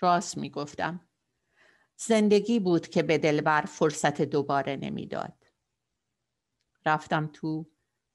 راست 0.00 0.38
می‌گفتم. 0.38 1.08
زندگی 1.96 2.60
بود 2.60 2.88
که 2.88 3.02
به 3.02 3.18
دلبر 3.18 3.60
فرصت 3.60 4.22
دوباره 4.22 4.76
نمی‌داد. 4.76 5.46
رفتم 6.86 7.30
تو 7.32 7.66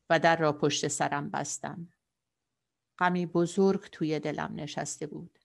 و 0.09 0.19
در 0.19 0.35
را 0.35 0.53
پشت 0.53 0.87
سرم 0.87 1.29
بستم. 1.29 1.93
غمی 2.99 3.25
بزرگ 3.25 3.81
توی 3.81 4.19
دلم 4.19 4.53
نشسته 4.55 5.07
بود. 5.07 5.39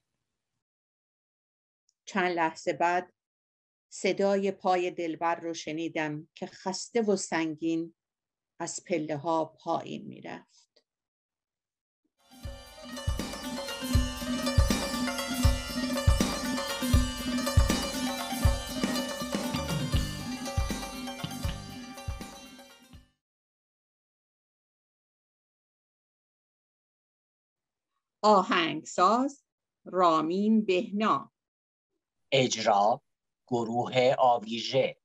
چند 2.05 2.31
لحظه 2.31 2.73
بعد 2.73 3.13
صدای 3.89 4.51
پای 4.51 4.91
دلبر 4.91 5.35
رو 5.35 5.53
شنیدم 5.53 6.27
که 6.35 6.47
خسته 6.47 7.01
و 7.01 7.15
سنگین 7.15 7.95
از 8.59 8.83
پله 8.87 9.17
ها 9.17 9.45
پایین 9.45 10.07
می‌رفت. 10.07 10.64
آهنگساز 28.25 29.43
رامین 29.85 30.65
بهنا. 30.65 31.31
اجرا 32.31 33.01
گروه 33.47 34.15
آویژه. 34.19 35.01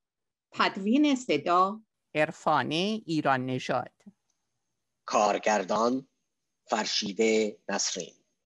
تدوین 0.50 1.14
صدا 1.16 1.82
عرفانی 2.14 3.02
ایران 3.06 3.46
نژاد. 3.46 4.02
کارگردان 5.04 6.08
فرشیده 6.64 7.60
نسرین. 7.68 8.19